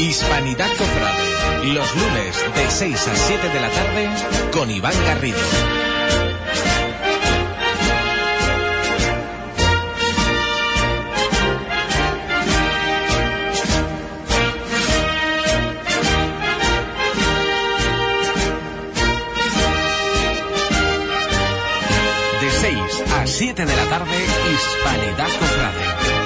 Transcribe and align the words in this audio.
Hispanidad 0.00 0.70
Cofrade, 0.78 1.74
los 1.74 1.94
lunes 1.94 2.34
de 2.54 2.70
6 2.70 3.06
a 3.06 3.14
7 3.14 3.48
de 3.50 3.60
la 3.60 3.68
tarde 3.68 4.08
con 4.50 4.70
Iván 4.70 4.94
Garrido. 5.04 5.38
De 22.40 22.50
6 22.50 23.04
a 23.12 23.26
7 23.26 23.66
de 23.66 23.76
la 23.76 23.84
tarde, 23.84 24.16
Hispanidad 24.50 25.28
Cofrade. 25.38 26.19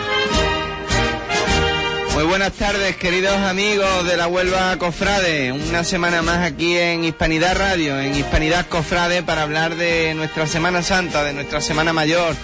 Muy 2.14 2.22
buenas 2.22 2.52
tardes, 2.52 2.94
queridos 2.94 3.34
amigos 3.34 4.06
de 4.06 4.16
la 4.16 4.28
Huelva 4.28 4.76
Cofrade. 4.78 5.50
Una 5.50 5.82
semana 5.82 6.22
más 6.22 6.46
aquí 6.46 6.78
en 6.78 7.02
Hispanidad 7.02 7.56
Radio, 7.58 7.98
en 8.00 8.14
Hispanidad 8.14 8.68
Cofrade, 8.68 9.24
para 9.24 9.42
hablar 9.42 9.74
de 9.74 10.14
nuestra 10.14 10.46
Semana 10.46 10.82
Santa, 10.82 11.24
de 11.24 11.32
nuestra 11.32 11.60
Semana 11.60 11.92
Mayor, 11.92 12.36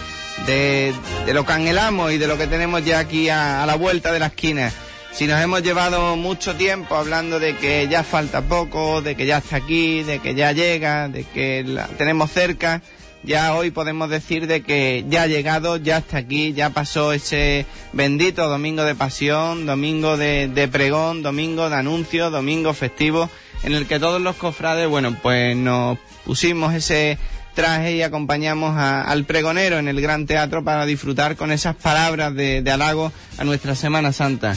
de, 0.44 0.92
lo 1.32 1.46
que 1.46 1.52
anhelamos 1.52 2.10
y 2.10 2.18
de 2.18 2.26
lo 2.26 2.36
que 2.36 2.48
tenemos 2.48 2.84
ya 2.84 2.98
aquí 2.98 3.28
a, 3.28 3.62
a 3.62 3.66
la 3.66 3.76
vuelta 3.76 4.10
de 4.10 4.18
la 4.18 4.26
esquina. 4.26 4.72
Si 5.12 5.28
nos 5.28 5.40
hemos 5.40 5.62
llevado 5.62 6.16
mucho 6.16 6.56
tiempo 6.56 6.96
hablando 6.96 7.38
de 7.38 7.56
que 7.56 7.86
ya 7.88 8.02
falta 8.02 8.42
poco, 8.42 9.02
de 9.02 9.14
que 9.14 9.24
ya 9.24 9.38
está 9.38 9.56
aquí, 9.56 10.02
de 10.02 10.18
que 10.18 10.34
ya 10.34 10.50
llega, 10.50 11.08
de 11.08 11.22
que 11.22 11.62
la 11.62 11.86
tenemos 11.86 12.32
cerca, 12.32 12.82
ya 13.22 13.54
hoy 13.54 13.70
podemos 13.70 14.08
decir 14.08 14.46
de 14.46 14.62
que 14.62 15.04
ya 15.08 15.22
ha 15.22 15.26
llegado, 15.26 15.76
ya 15.76 15.98
está 15.98 16.18
aquí, 16.18 16.52
ya 16.52 16.70
pasó 16.70 17.12
ese 17.12 17.66
bendito 17.92 18.48
domingo 18.48 18.84
de 18.84 18.94
pasión, 18.94 19.66
domingo 19.66 20.16
de, 20.16 20.48
de 20.48 20.68
pregón, 20.68 21.22
domingo 21.22 21.68
de 21.68 21.76
anuncio, 21.76 22.30
domingo 22.30 22.72
festivo, 22.72 23.28
en 23.62 23.74
el 23.74 23.86
que 23.86 23.98
todos 23.98 24.20
los 24.20 24.36
cofrades, 24.36 24.88
bueno, 24.88 25.16
pues 25.22 25.56
nos 25.56 25.98
pusimos 26.24 26.74
ese 26.74 27.18
traje 27.54 27.96
y 27.96 28.02
acompañamos 28.02 28.76
al 28.78 29.24
pregonero 29.24 29.78
en 29.78 29.88
el 29.88 30.00
Gran 30.00 30.26
Teatro 30.26 30.64
para 30.64 30.86
disfrutar 30.86 31.36
con 31.36 31.52
esas 31.52 31.76
palabras 31.76 32.34
de, 32.34 32.62
de 32.62 32.70
halago 32.70 33.12
a 33.38 33.44
nuestra 33.44 33.74
Semana 33.74 34.12
Santa. 34.12 34.54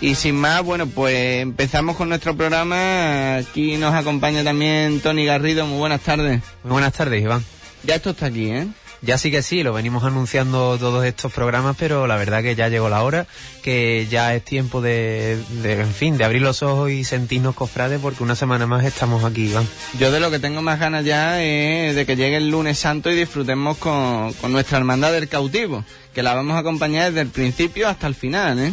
Y 0.00 0.14
sin 0.14 0.36
más, 0.36 0.62
bueno, 0.62 0.86
pues 0.86 1.42
empezamos 1.42 1.96
con 1.96 2.08
nuestro 2.08 2.36
programa. 2.36 3.36
Aquí 3.36 3.76
nos 3.76 3.94
acompaña 3.94 4.44
también 4.44 5.00
Tony 5.00 5.24
Garrido. 5.24 5.66
Muy 5.66 5.78
buenas 5.78 6.02
tardes. 6.02 6.42
Muy 6.62 6.72
buenas 6.72 6.92
tardes, 6.92 7.22
Iván. 7.22 7.53
Ya 7.86 7.96
esto 7.96 8.10
está 8.10 8.26
aquí, 8.26 8.50
¿eh? 8.50 8.66
Ya 9.02 9.18
sí 9.18 9.30
que 9.30 9.42
sí, 9.42 9.62
lo 9.62 9.74
venimos 9.74 10.02
anunciando 10.04 10.78
todos 10.78 11.04
estos 11.04 11.30
programas, 11.30 11.76
pero 11.78 12.06
la 12.06 12.16
verdad 12.16 12.42
que 12.42 12.54
ya 12.54 12.70
llegó 12.70 12.88
la 12.88 13.02
hora, 13.02 13.26
que 13.62 14.06
ya 14.10 14.34
es 14.34 14.42
tiempo 14.42 14.80
de, 14.80 15.38
de, 15.62 15.74
en 15.74 15.92
fin, 15.92 16.16
de 16.16 16.24
abrir 16.24 16.40
los 16.40 16.62
ojos 16.62 16.90
y 16.90 17.04
sentirnos 17.04 17.54
cofrades, 17.54 18.00
porque 18.00 18.22
una 18.22 18.34
semana 18.34 18.66
más 18.66 18.82
estamos 18.82 19.22
aquí, 19.22 19.50
Iván. 19.50 19.68
Yo 19.98 20.10
de 20.10 20.20
lo 20.20 20.30
que 20.30 20.38
tengo 20.38 20.62
más 20.62 20.80
ganas 20.80 21.04
ya 21.04 21.42
es 21.42 21.94
de 21.94 22.06
que 22.06 22.16
llegue 22.16 22.38
el 22.38 22.48
lunes 22.48 22.78
santo 22.78 23.10
y 23.10 23.14
disfrutemos 23.14 23.76
con, 23.76 24.32
con 24.34 24.52
nuestra 24.52 24.78
hermandad 24.78 25.12
del 25.12 25.28
cautivo, 25.28 25.84
que 26.14 26.22
la 26.22 26.34
vamos 26.34 26.56
a 26.56 26.60
acompañar 26.60 27.08
desde 27.08 27.20
el 27.20 27.28
principio 27.28 27.88
hasta 27.88 28.06
el 28.06 28.14
final, 28.14 28.58
¿eh? 28.58 28.72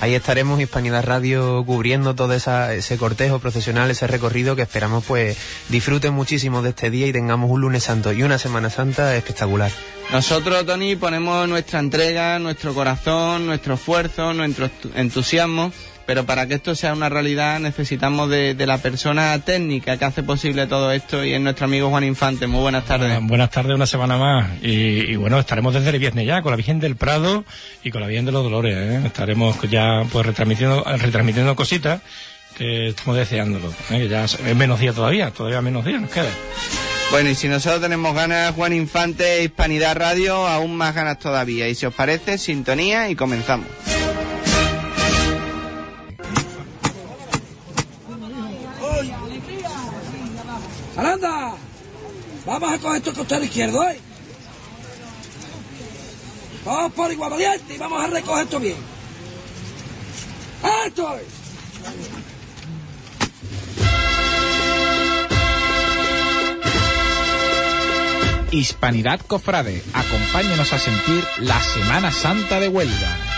Ahí 0.00 0.14
estaremos 0.14 0.60
Hispanidad 0.60 1.04
Radio 1.04 1.62
cubriendo 1.64 2.14
todo 2.14 2.32
esa, 2.32 2.74
ese 2.74 2.96
cortejo 2.96 3.38
procesional, 3.38 3.90
ese 3.90 4.06
recorrido 4.06 4.56
que 4.56 4.62
esperamos 4.62 5.04
pues 5.04 5.36
disfruten 5.68 6.12
muchísimo 6.12 6.62
de 6.62 6.70
este 6.70 6.90
día 6.90 7.06
y 7.06 7.12
tengamos 7.12 7.50
un 7.50 7.60
lunes 7.60 7.84
santo 7.84 8.12
y 8.12 8.22
una 8.22 8.38
semana 8.38 8.70
santa 8.70 9.16
espectacular. 9.16 9.70
Nosotros, 10.12 10.66
Tony, 10.66 10.96
ponemos 10.96 11.48
nuestra 11.48 11.78
entrega, 11.78 12.38
nuestro 12.38 12.74
corazón, 12.74 13.46
nuestro 13.46 13.74
esfuerzo, 13.74 14.34
nuestro 14.34 14.68
entusiasmo, 14.94 15.72
pero 16.06 16.24
para 16.24 16.46
que 16.46 16.54
esto 16.54 16.74
sea 16.74 16.92
una 16.92 17.08
realidad 17.08 17.60
necesitamos 17.60 18.28
de, 18.30 18.54
de 18.54 18.66
la 18.66 18.78
persona 18.78 19.38
técnica 19.44 19.96
que 19.96 20.04
hace 20.04 20.22
posible 20.22 20.66
todo 20.66 20.92
esto 20.92 21.24
y 21.24 21.32
es 21.32 21.40
nuestro 21.40 21.66
amigo 21.66 21.90
Juan 21.90 22.04
Infante. 22.04 22.46
Muy 22.46 22.60
buenas 22.60 22.84
tardes. 22.84 23.12
Ah, 23.16 23.20
Buenas 23.22 23.50
tardes, 23.50 23.74
una 23.74 23.86
semana 23.86 24.16
más. 24.18 24.50
Y, 24.62 25.12
y 25.12 25.16
bueno, 25.16 25.38
estaremos 25.38 25.74
desde 25.74 25.90
el 25.90 25.98
viernes 25.98 26.26
ya 26.26 26.42
con 26.42 26.50
la 26.50 26.56
Virgen 26.56 26.80
del 26.80 26.96
Prado 26.96 27.44
y 27.82 27.90
con 27.90 28.00
la 28.00 28.06
Virgen 28.06 28.26
de 28.26 28.32
los 28.32 28.42
Dolores. 28.42 28.76
¿eh? 28.76 29.00
Estaremos 29.06 29.56
ya 29.70 30.04
pues 30.10 30.26
retransmitiendo, 30.26 30.84
retransmitiendo 30.84 31.56
cositas 31.56 32.00
que 32.56 32.88
estamos 32.88 33.16
deseándolo. 33.16 33.68
¿eh? 33.90 33.98
Que 33.98 34.08
ya 34.08 34.24
es 34.24 34.34
es 34.34 34.56
menos 34.56 34.80
día 34.80 34.92
todavía, 34.92 35.30
todavía 35.30 35.60
menos 35.62 35.84
días 35.84 36.00
nos 36.00 36.10
queda. 36.10 36.30
Bueno, 37.10 37.28
y 37.28 37.34
si 37.34 37.46
nosotros 37.46 37.82
tenemos 37.82 38.14
ganas, 38.14 38.54
Juan 38.54 38.72
Infante, 38.72 39.42
Hispanidad 39.44 39.96
Radio, 39.96 40.46
aún 40.46 40.74
más 40.76 40.94
ganas 40.94 41.18
todavía. 41.18 41.68
Y 41.68 41.74
si 41.74 41.84
os 41.84 41.92
parece, 41.92 42.38
sintonía 42.38 43.10
y 43.10 43.14
comenzamos. 43.16 43.66
¡Aranda! 50.96 51.54
Vamos 52.44 52.72
a 52.72 52.78
coger 52.78 52.98
esto 52.98 53.14
costero 53.14 53.44
izquierdo, 53.44 53.82
¿eh? 53.88 54.00
Vamos 56.64 56.92
por 56.92 57.10
igual 57.12 57.30
valiente 57.30 57.74
y 57.74 57.78
vamos 57.78 58.04
a 58.04 58.06
recoger 58.06 58.44
esto 58.44 58.60
bien. 58.60 58.76
¡Esto 60.86 61.16
es! 61.16 61.42
Hispanidad 68.52 69.20
Cofrade, 69.26 69.82
acompáñenos 69.94 70.72
a 70.74 70.78
sentir 70.78 71.24
la 71.38 71.58
Semana 71.60 72.12
Santa 72.12 72.60
de 72.60 72.68
Huelva. 72.68 73.31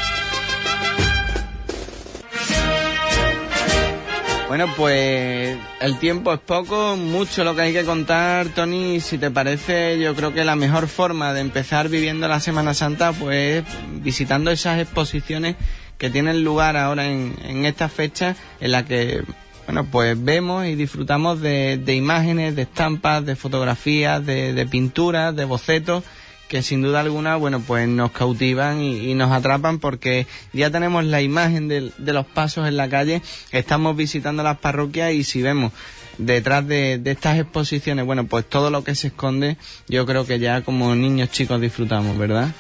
Bueno, 4.57 4.73
pues 4.77 5.59
el 5.81 5.99
tiempo 5.99 6.33
es 6.33 6.39
poco, 6.39 6.97
mucho 6.97 7.43
lo 7.43 7.57
que 7.57 7.63
hay 7.63 7.73
que 7.73 7.83
contar, 7.83 8.47
Tony. 8.51 9.01
Si 9.01 9.19
te 9.19 9.29
parece, 9.29 9.99
yo 9.99 10.15
creo 10.15 10.33
que 10.33 10.45
la 10.45 10.55
mejor 10.55 10.87
forma 10.87 11.35
de 11.35 11.41
empezar 11.41 11.89
viviendo 11.89 12.29
la 12.29 12.39
Semana 12.39 12.73
Santa, 12.73 13.11
pues 13.11 13.65
visitando 13.95 14.53
esas 14.53 14.79
exposiciones 14.79 15.57
que 15.99 16.09
tienen 16.09 16.45
lugar 16.45 16.77
ahora 16.77 17.07
en, 17.07 17.35
en 17.43 17.65
esta 17.65 17.89
fecha, 17.89 18.37
en 18.61 18.71
la 18.71 18.85
que, 18.85 19.25
bueno, 19.67 19.87
pues 19.91 20.23
vemos 20.23 20.65
y 20.67 20.77
disfrutamos 20.77 21.41
de, 21.41 21.83
imágenes, 21.89 22.55
de 22.55 22.63
estampas, 22.63 23.27
de 23.27 23.35
fotografías, 23.35 24.25
de 24.25 24.69
pinturas, 24.71 25.35
de 25.35 25.47
bocetos 25.47 26.05
que 26.49 26.63
sin 26.63 26.83
duda 26.83 27.01
alguna, 27.01 27.37
bueno, 27.37 27.61
pues 27.61 27.89
nos 27.89 28.13
cautivan 28.13 28.81
y, 28.81 29.15
nos 29.15 29.33
atrapan 29.33 29.79
porque 29.79 30.27
ya 30.53 30.71
tenemos 30.71 31.05
la 31.05 31.23
imagen 31.23 31.69
de, 31.69 31.93
los 31.99 32.27
pasos 32.27 32.69
en 32.69 32.77
la 32.77 32.89
calle, 32.89 33.23
estamos 33.53 33.97
visitando 33.97 34.43
las 34.43 34.59
parroquias 34.59 35.13
y 35.13 35.25
si 35.25 35.43
vemos 35.43 35.73
detrás 36.19 36.67
de, 36.67 36.99
de 36.99 37.11
estas 37.11 37.39
exposiciones, 37.39 38.05
bueno, 38.05 38.27
pues 38.27 38.49
todo 38.49 38.71
lo 38.71 38.85
que 38.85 38.95
se 38.95 39.09
esconde, 39.09 39.57
yo 39.89 40.07
creo 40.07 40.27
que 40.27 40.39
ya 40.39 40.63
como 40.63 40.95
niños 40.95 41.31
chicos 41.31 41.61
disfrutamos, 41.61 42.17
¿verdad? 42.19 42.51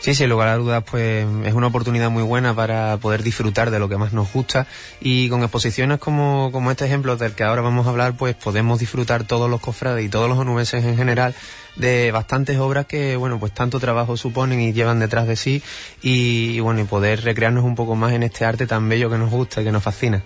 Sí, 0.00 0.14
sin 0.14 0.28
lugar 0.30 0.48
a 0.48 0.56
dudas, 0.56 0.84
pues 0.88 1.26
es 1.44 1.54
una 1.54 1.66
oportunidad 1.66 2.08
muy 2.08 2.22
buena 2.22 2.54
para 2.54 2.96
poder 2.98 3.24
disfrutar 3.24 3.72
de 3.72 3.80
lo 3.80 3.88
que 3.88 3.96
más 3.96 4.12
nos 4.12 4.32
gusta 4.32 4.68
y 5.00 5.28
con 5.28 5.42
exposiciones 5.42 5.98
como, 5.98 6.50
como 6.52 6.70
este 6.70 6.86
ejemplo 6.86 7.16
del 7.16 7.32
que 7.32 7.42
ahora 7.42 7.62
vamos 7.62 7.86
a 7.86 7.90
hablar, 7.90 8.16
pues 8.16 8.36
podemos 8.36 8.78
disfrutar 8.78 9.24
todos 9.24 9.50
los 9.50 9.60
cofrades 9.60 10.04
y 10.04 10.08
todos 10.08 10.28
los 10.28 10.38
onubenses 10.38 10.84
en 10.84 10.96
general 10.96 11.34
de 11.74 12.12
bastantes 12.12 12.58
obras 12.58 12.86
que, 12.86 13.16
bueno, 13.16 13.40
pues 13.40 13.52
tanto 13.52 13.80
trabajo 13.80 14.16
suponen 14.16 14.60
y 14.60 14.72
llevan 14.72 15.00
detrás 15.00 15.26
de 15.26 15.34
sí 15.34 15.62
y, 16.00 16.50
y, 16.50 16.60
bueno, 16.60 16.80
y 16.80 16.84
poder 16.84 17.24
recrearnos 17.24 17.64
un 17.64 17.74
poco 17.74 17.96
más 17.96 18.12
en 18.12 18.22
este 18.22 18.44
arte 18.44 18.68
tan 18.68 18.88
bello 18.88 19.10
que 19.10 19.18
nos 19.18 19.30
gusta 19.30 19.60
y 19.60 19.64
que 19.64 19.72
nos 19.72 19.82
fascina. 19.82 20.22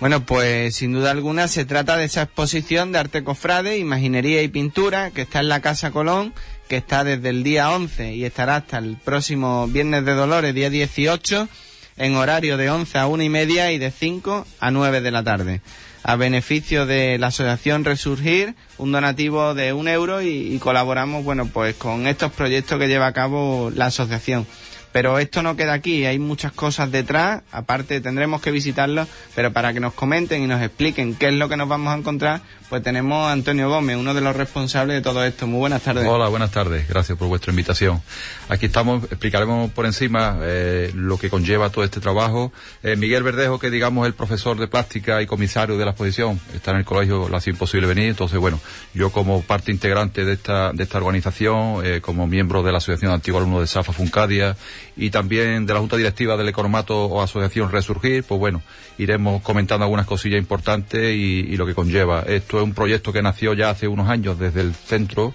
Bueno, 0.00 0.26
pues 0.26 0.74
sin 0.74 0.92
duda 0.92 1.12
alguna 1.12 1.46
se 1.46 1.64
trata 1.64 1.96
de 1.96 2.04
esa 2.04 2.22
exposición 2.22 2.92
de 2.92 2.98
arte 2.98 3.22
cofrade, 3.22 3.78
imaginería 3.78 4.42
y 4.42 4.48
pintura 4.48 5.12
que 5.12 5.22
está 5.22 5.38
en 5.40 5.48
la 5.48 5.60
Casa 5.60 5.92
Colón, 5.92 6.34
que 6.68 6.76
está 6.76 7.04
desde 7.04 7.28
el 7.28 7.42
día 7.42 7.70
11 7.70 8.14
y 8.14 8.24
estará 8.24 8.56
hasta 8.56 8.78
el 8.78 8.96
próximo 8.96 9.66
Viernes 9.68 10.04
de 10.04 10.14
Dolores, 10.14 10.54
día 10.54 10.70
18, 10.70 11.48
en 11.96 12.16
horario 12.16 12.56
de 12.56 12.70
11 12.70 12.98
a 12.98 13.06
1 13.06 13.22
y 13.22 13.28
media 13.28 13.72
y 13.72 13.78
de 13.78 13.90
5 13.90 14.46
a 14.60 14.70
9 14.70 15.00
de 15.00 15.10
la 15.10 15.22
tarde. 15.22 15.60
A 16.02 16.16
beneficio 16.16 16.84
de 16.84 17.18
la 17.18 17.28
Asociación 17.28 17.84
Resurgir, 17.84 18.54
un 18.76 18.92
donativo 18.92 19.54
de 19.54 19.72
un 19.72 19.88
euro 19.88 20.20
y, 20.20 20.58
colaboramos, 20.58 21.24
bueno, 21.24 21.46
pues 21.46 21.76
con 21.76 22.06
estos 22.06 22.32
proyectos 22.32 22.78
que 22.78 22.88
lleva 22.88 23.06
a 23.06 23.12
cabo 23.12 23.70
la 23.74 23.86
asociación. 23.86 24.46
Pero 24.92 25.18
esto 25.18 25.42
no 25.42 25.56
queda 25.56 25.72
aquí, 25.72 26.04
hay 26.04 26.20
muchas 26.20 26.52
cosas 26.52 26.92
detrás, 26.92 27.42
aparte 27.50 28.00
tendremos 28.00 28.40
que 28.40 28.52
visitarlos, 28.52 29.08
pero 29.34 29.52
para 29.52 29.72
que 29.72 29.80
nos 29.80 29.92
comenten 29.92 30.42
y 30.42 30.46
nos 30.46 30.62
expliquen 30.62 31.16
qué 31.16 31.28
es 31.28 31.34
lo 31.34 31.48
que 31.48 31.56
nos 31.56 31.68
vamos 31.68 31.92
a 31.92 31.98
encontrar, 31.98 32.42
pues 32.74 32.82
tenemos 32.82 33.28
a 33.28 33.30
Antonio 33.30 33.68
Gómez, 33.68 33.96
uno 33.96 34.14
de 34.14 34.20
los 34.20 34.34
responsables 34.34 34.96
de 34.96 35.00
todo 35.00 35.24
esto. 35.24 35.46
Muy 35.46 35.60
buenas 35.60 35.82
tardes. 35.82 36.08
Hola, 36.08 36.26
buenas 36.26 36.50
tardes. 36.50 36.88
Gracias 36.88 37.16
por 37.16 37.28
vuestra 37.28 37.52
invitación. 37.52 38.02
Aquí 38.48 38.66
estamos, 38.66 39.04
explicaremos 39.04 39.70
por 39.70 39.86
encima 39.86 40.38
eh, 40.42 40.90
lo 40.92 41.16
que 41.16 41.30
conlleva 41.30 41.70
todo 41.70 41.84
este 41.84 42.00
trabajo. 42.00 42.52
Eh, 42.82 42.96
Miguel 42.96 43.22
Verdejo, 43.22 43.60
que 43.60 43.70
digamos 43.70 44.08
el 44.08 44.14
profesor 44.14 44.58
de 44.58 44.66
plástica 44.66 45.22
y 45.22 45.26
comisario 45.26 45.78
de 45.78 45.84
la 45.84 45.92
exposición, 45.92 46.40
está 46.52 46.72
en 46.72 46.78
el 46.78 46.84
colegio, 46.84 47.28
le 47.28 47.36
ha 47.36 47.40
sido 47.40 47.54
imposible 47.54 47.86
venir, 47.86 48.08
entonces 48.08 48.40
bueno, 48.40 48.58
yo 48.92 49.12
como 49.12 49.42
parte 49.42 49.70
integrante 49.70 50.24
de 50.24 50.32
esta, 50.32 50.72
de 50.72 50.82
esta 50.82 50.98
organización, 50.98 51.80
eh, 51.86 52.00
como 52.00 52.26
miembro 52.26 52.64
de 52.64 52.72
la 52.72 52.78
Asociación 52.78 53.12
de 53.12 53.14
Antiguos 53.14 53.40
Alumnos 53.40 53.60
de 53.60 53.68
SAFA 53.68 53.92
Funcadia 53.92 54.56
y 54.96 55.10
también 55.10 55.66
de 55.66 55.74
la 55.74 55.80
Junta 55.80 55.96
Directiva 55.96 56.36
del 56.36 56.48
Economato 56.48 57.06
o 57.06 57.22
Asociación 57.22 57.70
Resurgir, 57.70 58.24
pues 58.24 58.38
bueno, 58.38 58.62
iremos 58.98 59.42
comentando 59.42 59.84
algunas 59.84 60.06
cosillas 60.06 60.38
importantes 60.38 61.14
y, 61.14 61.40
y 61.40 61.56
lo 61.56 61.66
que 61.66 61.74
conlleva. 61.74 62.22
Esto 62.22 62.58
es 62.58 62.64
un 62.64 62.74
proyecto 62.74 63.12
que 63.12 63.22
nació 63.22 63.54
ya 63.54 63.70
hace 63.70 63.88
unos 63.88 64.08
años 64.08 64.38
desde 64.38 64.60
el 64.60 64.74
centro 64.74 65.34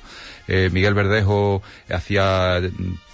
eh, 0.52 0.70
Miguel 0.74 0.96
Verdejo 0.96 1.62
hacía 1.90 2.60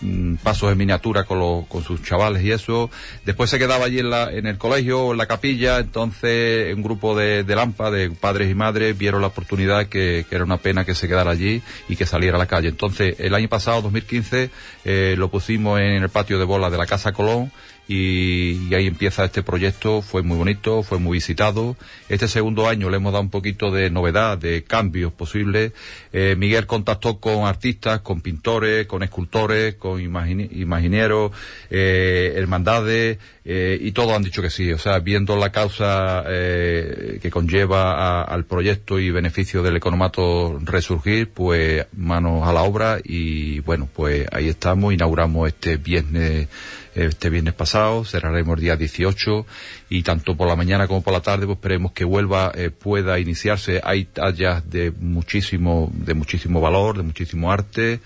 mm, 0.01 0.35
pasos 0.35 0.71
en 0.71 0.77
miniatura 0.77 1.25
con, 1.25 1.65
con 1.65 1.83
sus 1.83 2.01
chavales 2.01 2.41
y 2.43 2.51
eso. 2.51 2.89
Después 3.25 3.49
se 3.49 3.59
quedaba 3.59 3.85
allí 3.85 3.99
en, 3.99 4.09
la, 4.09 4.31
en 4.31 4.47
el 4.47 4.57
colegio, 4.57 5.11
en 5.11 5.17
la 5.17 5.25
capilla, 5.25 5.79
entonces 5.79 6.73
un 6.73 6.81
grupo 6.81 7.13
de, 7.13 7.43
de 7.43 7.55
Lampa, 7.55 7.91
de 7.91 8.09
padres 8.09 8.49
y 8.49 8.55
madres, 8.55 8.97
vieron 8.97 9.19
la 9.19 9.27
oportunidad 9.27 9.87
que, 9.87 10.25
que, 10.29 10.35
era 10.35 10.45
una 10.45 10.57
pena 10.57 10.85
que 10.85 10.95
se 10.95 11.09
quedara 11.09 11.31
allí 11.31 11.61
y 11.89 11.97
que 11.97 12.05
saliera 12.05 12.37
a 12.37 12.39
la 12.39 12.47
calle. 12.47 12.69
Entonces, 12.69 13.19
el 13.19 13.35
año 13.35 13.49
pasado, 13.49 13.81
2015, 13.81 14.49
eh, 14.85 15.15
lo 15.17 15.29
pusimos 15.29 15.81
en 15.81 16.03
el 16.03 16.09
patio 16.09 16.39
de 16.39 16.45
bola 16.45 16.69
de 16.69 16.77
la 16.77 16.85
Casa 16.85 17.11
Colón 17.11 17.51
y, 17.87 18.73
ahí 18.73 18.87
empieza 18.87 19.25
este 19.25 19.43
proyecto. 19.43 20.01
Fue 20.01 20.23
muy 20.23 20.37
bonito, 20.37 20.83
fue 20.83 20.99
muy 20.99 21.17
visitado. 21.17 21.75
Este 22.09 22.27
segundo 22.27 22.67
año 22.67 22.89
le 22.89 22.97
hemos 22.97 23.13
dado 23.13 23.23
un 23.23 23.29
poquito 23.29 23.71
de 23.71 23.89
novedad, 23.89 24.37
de 24.37 24.63
cambios 24.63 25.13
posibles. 25.13 25.73
Eh, 26.11 26.35
Miguel 26.37 26.65
contactó 26.65 27.19
con 27.19 27.45
artistas, 27.45 28.01
con 28.01 28.21
pintores, 28.21 28.87
con 28.87 29.03
escultores, 29.03 29.75
con 29.75 30.01
imagine 30.01 30.49
imagineros, 30.51 31.31
eh, 31.69 32.33
hermandades, 32.35 33.17
eh, 33.47 33.77
y 33.79 33.91
todos 33.91 34.13
han 34.13 34.23
dicho 34.23 34.41
que 34.41 34.49
sí. 34.49 34.73
O 34.73 34.79
sea, 34.79 34.99
viendo 34.99 35.35
la 35.37 35.51
causa 35.51 36.23
eh, 36.27 37.19
que 37.21 37.29
conlleva 37.29 37.91
a, 37.91 38.23
al 38.23 38.45
proyecto 38.45 38.99
y 38.99 39.11
beneficio 39.11 39.61
del 39.61 39.77
economato 39.77 40.59
resurgir, 40.63 41.29
pues 41.29 41.85
manos 41.93 42.47
a 42.47 42.53
la 42.53 42.63
obra 42.63 42.99
y 43.03 43.59
bueno, 43.59 43.87
pues 43.93 44.27
ahí 44.31 44.49
estamos, 44.49 44.93
inauguramos 44.93 45.47
este 45.47 45.77
viernes 45.77 46.47
este 46.95 47.29
viernes 47.29 47.53
pasado, 47.53 48.05
cerraremos 48.05 48.57
el 48.57 48.61
día 48.61 48.75
18 48.77 49.45
y 49.89 50.03
tanto 50.03 50.35
por 50.35 50.47
la 50.47 50.55
mañana 50.55 50.87
como 50.87 51.03
por 51.03 51.13
la 51.13 51.21
tarde 51.21 51.45
pues 51.45 51.57
esperemos 51.57 51.91
que 51.91 52.05
vuelva 52.05 52.51
eh, 52.55 52.71
pueda 52.71 53.19
iniciarse. 53.19 53.81
Hay 53.83 54.05
tallas 54.05 54.69
de 54.69 54.91
muchísimo, 54.91 55.91
de 55.93 56.13
muchísimo 56.13 56.61
valor, 56.61 56.97
de 56.97 57.03
muchísimo 57.03 57.51
arte. 57.51 57.99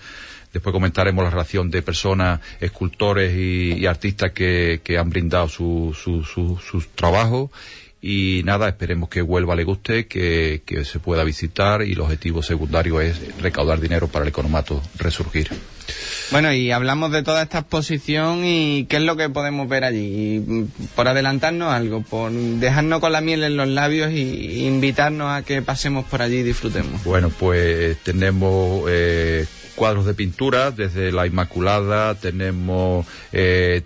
Después 0.52 0.72
comentaremos 0.72 1.22
la 1.22 1.30
relación 1.30 1.70
de 1.70 1.82
personas, 1.82 2.40
escultores 2.60 3.32
y, 3.36 3.86
artistas 3.86 4.32
que, 4.32 4.80
que, 4.82 4.98
han 4.98 5.08
brindado 5.08 5.48
su, 5.48 5.96
su, 5.96 6.24
su, 6.24 6.58
sus 6.58 6.88
trabajos 6.88 7.50
y 8.02 8.42
nada, 8.44 8.68
esperemos 8.68 9.08
que 9.08 9.22
vuelva 9.22 9.54
le 9.54 9.64
guste, 9.64 10.06
que, 10.06 10.62
que, 10.64 10.84
se 10.84 10.98
pueda 10.98 11.22
visitar 11.22 11.82
y 11.82 11.92
el 11.92 12.00
objetivo 12.00 12.42
secundario 12.42 13.00
es 13.00 13.36
recaudar 13.38 13.78
dinero 13.78 14.08
para 14.08 14.24
el 14.24 14.30
economato 14.30 14.82
resurgir. 14.96 15.50
Bueno, 16.30 16.52
y 16.52 16.70
hablamos 16.70 17.12
de 17.12 17.22
toda 17.22 17.42
esta 17.42 17.58
exposición 17.60 18.44
y 18.44 18.86
qué 18.88 18.96
es 18.96 19.02
lo 19.02 19.16
que 19.16 19.28
podemos 19.28 19.68
ver 19.68 19.84
allí. 19.84 20.36
Y 20.36 20.66
por 20.94 21.08
adelantarnos 21.08 21.72
algo, 21.72 22.02
por 22.02 22.30
dejarnos 22.30 23.00
con 23.00 23.12
la 23.12 23.20
miel 23.20 23.42
en 23.42 23.56
los 23.56 23.68
labios 23.68 24.12
y 24.12 24.66
invitarnos 24.66 25.30
a 25.30 25.42
que 25.42 25.62
pasemos 25.62 26.04
por 26.04 26.22
allí 26.22 26.38
y 26.38 26.42
disfrutemos. 26.42 27.02
Bueno, 27.04 27.30
pues 27.30 27.96
tenemos 27.98 28.84
eh, 28.88 29.46
cuadros 29.80 30.04
de 30.04 30.12
pintura, 30.12 30.72
desde 30.72 31.10
la 31.10 31.26
Inmaculada, 31.26 32.14
tenemos 32.14 33.06
eh, 33.32 33.80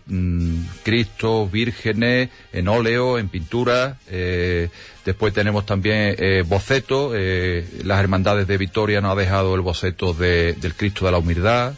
Cristo, 0.82 1.48
vírgenes, 1.48 2.30
en 2.52 2.66
óleo, 2.66 3.16
en 3.16 3.28
pintura, 3.28 3.98
eh, 4.08 4.70
después 5.04 5.32
tenemos 5.32 5.64
también 5.66 6.16
eh, 6.18 6.42
bocetos, 6.44 7.12
eh, 7.14 7.64
las 7.84 8.00
hermandades 8.00 8.48
de 8.48 8.58
Vitoria 8.58 9.00
nos 9.00 9.12
ha 9.12 9.20
dejado 9.20 9.54
el 9.54 9.60
boceto 9.60 10.14
de, 10.14 10.54
del 10.54 10.74
Cristo 10.74 11.04
de 11.06 11.12
la 11.12 11.18
Humildad, 11.18 11.74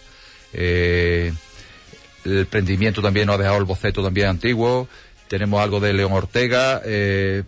eh, 0.57 1.33
el 2.25 2.47
prendimiento 2.47 3.01
también 3.03 3.27
nos 3.27 3.37
ha 3.37 3.39
dejado 3.39 3.59
el 3.59 3.65
boceto 3.65 4.03
también 4.03 4.29
antiguo, 4.29 4.89
tenemos 5.29 5.61
algo 5.61 5.79
de 5.79 5.93
León 5.93 6.13
Ortega, 6.13 6.83
eh, 6.85 7.45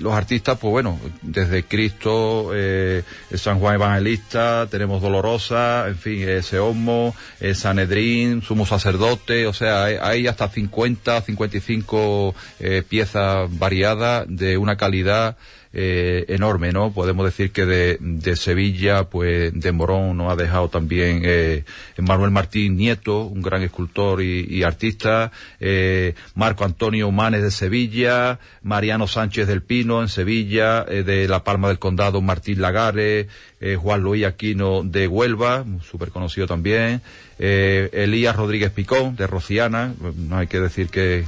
los 0.00 0.12
artistas, 0.12 0.58
pues 0.58 0.70
bueno, 0.70 0.98
desde 1.22 1.64
Cristo, 1.64 2.50
eh, 2.54 3.02
San 3.34 3.58
Juan 3.60 3.76
Evangelista, 3.76 4.66
tenemos 4.70 5.02
Dolorosa, 5.02 5.86
en 5.88 5.96
fin, 5.96 6.28
ese 6.28 6.58
Homo, 6.58 7.14
eh, 7.40 7.54
Sanedrín, 7.54 8.42
Sumo 8.42 8.66
Sacerdote, 8.66 9.46
o 9.46 9.52
sea, 9.52 9.84
hay, 9.84 9.96
hay 10.00 10.26
hasta 10.26 10.48
50, 10.48 11.20
55 11.22 12.34
eh, 12.60 12.82
piezas 12.86 13.48
variadas 13.58 14.26
de 14.28 14.58
una 14.58 14.76
calidad 14.76 15.36
eh, 15.76 16.24
enorme, 16.28 16.72
¿no? 16.72 16.92
Podemos 16.92 17.26
decir 17.26 17.50
que 17.50 17.66
de, 17.66 17.98
de, 18.00 18.36
Sevilla, 18.36 19.10
pues 19.10 19.52
de 19.52 19.72
Morón 19.72 20.16
nos 20.16 20.32
ha 20.32 20.36
dejado 20.36 20.68
también 20.68 21.22
eh, 21.24 21.64
Manuel 21.98 22.30
Martín 22.30 22.76
Nieto, 22.76 23.24
un 23.24 23.42
gran 23.42 23.62
escultor 23.62 24.22
y, 24.22 24.46
y 24.48 24.62
artista, 24.62 25.32
eh, 25.58 26.14
Marco 26.36 26.64
Antonio 26.64 27.10
Manes 27.10 27.42
de 27.42 27.50
Sevilla, 27.50 28.38
Mariano 28.62 29.08
Sánchez 29.08 29.48
del 29.48 29.62
Pino 29.62 30.00
en 30.00 30.08
Sevilla, 30.08 30.84
eh, 30.88 31.02
de 31.02 31.26
La 31.26 31.42
Palma 31.42 31.68
del 31.68 31.78
Condado 31.78 32.20
Martín 32.20 32.60
Lagares, 32.60 33.26
eh, 33.60 33.76
Juan 33.76 34.02
Luis 34.02 34.24
Aquino 34.24 34.82
de 34.84 35.08
Huelva, 35.08 35.64
súper 35.82 36.10
conocido 36.10 36.46
también, 36.46 37.02
eh, 37.38 37.90
Elías 37.92 38.36
Rodríguez 38.36 38.70
Picón 38.70 39.16
de 39.16 39.26
Rociana, 39.26 39.94
no 40.16 40.38
hay 40.38 40.46
que 40.46 40.60
decir 40.60 40.88
que 40.88 41.24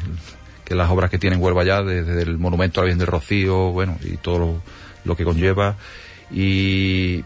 que 0.67 0.75
las 0.75 0.91
obras 0.91 1.11
que 1.11 1.19
tienen 1.19 1.41
Huelva 1.41 1.65
ya, 1.65 1.83
desde, 1.83 2.23
el 2.23 2.39
Monumento 2.39 2.81
a 2.81 2.83
la 2.83 2.87
Virgen 2.87 2.99
del 2.99 3.07
Rocío, 3.07 3.71
bueno, 3.71 3.97
y 4.03 4.17
todo 4.17 4.61
lo, 5.05 5.17
que 5.17 5.25
conlleva. 5.25 5.77
Y 6.31 7.25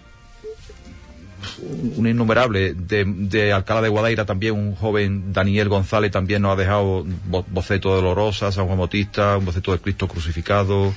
un 1.97 2.07
innumerable 2.07 2.75
de, 2.75 3.53
Alcalá 3.53 3.81
de 3.81 3.89
Guadaira 3.89 4.27
también 4.27 4.55
un 4.55 4.77
joven 4.77 5.33
Daniel 5.33 5.71
González 5.71 6.11
también 6.11 6.43
nos 6.43 6.53
ha 6.53 6.57
dejado 6.57 7.07
bo, 7.25 7.47
boceto 7.49 7.89
de 7.89 7.95
Dolorosa, 8.03 8.53
San 8.53 8.67
Juan 8.67 8.77
Bautista, 8.77 9.39
un 9.39 9.47
boceto 9.47 9.73
de 9.73 9.79
Cristo 9.79 10.07
crucificado, 10.07 10.93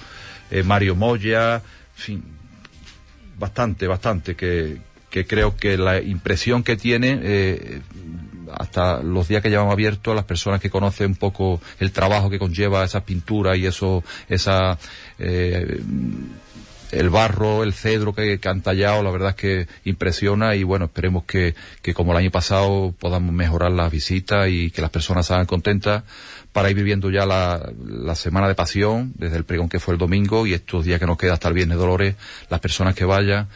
eh, 0.52 0.64
Mario 0.64 0.96
Moya, 0.96 1.56
en 1.56 1.62
fin, 1.96 2.24
bastante, 3.40 3.88
bastante 3.88 4.36
que, 4.36 4.80
que 5.10 5.26
creo 5.26 5.56
que 5.56 5.78
la 5.78 6.02
impresión 6.02 6.62
que 6.62 6.76
tiene 6.76 7.20
eh, 7.24 7.82
hasta 8.58 9.02
los 9.02 9.28
días 9.28 9.42
que 9.42 9.50
llevamos 9.50 9.74
abiertos, 9.74 10.16
las 10.16 10.26
personas 10.26 10.62
que 10.62 10.70
conocen 10.70 11.12
un 11.12 11.16
poco 11.16 11.62
el 11.80 11.92
trabajo 11.92 12.30
que 12.30 12.40
conlleva 12.40 12.84
esa 12.84 13.04
pintura 13.06 13.56
y 13.56 13.66
eso, 13.66 14.04
esa, 14.30 14.78
eh, 15.20 15.82
el 16.94 17.10
barro, 17.10 17.64
el 17.64 17.74
cedro 17.74 18.14
que, 18.14 18.40
han 18.44 18.62
tallado, 18.62 19.04
la 19.04 19.12
verdad 19.12 19.30
es 19.30 19.36
que 19.36 19.68
impresiona 19.84 20.56
y 20.56 20.64
bueno, 20.64 20.86
esperemos 20.86 21.24
que, 21.26 21.56
que 21.82 21.94
como 21.94 22.12
el 22.12 22.20
año 22.20 22.32
pasado 22.32 22.94
podamos 22.98 23.34
mejorar 23.34 23.72
las 23.72 23.92
visitas 23.92 24.48
y 24.50 24.72
que 24.72 24.82
las 24.82 24.92
personas 24.92 25.26
se 25.26 25.34
hagan 25.34 25.46
contentas 25.46 26.04
para 26.52 26.70
ir 26.70 26.76
viviendo 26.76 27.10
ya 27.10 27.26
la, 27.26 27.72
la, 27.84 28.16
semana 28.16 28.48
de 28.48 28.54
pasión, 28.54 29.12
desde 29.16 29.38
el 29.38 29.44
pregón 29.44 29.70
que 29.70 29.80
fue 29.80 29.96
el 29.96 29.98
domingo 29.98 30.46
y 30.46 30.54
estos 30.54 30.86
días 30.86 31.00
que 31.00 31.08
nos 31.08 31.18
queda 31.18 31.34
hasta 31.34 31.48
el 31.48 31.56
viernes 31.56 31.78
Dolores, 31.78 32.16
las 32.50 32.60
personas 32.60 32.94
que 32.94 33.06
vayan, 33.06 33.48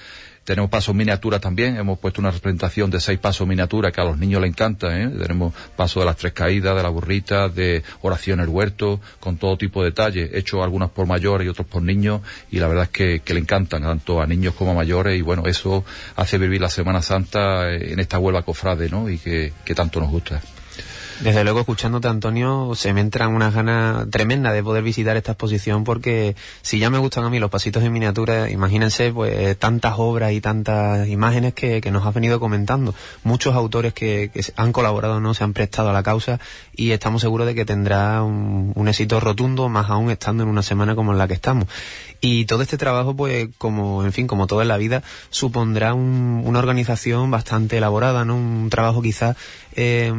tenemos 0.48 0.70
pasos 0.70 0.96
miniatura 0.96 1.42
también, 1.42 1.75
hemos 1.75 2.00
puesto 2.00 2.22
una 2.22 2.32
representación 2.32 2.89
de 2.89 3.01
seis 3.01 3.20
pasos 3.20 3.46
miniatura 3.46 3.92
que 3.92 4.00
a 4.00 4.06
los 4.06 4.18
niños 4.18 4.39
les 4.39 4.50
encanta, 4.50 4.98
¿eh? 4.98 5.10
tenemos 5.10 5.54
paso 5.75 6.00
de 6.00 6.06
las 6.06 6.16
tres 6.16 6.32
caídas, 6.32 6.74
de 6.74 6.84
la 6.84 6.88
burrita, 6.88 7.50
de 7.50 7.84
oración 8.01 8.39
en 8.39 8.46
el 8.46 8.50
huerto, 8.50 9.01
con 9.20 9.36
todo 9.36 9.58
tipo 9.58 9.84
de 9.84 9.89
detalles, 9.89 10.30
hechos 10.34 10.63
algunas 10.63 10.89
por 10.92 11.06
mayores 11.06 11.46
y 11.46 11.50
otros 11.50 11.68
por 11.68 11.82
niños, 11.82 12.22
y 12.50 12.60
la 12.60 12.70
verdad 12.70 12.86
es 12.86 13.20
que, 13.22 13.34
le 13.34 13.39
encantan 13.42 13.82
tanto 13.82 14.22
a 14.22 14.25
niños 14.25 14.54
como 14.54 14.72
a 14.72 14.74
mayores, 14.74 15.20
y 15.20 15.22
bueno, 15.22 15.44
eso 15.48 15.84
hace 16.16 16.38
vivir 16.38 16.62
la 16.62 16.70
Semana 16.70 17.01
Santa 17.01 17.70
en 17.74 18.00
esta 18.00 18.18
Huelva 18.18 18.44
cofrade, 18.44 18.89
¿no? 18.89 19.10
Y 19.10 19.18
que 19.18 19.51
tanto 19.75 20.00
nos 20.00 20.10
gusta. 20.10 20.42
Desde 21.19 21.43
luego, 21.43 21.62
escuchándote, 21.62 22.07
Antonio, 22.07 22.74
se 22.75 22.93
me 22.93 23.01
entran 23.01 23.33
unas 23.33 23.51
ganas 23.51 24.07
tremendas 24.12 24.53
de 24.53 24.62
poder 24.62 24.83
visitar 24.83 25.17
esta 25.17 25.31
exposición 25.31 25.83
porque 25.83 26.36
si 26.62 26.77
ya 26.77 26.91
me 26.91 27.00
gustan 27.00 27.24
a 27.24 27.29
mí 27.31 27.39
los 27.39 27.50
pasitos 27.50 27.83
en 27.83 27.91
miniatura, 27.91 28.51
imagínense 28.51 29.12
pues 29.12 29.57
tantas 29.57 29.95
obras 29.97 30.31
y 30.33 30.41
tantas 30.41 31.07
imágenes 31.07 31.55
que, 31.55 31.81
que 31.81 31.89
nos 31.89 32.05
has 32.05 32.13
venido 32.13 32.39
comentando. 32.39 32.93
Muchos 33.24 33.55
autores 33.55 33.93
que, 33.93 34.29
que, 34.31 34.41
han 34.57 34.71
colaborado, 34.71 35.19
no 35.19 35.33
se 35.33 35.43
han 35.43 35.53
prestado 35.53 35.89
a 35.89 35.93
la 35.93 36.03
causa 36.03 36.39
y 36.75 36.91
estamos 36.91 37.21
seguros 37.21 37.47
de 37.47 37.55
que 37.55 37.65
tendrá 37.65 38.21
un, 38.21 38.71
un 38.75 38.88
éxito 38.88 39.19
rotundo, 39.19 39.69
más 39.69 39.89
aún 39.89 40.12
estando 40.12 40.43
en 40.43 40.50
una 40.50 40.62
semana 40.62 40.93
como 40.93 41.13
en 41.13 41.17
la 41.17 41.27
que 41.27 41.33
estamos. 41.33 41.67
Y 42.21 42.45
todo 42.45 42.62
este 42.62 42.77
trabajo, 42.77 43.15
pues, 43.15 43.50
como, 43.57 44.03
en 44.03 44.12
fin, 44.13 44.27
como 44.27 44.47
todo 44.47 44.62
en 44.62 44.67
la 44.67 44.77
vida, 44.77 45.03
supondrá 45.29 45.93
un, 45.93 46.41
una 46.45 46.59
organización 46.59 47.29
bastante 47.31 47.77
elaborada, 47.77 48.25
¿no? 48.25 48.36
Un 48.36 48.69
trabajo 48.69 49.01
quizás 49.01 49.36
eh, 49.79 50.12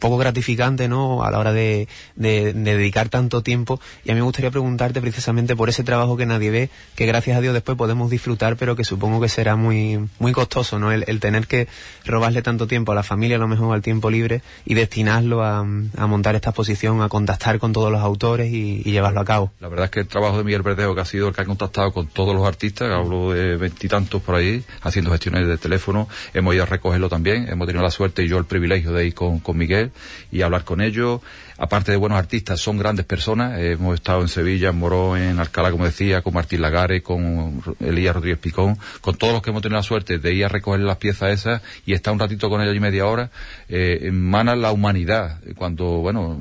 poco 0.00 0.18
gratificante, 0.18 0.88
¿no? 0.88 1.22
A 1.22 1.30
la 1.30 1.38
hora 1.38 1.52
de, 1.52 1.88
de, 2.16 2.52
dedicar 2.52 3.08
tanto 3.08 3.42
tiempo. 3.42 3.80
Y 4.04 4.10
a 4.10 4.14
mí 4.14 4.20
me 4.20 4.24
gustaría 4.24 4.50
preguntarte 4.50 5.00
precisamente 5.00 5.54
por 5.54 5.68
ese 5.68 5.84
trabajo 5.84 6.16
que 6.16 6.26
nadie 6.26 6.50
ve, 6.50 6.70
que 6.96 7.06
gracias 7.06 7.38
a 7.38 7.40
Dios 7.40 7.54
después 7.54 7.78
podemos 7.78 8.10
disfrutar, 8.10 8.56
pero 8.56 8.74
que 8.74 8.84
supongo 8.84 9.20
que 9.20 9.28
será 9.28 9.54
muy, 9.54 10.08
muy 10.18 10.32
costoso, 10.32 10.78
¿no? 10.78 10.90
El, 10.90 11.20
tener 11.20 11.46
que 11.46 11.68
robarle 12.04 12.42
tanto 12.42 12.66
tiempo 12.66 12.92
a 12.92 12.94
la 12.94 13.02
familia, 13.02 13.36
a 13.36 13.38
lo 13.38 13.46
mejor 13.46 13.74
al 13.74 13.82
tiempo 13.82 14.10
libre, 14.10 14.42
y 14.64 14.74
destinarlo 14.74 15.44
a, 15.44 15.58
a 15.60 16.06
montar 16.06 16.34
esta 16.34 16.50
exposición, 16.50 17.02
a 17.02 17.08
contactar 17.08 17.58
con 17.58 17.72
todos 17.72 17.92
los 17.92 18.00
autores 18.00 18.52
y, 18.52 18.82
llevarlo 18.90 19.20
a 19.20 19.24
cabo. 19.24 19.52
La 19.60 19.68
verdad 19.68 19.84
es 19.84 19.90
que 19.92 20.00
el 20.00 20.08
trabajo 20.08 20.38
de 20.38 20.42
Miguel 20.42 20.62
Verdejo, 20.62 20.96
que 20.96 21.00
ha 21.00 21.04
sido 21.04 21.19
que 21.28 21.42
ha 21.42 21.44
contactado 21.44 21.92
con 21.92 22.06
todos 22.06 22.34
los 22.34 22.46
artistas, 22.46 22.90
hablo 22.90 23.32
de 23.32 23.56
veintitantos 23.56 24.22
por 24.22 24.34
ahí, 24.34 24.64
haciendo 24.82 25.10
gestiones 25.10 25.46
de 25.46 25.58
teléfono, 25.58 26.08
hemos 26.32 26.54
ido 26.54 26.64
a 26.64 26.66
recogerlo 26.66 27.08
también, 27.08 27.48
hemos 27.48 27.66
tenido 27.66 27.82
la 27.82 27.90
suerte 27.90 28.24
y 28.24 28.28
yo 28.28 28.38
el 28.38 28.46
privilegio 28.46 28.92
de 28.92 29.06
ir 29.06 29.14
con, 29.14 29.38
con 29.38 29.56
Miguel 29.56 29.92
y 30.32 30.42
hablar 30.42 30.64
con 30.64 30.80
ellos. 30.80 31.20
Aparte 31.62 31.92
de 31.92 31.98
buenos 31.98 32.18
artistas, 32.18 32.58
son 32.58 32.78
grandes 32.78 33.04
personas. 33.04 33.60
hemos 33.60 33.94
estado 33.94 34.22
en 34.22 34.28
Sevilla, 34.28 34.70
en 34.70 34.78
Morón, 34.78 35.18
en 35.18 35.38
Alcalá, 35.38 35.70
como 35.70 35.84
decía, 35.84 36.22
con 36.22 36.32
Martín 36.32 36.62
Lagares, 36.62 37.02
con 37.02 37.62
Elías 37.80 38.14
Rodríguez 38.14 38.38
Picón, 38.38 38.78
con 39.02 39.14
todos 39.16 39.34
los 39.34 39.42
que 39.42 39.50
hemos 39.50 39.60
tenido 39.60 39.76
la 39.76 39.82
suerte 39.82 40.18
de 40.18 40.32
ir 40.32 40.46
a 40.46 40.48
recoger 40.48 40.80
las 40.80 40.96
piezas 40.96 41.32
esas 41.32 41.60
y 41.84 41.92
estar 41.92 42.14
un 42.14 42.18
ratito 42.18 42.48
con 42.48 42.62
ellos 42.62 42.74
y 42.74 42.80
media 42.80 43.04
hora. 43.04 43.30
Eh, 43.68 43.98
emana 44.04 44.56
la 44.56 44.72
humanidad. 44.72 45.38
Cuando, 45.54 45.84
bueno, 45.98 46.40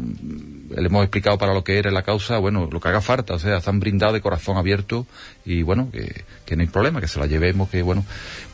le 0.69 0.87
hemos 0.87 1.03
explicado 1.03 1.37
para 1.37 1.53
lo 1.53 1.65
que 1.65 1.79
era 1.79 1.91
la 1.91 2.03
causa, 2.03 2.37
bueno, 2.37 2.69
lo 2.71 2.79
que 2.79 2.87
haga 2.87 3.01
falta, 3.01 3.33
o 3.33 3.39
sea, 3.39 3.57
están 3.57 3.81
brindados 3.81 4.13
de 4.13 4.21
corazón 4.21 4.55
abierto 4.55 5.05
y 5.43 5.63
bueno, 5.63 5.89
que, 5.91 6.23
que 6.45 6.55
no 6.55 6.61
hay 6.61 6.69
problema, 6.69 7.01
que 7.01 7.09
se 7.09 7.19
la 7.19 7.25
llevemos, 7.25 7.69
que 7.69 7.81
bueno, 7.81 8.05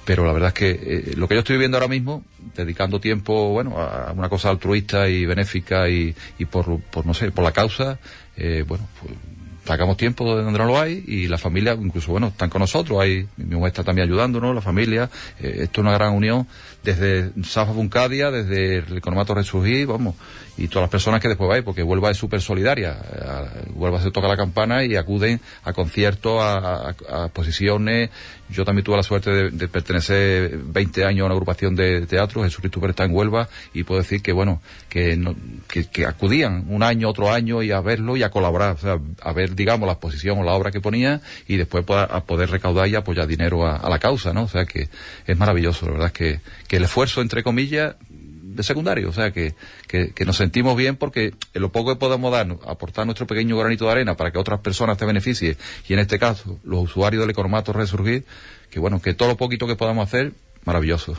pero 0.05 0.25
la 0.25 0.31
verdad 0.31 0.49
es 0.49 0.53
que 0.53 0.69
eh, 0.69 1.13
lo 1.17 1.27
que 1.27 1.33
yo 1.33 1.39
estoy 1.39 1.55
viviendo 1.55 1.77
ahora 1.77 1.87
mismo, 1.87 2.23
dedicando 2.55 2.99
tiempo, 2.99 3.49
bueno, 3.49 3.77
a 3.79 4.13
una 4.15 4.29
cosa 4.29 4.49
altruista 4.49 5.09
y 5.09 5.25
benéfica 5.25 5.89
y, 5.89 6.15
y 6.37 6.45
por, 6.45 6.79
por, 6.79 7.05
no 7.05 7.13
sé, 7.13 7.31
por 7.31 7.43
la 7.43 7.51
causa, 7.51 7.99
eh, 8.37 8.63
bueno, 8.67 8.87
pues 9.01 9.13
sacamos 9.65 9.97
tiempo 9.97 10.35
de 10.37 10.43
donde 10.43 10.59
no 10.59 10.65
lo 10.65 10.79
hay 10.79 11.03
y 11.07 11.27
la 11.27 11.37
familia, 11.37 11.73
incluso, 11.73 12.11
bueno, 12.11 12.27
están 12.27 12.49
con 12.49 12.61
nosotros, 12.61 13.01
hay, 13.01 13.27
mi 13.37 13.55
mujer 13.55 13.69
está 13.69 13.83
también 13.83 14.07
ayudándonos, 14.07 14.53
la 14.53 14.61
familia, 14.61 15.09
eh, 15.39 15.61
esto 15.61 15.81
es 15.81 15.87
una 15.87 15.93
gran 15.93 16.13
unión 16.13 16.47
desde 16.83 17.31
Safa 17.43 17.71
Buncadia, 17.71 18.29
desde 18.29 18.77
el 18.77 18.97
Economato 18.97 19.33
Resurgir, 19.33 19.87
vamos, 19.87 20.15
y 20.57 20.67
todas 20.67 20.83
las 20.83 20.89
personas 20.89 21.21
que 21.21 21.27
después 21.27 21.49
vais, 21.49 21.63
porque 21.63 21.83
Huelva 21.83 22.11
es 22.11 22.17
súper 22.17 22.41
solidaria. 22.41 22.97
Eh, 23.13 23.71
Huelva 23.73 24.01
se 24.01 24.11
toca 24.11 24.27
la 24.27 24.37
campana 24.37 24.85
y 24.85 24.95
acuden 24.95 25.41
a 25.63 25.73
conciertos, 25.73 26.41
a, 26.41 26.95
exposiciones. 27.25 28.09
Yo 28.49 28.63
también 28.63 28.85
tuve 28.85 28.97
la 28.97 29.03
suerte 29.03 29.49
de, 29.49 29.67
pertenecer 29.67 30.57
20 30.57 31.03
años 31.03 31.23
a 31.23 31.25
una 31.25 31.33
agrupación 31.33 31.75
de 31.75 32.05
teatro, 32.05 32.43
Jesucristo 32.43 32.79
está 32.87 33.03
en 33.03 33.13
Huelva, 33.13 33.49
y 33.73 33.83
puedo 33.83 34.01
decir 34.01 34.21
que, 34.21 34.31
bueno, 34.31 34.61
que, 34.87 35.19
que, 35.91 36.05
acudían 36.05 36.65
un 36.69 36.83
año, 36.83 37.09
otro 37.09 37.31
año 37.31 37.63
y 37.63 37.71
a 37.71 37.81
verlo 37.81 38.15
y 38.15 38.23
a 38.23 38.29
colaborar, 38.29 38.75
o 38.75 38.77
sea, 38.77 38.99
a 39.21 39.33
ver, 39.33 39.55
digamos, 39.55 39.87
la 39.87 39.93
exposición 39.93 40.37
o 40.37 40.43
la 40.43 40.53
obra 40.53 40.71
que 40.71 40.79
ponía 40.79 41.21
y 41.47 41.57
después 41.57 41.83
a 41.89 42.23
poder 42.23 42.51
recaudar 42.51 42.87
y 42.87 42.95
apoyar 42.95 43.27
dinero 43.27 43.65
a, 43.67 43.89
la 43.89 43.99
causa, 43.99 44.31
¿no? 44.31 44.43
O 44.43 44.47
sea, 44.47 44.65
que 44.65 44.89
es 45.25 45.37
maravilloso, 45.37 45.87
la 45.87 45.91
verdad 45.93 46.07
es 46.07 46.13
que, 46.13 46.39
que 46.67 46.77
el 46.77 46.83
esfuerzo, 46.83 47.21
entre 47.21 47.41
comillas, 47.41 47.95
de 48.55 48.63
secundario. 48.63 49.09
O 49.09 49.13
sea, 49.13 49.31
que, 49.31 49.53
que, 49.87 50.25
nos 50.25 50.37
sentimos 50.37 50.75
bien 50.75 50.95
porque 50.95 51.33
lo 51.53 51.71
poco 51.71 51.93
que 51.93 51.99
podemos 51.99 52.31
dar, 52.31 52.47
aportar 52.67 53.05
nuestro 53.05 53.27
pequeño 53.27 53.57
granito 53.57 53.85
de 53.85 53.91
arena 53.91 54.15
para 54.15 54.31
que 54.31 54.37
otras 54.37 54.59
personas 54.61 54.97
te 54.97 55.05
beneficien, 55.05 55.57
y 55.87 55.93
en 55.93 55.99
este 55.99 56.17
caso, 56.17 56.59
los 56.63 56.83
usuarios 56.83 57.21
del 57.21 57.29
economato 57.29 57.73
resurgir, 57.73 58.25
que 58.69 58.79
bueno, 58.79 59.01
que 59.01 59.13
todo 59.13 59.29
lo 59.29 59.37
poquito 59.37 59.67
que 59.67 59.75
podamos 59.75 60.07
hacer, 60.07 60.33
maravilloso. 60.63 61.17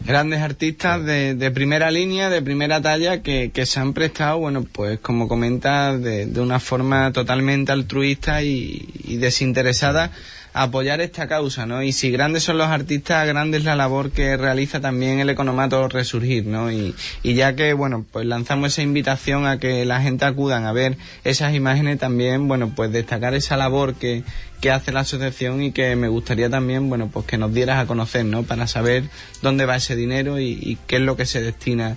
Grandes 0.00 0.40
artistas 0.40 1.04
de, 1.04 1.34
de 1.34 1.50
primera 1.50 1.90
línea, 1.90 2.28
de 2.28 2.42
primera 2.42 2.82
talla, 2.82 3.22
que, 3.22 3.52
que 3.52 3.64
se 3.64 3.80
han 3.80 3.94
prestado, 3.94 4.38
bueno, 4.38 4.64
pues 4.70 4.98
como 4.98 5.28
comenta, 5.28 5.96
de, 5.96 6.26
de 6.26 6.40
una 6.40 6.58
forma 6.58 7.12
totalmente 7.12 7.72
altruista 7.72 8.42
y, 8.42 8.88
y 9.04 9.16
desinteresada 9.16 10.10
apoyar 10.54 11.00
esta 11.00 11.26
causa, 11.26 11.66
¿no? 11.66 11.82
Y 11.82 11.92
si 11.92 12.12
grandes 12.12 12.44
son 12.44 12.58
los 12.58 12.68
artistas, 12.68 13.26
grande 13.26 13.58
es 13.58 13.64
la 13.64 13.74
labor 13.74 14.12
que 14.12 14.36
realiza 14.36 14.80
también 14.80 15.18
el 15.18 15.28
economato 15.28 15.88
Resurgir, 15.88 16.46
¿no? 16.46 16.70
Y, 16.70 16.94
y 17.24 17.34
ya 17.34 17.56
que, 17.56 17.72
bueno, 17.72 18.06
pues 18.10 18.24
lanzamos 18.24 18.68
esa 18.68 18.82
invitación 18.82 19.46
a 19.46 19.58
que 19.58 19.84
la 19.84 20.00
gente 20.00 20.24
acudan 20.24 20.64
a 20.64 20.72
ver 20.72 20.96
esas 21.24 21.54
imágenes 21.54 21.98
también, 21.98 22.46
bueno, 22.46 22.72
pues 22.74 22.92
destacar 22.92 23.34
esa 23.34 23.56
labor 23.56 23.96
que, 23.96 24.22
que 24.60 24.70
hace 24.70 24.92
la 24.92 25.00
asociación 25.00 25.60
y 25.60 25.72
que 25.72 25.96
me 25.96 26.06
gustaría 26.06 26.48
también, 26.48 26.88
bueno, 26.88 27.10
pues 27.12 27.26
que 27.26 27.36
nos 27.36 27.52
dieras 27.52 27.80
a 27.80 27.86
conocer, 27.86 28.24
¿no? 28.24 28.44
Para 28.44 28.68
saber 28.68 29.04
dónde 29.42 29.66
va 29.66 29.74
ese 29.74 29.96
dinero 29.96 30.38
y, 30.38 30.56
y 30.62 30.78
qué 30.86 30.96
es 30.96 31.02
lo 31.02 31.16
que 31.16 31.26
se 31.26 31.42
destina 31.42 31.96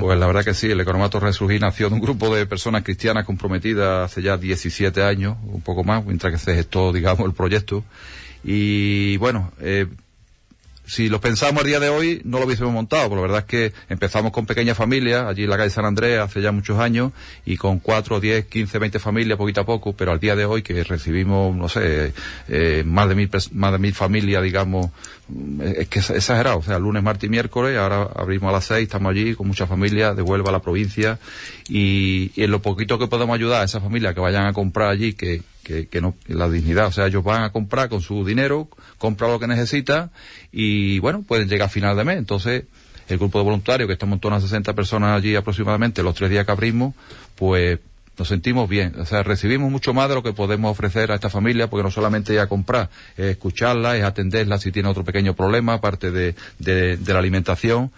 Pues 0.00 0.18
la 0.18 0.26
verdad 0.26 0.44
que 0.44 0.54
sí, 0.54 0.70
el 0.70 0.80
Economato 0.80 1.20
Resurgir 1.20 1.60
nació 1.60 1.88
de 1.88 1.94
un 1.94 2.00
grupo 2.00 2.34
de 2.34 2.46
personas 2.46 2.82
cristianas 2.82 3.24
comprometidas 3.24 4.10
hace 4.10 4.22
ya 4.22 4.36
17 4.36 5.02
años, 5.02 5.36
un 5.44 5.60
poco 5.60 5.84
más, 5.84 6.04
mientras 6.04 6.32
que 6.32 6.38
se 6.38 6.54
gestó, 6.54 6.92
digamos, 6.92 7.26
el 7.26 7.34
proyecto. 7.34 7.84
Y 8.42 9.16
bueno, 9.18 9.52
eh, 9.60 9.86
si 10.90 11.08
lo 11.08 11.20
pensamos 11.20 11.62
a 11.62 11.66
día 11.66 11.78
de 11.78 11.88
hoy, 11.88 12.20
no 12.24 12.40
lo 12.40 12.46
hubiésemos 12.46 12.72
montado, 12.72 13.08
pero 13.08 13.20
la 13.20 13.28
verdad 13.28 13.38
es 13.38 13.44
que 13.44 13.72
empezamos 13.88 14.32
con 14.32 14.44
pequeñas 14.44 14.76
familias, 14.76 15.24
allí 15.24 15.44
en 15.44 15.50
la 15.50 15.56
calle 15.56 15.70
San 15.70 15.84
Andrés, 15.84 16.18
hace 16.18 16.42
ya 16.42 16.50
muchos 16.50 16.80
años, 16.80 17.12
y 17.46 17.56
con 17.56 17.78
4, 17.78 18.18
10, 18.18 18.46
15, 18.46 18.78
20 18.80 18.98
familias, 18.98 19.38
poquito 19.38 19.60
a 19.60 19.64
poco, 19.64 19.92
pero 19.92 20.10
al 20.10 20.18
día 20.18 20.34
de 20.34 20.46
hoy 20.46 20.62
que 20.62 20.82
recibimos, 20.82 21.54
no 21.54 21.68
sé, 21.68 22.12
eh, 22.48 22.82
más 22.84 23.08
de 23.08 23.14
mil, 23.14 23.30
más 23.52 23.70
de 23.70 23.78
mil 23.78 23.94
familias, 23.94 24.42
digamos, 24.42 24.90
es 25.62 25.86
que 25.86 26.00
es 26.00 26.10
exagerado, 26.10 26.58
o 26.58 26.62
sea, 26.64 26.80
lunes, 26.80 27.04
martes 27.04 27.28
y 27.28 27.30
miércoles, 27.30 27.78
ahora 27.78 28.08
abrimos 28.16 28.48
a 28.48 28.52
las 28.54 28.64
seis, 28.64 28.82
estamos 28.82 29.12
allí 29.12 29.36
con 29.36 29.46
muchas 29.46 29.68
familias, 29.68 30.16
de 30.16 30.22
Huelva 30.22 30.48
a 30.48 30.52
la 30.52 30.60
provincia, 30.60 31.20
y, 31.68 32.32
en 32.34 32.50
lo 32.50 32.62
poquito 32.62 32.98
que 32.98 33.06
podemos 33.06 33.36
ayudar 33.36 33.62
a 33.62 33.64
esas 33.64 33.80
familias 33.80 34.12
que 34.12 34.20
vayan 34.20 34.46
a 34.46 34.52
comprar 34.52 34.88
allí, 34.88 35.12
que, 35.12 35.42
que, 35.62 35.88
que 35.88 36.00
no, 36.00 36.14
la 36.26 36.48
dignidad, 36.48 36.86
o 36.86 36.92
sea, 36.92 37.06
ellos 37.06 37.24
van 37.24 37.42
a 37.42 37.52
comprar 37.52 37.88
con 37.88 38.00
su 38.00 38.24
dinero, 38.24 38.68
compran 38.98 39.30
lo 39.30 39.38
que 39.38 39.46
necesitan, 39.46 40.10
y 40.52 40.98
bueno, 41.00 41.22
pueden 41.22 41.48
llegar 41.48 41.66
a 41.66 41.70
final 41.70 41.96
de 41.96 42.04
mes, 42.04 42.18
entonces, 42.18 42.64
el 43.08 43.18
grupo 43.18 43.38
de 43.38 43.44
voluntarios, 43.44 43.86
que 43.86 43.94
estamos 43.94 44.16
en 44.16 44.20
torno 44.20 44.36
a 44.36 44.40
60 44.40 44.72
personas 44.74 45.16
allí 45.16 45.34
aproximadamente, 45.34 46.02
los 46.02 46.14
tres 46.14 46.30
días 46.30 46.46
que 46.46 46.52
abrimos, 46.52 46.94
pues 47.34 47.78
nos 48.20 48.28
sentimos 48.28 48.68
bien. 48.68 48.94
O 48.98 49.06
sea, 49.06 49.22
recibimos 49.22 49.70
mucho 49.70 49.94
más 49.94 50.08
de 50.08 50.14
lo 50.14 50.22
que 50.22 50.32
podemos 50.32 50.70
ofrecer 50.70 51.10
a 51.10 51.14
esta 51.14 51.30
familia, 51.30 51.68
porque 51.68 51.82
no 51.82 51.90
solamente 51.90 52.34
es 52.34 52.40
a 52.40 52.46
comprar, 52.46 52.90
es 53.16 53.26
escucharla, 53.30 53.96
es 53.96 54.04
atenderla 54.04 54.58
si 54.58 54.70
tiene 54.70 54.90
otro 54.90 55.04
pequeño 55.04 55.34
problema, 55.34 55.74
aparte 55.74 56.10
de, 56.10 56.34
de, 56.58 56.98
la 57.06 57.18
alimentación. 57.18 57.90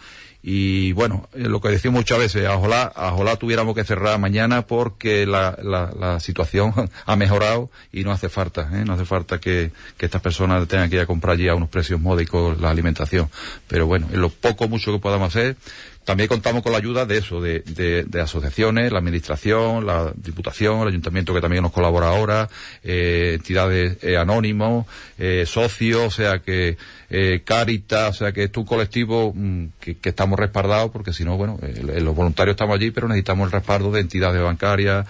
Y 0.42 0.92
bueno, 0.92 1.28
eh, 1.34 1.49
lo 1.49 1.61
que 1.61 1.68
decimos 1.68 2.00
muchas 2.00 2.18
veces, 2.18 2.49
ojalá, 2.49 2.92
ojalá 2.96 3.37
tuviéramos 3.37 3.76
que 3.76 3.84
cerrar 3.84 4.18
mañana 4.18 4.66
porque 4.66 5.25
la, 5.25 5.56
la, 5.62 5.92
la 5.96 6.20
situación 6.20 6.72
ha 7.06 7.16
mejorado 7.16 7.70
y 7.92 8.02
no 8.02 8.11
hace 8.11 8.28
falta, 8.28 8.68
¿eh? 8.72 8.84
no 8.84 8.94
hace 8.94 9.04
falta 9.04 9.38
que, 9.38 9.70
que 9.96 10.06
estas 10.06 10.20
personas 10.20 10.66
tengan 10.66 10.90
que 10.90 10.96
ir 10.96 11.02
a 11.02 11.06
comprar 11.06 11.34
allí 11.34 11.49
a 11.49 11.54
unos 11.54 11.68
precios 11.68 12.00
módicos 12.00 12.61
la 12.61 12.70
alimentación. 12.70 13.30
Pero 13.68 13.87
bueno, 13.87 14.08
en 14.12 14.20
lo 14.20 14.30
poco 14.30 14.68
mucho 14.68 14.92
que 14.92 14.99
podamos 14.99 15.28
hacer, 15.28 15.56
también 16.04 16.28
contamos 16.28 16.62
con 16.62 16.73
la 16.73 16.78
ayuda 16.78 17.06
de 17.06 17.18
eso, 17.18 17.40
de, 17.40 17.61
de, 17.61 18.21
asociaciones, 18.21 18.90
la 18.90 18.99
administración, 18.99 19.87
la 19.87 20.12
diputación, 20.16 20.80
el 20.80 20.88
ayuntamiento 20.88 21.32
que 21.32 21.40
también 21.40 21.62
nos 21.62 21.73
colabora 21.73 22.09
ahora, 22.09 22.49
eh, 22.82 23.35
entidades 23.35 23.99
eh, 24.02 24.16
anónimos, 24.16 24.87
eh, 25.18 25.44
socios, 25.47 26.06
o 26.06 26.11
sea 26.11 26.40
que 26.40 26.76
eh, 27.09 27.42
Caritas, 27.44 28.16
o 28.16 28.18
sea 28.18 28.32
que 28.32 28.44
es 28.44 28.50
un 28.56 28.64
colectivo 28.64 29.32
mm, 29.35 29.66
que, 29.78 29.99
que, 29.99 30.09
estamos 30.09 30.38
respaldados 30.38 30.90
porque 30.90 31.12
si 31.12 31.25
no, 31.25 31.37
bueno, 31.37 31.59
los 31.61 32.16
voluntarios 32.16 32.54
estamos 32.54 32.75
allí, 32.75 32.90
pero 32.90 33.06
necesitamos 33.06 33.47
el 33.47 33.52
respaldo 33.52 33.92
de 33.92 34.00
entidades 34.00 34.42
bancarias, 34.42 35.06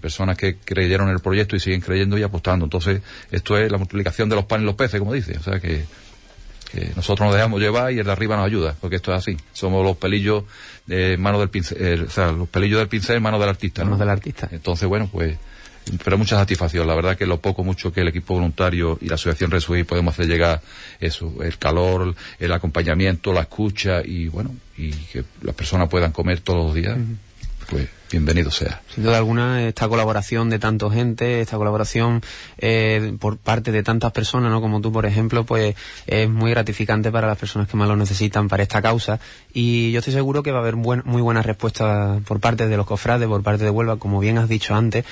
personas 0.00 0.38
que 0.38 0.56
creyeron 0.56 1.08
en 1.08 1.14
el 1.14 1.20
proyecto 1.20 1.56
y 1.56 1.60
siguen 1.60 1.80
creyendo 1.80 2.16
y 2.16 2.22
apostando. 2.22 2.64
Entonces, 2.64 3.02
esto 3.30 3.58
es 3.58 3.70
la 3.70 3.78
multiplicación 3.78 4.28
de 4.28 4.36
los 4.36 4.44
panes 4.44 4.62
y 4.62 4.66
los 4.66 4.74
peces, 4.74 5.00
como 5.00 5.12
dice, 5.12 5.36
o 5.38 5.42
sea 5.42 5.58
que 5.60 5.84
que 6.72 6.92
nosotros 6.94 7.26
nos 7.26 7.34
dejamos 7.34 7.60
llevar 7.60 7.92
y 7.92 7.98
el 7.98 8.06
de 8.06 8.12
arriba 8.12 8.36
nos 8.36 8.46
ayuda, 8.46 8.76
porque 8.80 8.96
esto 8.96 9.12
es 9.12 9.18
así. 9.18 9.36
Somos 9.52 9.84
los 9.84 9.96
pelillos 9.96 10.44
de 10.86 11.16
mano 11.16 11.38
del 11.38 11.48
pincel, 11.48 12.02
o 12.02 12.10
sea, 12.10 12.32
los 12.32 12.48
pelillos 12.48 12.78
del 12.78 12.88
pincel 12.88 13.16
en 13.16 13.22
manos 13.22 13.40
del 13.40 13.48
artista. 13.48 13.84
Manos 13.84 13.98
del 13.98 14.08
artista. 14.08 14.48
Entonces, 14.52 14.88
bueno, 14.88 15.08
pues, 15.10 15.36
pero 16.04 16.18
mucha 16.18 16.36
satisfacción. 16.36 16.86
La 16.86 16.94
verdad 16.94 17.16
que 17.16 17.26
lo 17.26 17.40
poco, 17.40 17.64
mucho 17.64 17.92
que 17.92 18.00
el 18.00 18.08
equipo 18.08 18.34
voluntario 18.34 18.98
y 19.00 19.08
la 19.08 19.14
asociación 19.14 19.50
Resuí 19.50 19.84
podemos 19.84 20.14
hacer 20.14 20.26
llegar 20.26 20.60
eso, 21.00 21.34
el 21.42 21.58
calor, 21.58 22.14
el 22.38 22.52
acompañamiento, 22.52 23.32
la 23.32 23.42
escucha 23.42 24.02
y 24.04 24.28
bueno, 24.28 24.54
y 24.76 24.90
que 24.90 25.24
las 25.42 25.54
personas 25.54 25.88
puedan 25.88 26.12
comer 26.12 26.40
todos 26.40 26.66
los 26.66 26.74
días, 26.74 26.96
pues 27.68 27.88
bienvenido 28.10 28.50
sea. 28.50 28.82
Sin 28.94 29.04
duda 29.04 29.18
alguna, 29.18 29.66
esta 29.66 29.88
colaboración 29.88 30.50
de 30.50 30.58
tanta 30.58 30.90
gente, 30.90 31.40
esta 31.40 31.56
colaboración 31.56 32.22
eh, 32.58 33.16
por 33.20 33.38
parte 33.38 33.72
de 33.72 33.82
tantas 33.82 34.12
personas, 34.12 34.50
¿no? 34.50 34.60
Como 34.60 34.80
tú, 34.80 34.92
por 34.92 35.06
ejemplo, 35.06 35.44
pues 35.44 35.76
es 36.06 36.28
muy 36.28 36.50
gratificante 36.50 37.12
para 37.12 37.28
las 37.28 37.38
personas 37.38 37.68
que 37.68 37.76
más 37.76 37.88
lo 37.88 37.96
necesitan 37.96 38.48
para 38.48 38.62
esta 38.62 38.82
causa. 38.82 39.20
Y 39.52 39.92
yo 39.92 39.98
estoy 40.00 40.12
seguro 40.12 40.42
que 40.42 40.52
va 40.52 40.58
a 40.58 40.62
haber 40.62 40.76
muy 40.76 41.22
buena 41.22 41.42
respuesta 41.42 42.20
por 42.26 42.40
parte 42.40 42.68
de 42.68 42.76
los 42.76 42.86
cofrades, 42.86 43.28
por 43.28 43.42
parte 43.42 43.64
de 43.64 43.70
Huelva, 43.70 43.96
como 43.96 44.20
bien 44.20 44.38
has 44.38 44.48
dicho 44.48 44.74
antes. 44.74 45.04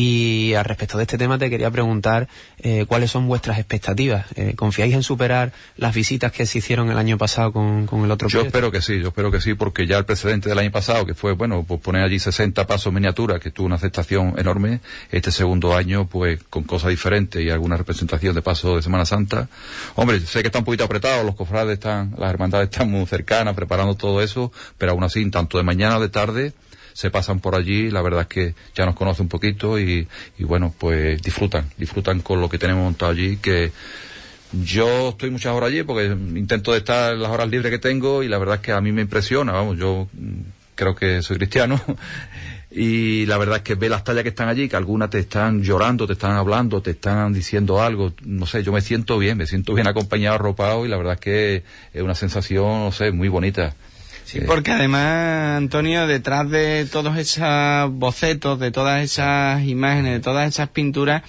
Y 0.00 0.54
al 0.54 0.64
respecto 0.64 0.96
de 0.96 1.02
este 1.02 1.18
tema 1.18 1.38
te 1.38 1.50
quería 1.50 1.72
preguntar 1.72 2.28
eh, 2.58 2.84
cuáles 2.86 3.10
son 3.10 3.26
vuestras 3.26 3.58
expectativas. 3.58 4.26
Eh, 4.36 4.54
¿Confiáis 4.54 4.94
en 4.94 5.02
superar 5.02 5.52
las 5.76 5.92
visitas 5.92 6.30
que 6.30 6.46
se 6.46 6.58
hicieron 6.58 6.88
el 6.88 6.98
año 6.98 7.18
pasado 7.18 7.52
con, 7.52 7.88
el 8.04 8.10
otro 8.12 8.28
Yo 8.28 8.42
espero 8.42 8.70
que 8.70 8.80
sí, 8.80 9.00
yo 9.00 9.08
espero 9.08 9.32
que 9.32 9.40
sí, 9.40 9.54
porque 9.54 9.88
ya 9.88 9.98
el 9.98 10.04
precedente 10.04 10.48
del 10.48 10.60
año 10.60 10.70
pasado, 10.70 11.04
que 11.04 11.14
fue, 11.14 11.32
bueno, 11.32 11.64
pues 11.66 11.80
poner 11.80 12.04
allí 12.04 12.20
60 12.20 12.64
pasos 12.64 12.92
miniaturas, 12.92 13.40
que 13.40 13.50
tuvo 13.50 13.66
una 13.66 13.74
aceptación 13.74 14.34
enorme, 14.38 14.78
este 15.10 15.32
segundo 15.32 15.76
año, 15.76 16.06
pues 16.06 16.44
con 16.44 16.62
cosas 16.62 16.90
diferentes 16.90 17.42
y 17.42 17.50
alguna 17.50 17.76
representación 17.76 18.36
de 18.36 18.42
paso 18.42 18.76
de 18.76 18.82
Semana 18.82 19.04
Santa. 19.04 19.48
Hombre, 19.96 20.20
sé 20.20 20.42
que 20.42 20.46
está 20.46 20.60
un 20.60 20.64
poquito 20.64 20.84
apretado, 20.84 21.24
los 21.24 21.34
cofrades 21.34 21.72
están, 21.72 22.14
las 22.16 22.30
hermandades 22.30 22.70
están 22.70 22.88
muy 22.88 23.04
cercanas, 23.06 23.56
preparando 23.56 23.96
todo 23.96 24.22
eso, 24.22 24.52
pero 24.78 24.92
aún 24.92 25.02
así, 25.02 25.28
tanto 25.28 25.58
de 25.58 25.64
mañana 25.64 25.98
o 25.98 26.00
de 26.00 26.08
tarde, 26.08 26.52
se 26.98 27.12
pasan 27.12 27.38
por 27.38 27.54
allí, 27.54 27.92
la 27.92 28.02
verdad 28.02 28.22
es 28.22 28.26
que 28.26 28.54
ya 28.74 28.84
nos 28.84 28.96
conoce 28.96 29.22
un 29.22 29.28
poquito 29.28 29.78
y, 29.78 30.08
bueno, 30.40 30.74
pues 30.76 31.22
disfrutan, 31.22 31.70
disfrutan 31.76 32.22
con 32.22 32.40
lo 32.40 32.48
que 32.48 32.58
tenemos 32.58 32.82
montado 32.82 33.12
allí, 33.12 33.36
que 33.36 33.70
yo 34.50 35.10
estoy 35.10 35.30
muchas 35.30 35.52
horas 35.52 35.68
allí 35.68 35.84
porque 35.84 36.06
intento 36.06 36.72
de 36.72 36.78
estar 36.78 37.16
las 37.16 37.30
horas 37.30 37.48
libres 37.50 37.70
que 37.70 37.78
tengo 37.78 38.24
y 38.24 38.28
la 38.28 38.38
verdad 38.38 38.56
es 38.56 38.62
que 38.62 38.72
a 38.72 38.80
mí 38.80 38.90
me 38.90 39.02
impresiona, 39.02 39.52
vamos, 39.52 39.78
yo 39.78 40.08
creo 40.74 40.96
que 40.96 41.22
soy 41.22 41.36
cristiano 41.36 41.80
y 42.72 43.26
la 43.26 43.38
verdad 43.38 43.58
es 43.58 43.62
que 43.62 43.76
ve 43.76 43.88
las 43.88 44.02
tallas 44.02 44.24
que 44.24 44.30
están 44.30 44.48
allí, 44.48 44.68
que 44.68 44.74
algunas 44.74 45.08
te 45.08 45.20
están 45.20 45.62
llorando, 45.62 46.04
te 46.04 46.14
están 46.14 46.32
hablando, 46.32 46.82
te 46.82 46.90
están 46.90 47.32
diciendo 47.32 47.80
algo, 47.80 48.12
no 48.24 48.44
sé, 48.44 48.64
yo 48.64 48.72
me 48.72 48.80
siento 48.80 49.18
bien, 49.18 49.38
me 49.38 49.46
siento 49.46 49.72
bien 49.72 49.86
acompañado, 49.86 50.34
arropado 50.34 50.84
y 50.84 50.88
la 50.88 50.96
verdad 50.96 51.14
es 51.14 51.20
que 51.20 51.62
es 51.94 52.02
una 52.02 52.16
sensación, 52.16 52.86
no 52.86 52.90
sé, 52.90 53.12
muy 53.12 53.28
bonita. 53.28 53.76
Sí, 54.28 54.42
porque 54.42 54.72
además, 54.72 55.56
Antonio, 55.56 56.06
detrás 56.06 56.50
de 56.50 56.84
todos 56.84 57.16
esos 57.16 57.90
bocetos, 57.92 58.60
de 58.60 58.70
todas 58.70 59.02
esas 59.02 59.62
imágenes, 59.64 60.12
de 60.12 60.20
todas 60.20 60.46
esas 60.46 60.68
pinturas, 60.68 61.22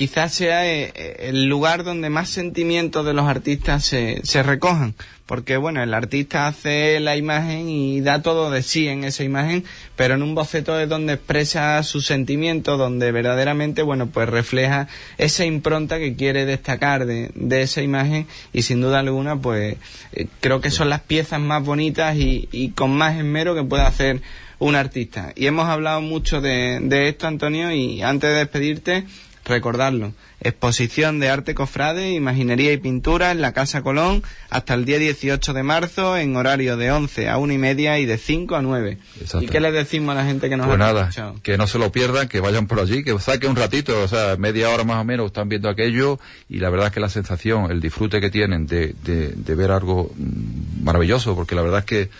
quizás 0.00 0.32
sea 0.32 0.66
eh, 0.66 1.28
el 1.28 1.44
lugar 1.44 1.84
donde 1.84 2.08
más 2.08 2.30
sentimientos 2.30 3.04
de 3.04 3.12
los 3.12 3.26
artistas 3.26 3.84
se, 3.84 4.22
se 4.24 4.42
recojan. 4.42 4.94
Porque, 5.26 5.58
bueno, 5.58 5.82
el 5.82 5.92
artista 5.92 6.46
hace 6.46 6.98
la 7.00 7.18
imagen 7.18 7.68
y 7.68 8.00
da 8.00 8.22
todo 8.22 8.50
de 8.50 8.62
sí 8.62 8.88
en 8.88 9.04
esa 9.04 9.24
imagen, 9.24 9.62
pero 9.96 10.14
en 10.14 10.22
un 10.22 10.34
boceto 10.34 10.80
es 10.80 10.88
donde 10.88 11.12
expresa 11.12 11.82
sus 11.82 12.06
sentimientos, 12.06 12.78
donde 12.78 13.12
verdaderamente, 13.12 13.82
bueno, 13.82 14.06
pues 14.06 14.26
refleja 14.26 14.88
esa 15.18 15.44
impronta 15.44 15.98
que 15.98 16.16
quiere 16.16 16.46
destacar 16.46 17.04
de, 17.04 17.30
de 17.34 17.60
esa 17.60 17.82
imagen 17.82 18.26
y 18.54 18.62
sin 18.62 18.80
duda 18.80 19.00
alguna, 19.00 19.36
pues 19.36 19.76
eh, 20.12 20.28
creo 20.40 20.62
que 20.62 20.70
son 20.70 20.88
las 20.88 21.02
piezas 21.02 21.40
más 21.40 21.62
bonitas 21.62 22.16
y, 22.16 22.48
y 22.52 22.70
con 22.70 22.96
más 22.96 23.18
esmero 23.18 23.54
que 23.54 23.64
puede 23.64 23.82
hacer 23.82 24.22
un 24.58 24.76
artista. 24.76 25.34
Y 25.36 25.46
hemos 25.46 25.68
hablado 25.68 26.00
mucho 26.00 26.40
de, 26.40 26.80
de 26.80 27.08
esto, 27.08 27.26
Antonio, 27.26 27.70
y 27.70 28.00
antes 28.00 28.30
de 28.30 28.36
despedirte, 28.36 29.04
recordarlo. 29.50 30.12
Exposición 30.40 31.20
de 31.20 31.28
arte 31.28 31.54
cofrade, 31.54 32.12
imaginería 32.12 32.72
y 32.72 32.78
pintura 32.78 33.30
en 33.30 33.42
la 33.42 33.52
Casa 33.52 33.82
Colón 33.82 34.22
hasta 34.48 34.72
el 34.72 34.86
día 34.86 34.98
18 34.98 35.52
de 35.52 35.62
marzo 35.62 36.16
en 36.16 36.34
horario 36.36 36.78
de 36.78 36.90
11 36.90 37.28
a 37.28 37.36
1 37.36 37.52
y 37.52 37.58
media 37.58 37.98
y 37.98 38.06
de 38.06 38.16
5 38.16 38.56
a 38.56 38.62
9. 38.62 38.98
¿Y 39.40 39.46
qué 39.48 39.60
le 39.60 39.70
decimos 39.70 40.12
a 40.12 40.18
la 40.18 40.24
gente 40.24 40.48
que 40.48 40.56
nos 40.56 40.66
pues 40.66 40.76
ha 40.76 40.78
nada, 40.78 41.10
que 41.42 41.58
no 41.58 41.66
se 41.66 41.78
lo 41.78 41.92
pierdan, 41.92 42.28
que 42.28 42.40
vayan 42.40 42.66
por 42.66 42.80
allí, 42.80 43.04
que 43.04 43.18
saquen 43.18 43.50
un 43.50 43.56
ratito, 43.56 44.02
o 44.02 44.08
sea, 44.08 44.36
media 44.38 44.70
hora 44.70 44.84
más 44.84 44.96
o 44.96 45.04
menos 45.04 45.26
están 45.26 45.48
viendo 45.48 45.68
aquello 45.68 46.18
y 46.48 46.58
la 46.58 46.70
verdad 46.70 46.86
es 46.86 46.92
que 46.94 47.00
la 47.00 47.10
sensación, 47.10 47.70
el 47.70 47.80
disfrute 47.80 48.20
que 48.20 48.30
tienen 48.30 48.66
de, 48.66 48.94
de, 49.04 49.32
de 49.32 49.54
ver 49.54 49.70
algo 49.70 50.10
mm, 50.16 50.84
maravilloso, 50.84 51.34
porque 51.34 51.54
la 51.54 51.62
verdad 51.62 51.80
es 51.80 51.84
que 51.84 52.10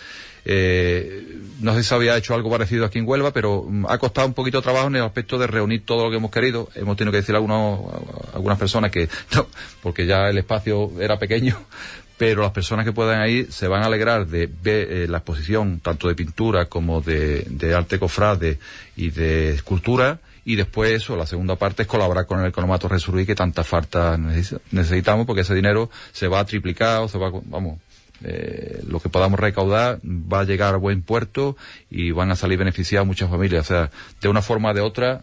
eh, 0.44 1.40
no 1.60 1.74
sé 1.74 1.82
si 1.82 1.94
había 1.94 2.16
hecho 2.16 2.34
algo 2.34 2.50
parecido 2.50 2.84
aquí 2.84 2.98
en 2.98 3.06
Huelva, 3.06 3.32
pero 3.32 3.64
mm, 3.68 3.86
ha 3.88 3.98
costado 3.98 4.26
un 4.26 4.34
poquito 4.34 4.58
de 4.58 4.62
trabajo 4.62 4.88
en 4.88 4.96
el 4.96 5.02
aspecto 5.02 5.38
de 5.38 5.46
reunir 5.46 5.84
todo 5.84 6.04
lo 6.04 6.10
que 6.10 6.16
hemos 6.16 6.30
querido. 6.30 6.68
Hemos 6.74 6.96
tenido 6.96 7.12
que 7.12 7.18
decir 7.18 7.34
a, 7.34 7.38
algunas 7.38 8.58
personas 8.58 8.90
que 8.90 9.08
no, 9.34 9.46
porque 9.82 10.06
ya 10.06 10.28
el 10.28 10.38
espacio 10.38 10.90
era 11.00 11.18
pequeño, 11.18 11.58
pero 12.16 12.42
las 12.42 12.52
personas 12.52 12.84
que 12.84 12.92
puedan 12.92 13.28
ir 13.28 13.52
se 13.52 13.68
van 13.68 13.82
a 13.82 13.86
alegrar 13.86 14.26
de 14.26 14.46
ver 14.46 14.92
eh, 14.92 15.06
la 15.08 15.18
exposición 15.18 15.80
tanto 15.80 16.08
de 16.08 16.14
pintura 16.14 16.66
como 16.66 17.00
de, 17.00 17.74
arte 17.76 17.98
cofrade 17.98 18.58
y 18.96 19.10
de 19.10 19.50
escultura 19.50 20.20
y 20.42 20.56
después 20.56 20.90
eso, 20.90 21.16
la 21.16 21.26
segunda 21.26 21.56
parte 21.56 21.82
es 21.82 21.88
colaborar 21.88 22.26
con 22.26 22.40
el 22.40 22.46
economato 22.46 22.88
Resurgir 22.88 23.26
que 23.26 23.34
tanta 23.34 23.62
falta 23.62 24.16
necesitamos 24.16 25.26
porque 25.26 25.42
ese 25.42 25.54
dinero 25.54 25.90
se 26.12 26.28
va 26.28 26.40
a 26.40 26.46
triplicar 26.46 27.02
o 27.02 27.08
se 27.08 27.18
va, 27.18 27.30
vamos, 27.44 27.78
eh, 28.22 28.82
lo 28.86 29.00
que 29.00 29.08
podamos 29.08 29.40
recaudar 29.40 30.00
va 30.04 30.40
a 30.40 30.44
llegar 30.44 30.74
a 30.74 30.78
buen 30.78 31.02
puerto 31.02 31.56
y 31.90 32.10
van 32.10 32.30
a 32.30 32.36
salir 32.36 32.58
beneficiadas 32.58 33.06
muchas 33.06 33.30
familias. 33.30 33.66
O 33.66 33.68
sea, 33.68 33.90
de 34.20 34.28
una 34.28 34.42
forma 34.42 34.70
o 34.70 34.74
de 34.74 34.80
otra, 34.80 35.22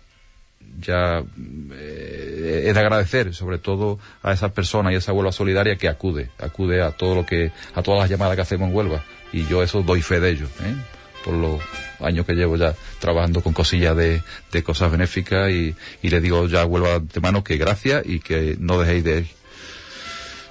ya 0.79 1.23
eh, 1.73 2.63
es 2.67 2.73
de 2.73 2.79
agradecer, 2.79 3.33
sobre 3.33 3.57
todo 3.57 3.99
a 4.21 4.33
esas 4.33 4.51
personas 4.51 4.91
y 4.91 4.95
a 4.95 4.99
esa 4.99 5.13
Huelva 5.13 5.31
solidaria 5.31 5.75
que 5.75 5.87
acude, 5.87 6.29
acude 6.39 6.81
a 6.81 6.91
todo 6.91 7.15
lo 7.15 7.25
que, 7.25 7.51
a 7.73 7.81
todas 7.81 8.01
las 8.01 8.09
llamadas 8.09 8.35
que 8.35 8.41
hacemos 8.41 8.69
en 8.69 8.75
Huelva. 8.75 9.03
Y 9.33 9.45
yo 9.45 9.63
eso 9.63 9.81
doy 9.83 10.01
fe 10.01 10.19
de 10.19 10.29
ello, 10.29 10.47
¿eh? 10.63 10.75
por 11.23 11.33
los 11.33 11.61
años 11.99 12.25
que 12.25 12.33
llevo 12.33 12.55
ya 12.55 12.73
trabajando 12.99 13.41
con 13.41 13.53
cosillas 13.53 13.97
de, 13.97 14.21
de 14.51 14.63
cosas 14.63 14.91
benéficas 14.91 15.49
y, 15.51 15.75
y 16.01 16.09
le 16.09 16.21
digo 16.21 16.47
ya 16.47 16.65
Huelva 16.65 16.99
de 16.99 17.19
mano 17.19 17.43
que 17.43 17.57
gracias 17.57 18.03
y 18.05 18.19
que 18.19 18.55
no 18.59 18.79
dejéis 18.79 19.03
de 19.03 19.25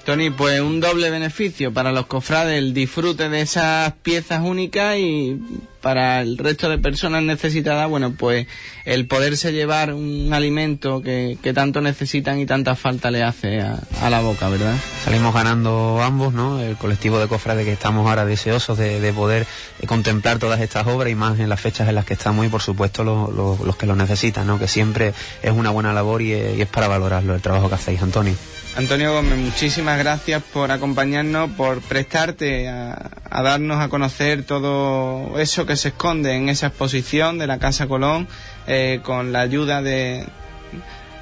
Tony, 0.07 0.31
pues 0.31 0.61
un 0.61 0.79
doble 0.79 1.11
beneficio 1.11 1.73
para 1.73 1.91
los 1.91 2.07
cofrades, 2.07 2.59
el 2.59 2.73
disfrute 2.73 3.29
de 3.29 3.41
esas 3.41 3.93
piezas 4.05 4.41
únicas 4.41 4.97
y 4.99 5.37
para 5.81 6.21
el 6.21 6.39
resto 6.39 6.69
de 6.69 6.79
personas 6.79 7.23
necesitadas, 7.23 7.89
bueno, 7.89 8.15
pues 8.17 8.47
el 8.85 9.07
poderse 9.07 9.53
llevar 9.53 9.93
un 9.93 10.33
alimento 10.33 11.03
que, 11.03 11.39
tanto 11.55 11.81
necesitan 11.81 12.39
y 12.39 12.47
tanta 12.47 12.75
falta 12.75 13.11
le 13.11 13.23
hace 13.23 13.61
a, 13.61 14.11
la 14.11 14.21
boca, 14.21 14.49
¿verdad? 14.49 14.75
Salimos 15.05 15.33
ganando 15.33 16.01
ambos, 16.03 16.35
¿no? 16.35 16.61
El 16.61 16.77
colectivo 16.77 17.19
de 17.19 17.29
cofrades 17.29 17.65
que 17.65 17.73
estamos 17.73 18.09
ahora 18.09 18.25
deseosos 18.25 18.77
de, 18.79 19.13
poder 19.17 19.47
contemplar 19.87 20.39
todas 20.39 20.61
estas 20.61 20.87
obras 20.87 21.11
y 21.11 21.15
más 21.15 21.39
en 21.39 21.49
las 21.49 21.61
fechas 21.61 21.89
en 21.89 21.95
las 21.95 22.05
que 22.05 22.15
estamos 22.15 22.45
y 22.45 22.49
por 22.49 22.61
supuesto 22.61 23.05
los 23.05 23.77
que 23.77 23.87
lo 23.87 23.97
necesitan, 23.97 24.47
¿no? 24.47 24.59
Que 24.59 24.69
siempre 24.69 25.15
es 25.43 25.53
una 25.53 25.71
buena 25.71 25.93
labor 25.93 26.23
y, 26.23 26.33
y 26.33 26.61
es 26.61 26.69
para 26.69 26.89
valorarlo 26.89 27.35
el 27.35 27.41
trabajo 27.41 27.69
que 27.69 27.77
hacéis, 27.77 28.03
Antonio. 28.03 28.35
Antonio 28.77 29.15
Gómez, 29.15 29.39
muchísimas 29.39 29.99
gracias 29.99 30.43
por 30.53 30.71
acompañarnos, 30.71 31.51
por 31.53 31.81
prestarte 31.81 32.69
a, 32.69 33.11
darnos 33.31 33.81
a 33.81 33.89
conocer 33.89 34.43
todo 34.43 35.39
eso 35.39 35.65
que 35.65 35.76
se 35.77 35.89
esconde 35.89 36.35
en 36.35 36.49
esa 36.49 36.69
exposición 36.69 37.39
de 37.39 37.47
la 37.47 37.59
Casa 37.59 37.87
Colón, 37.87 38.29
eh, 38.67 39.01
con 39.03 39.33
la 39.33 39.41
ayuda 39.41 39.83
de, 39.83 40.27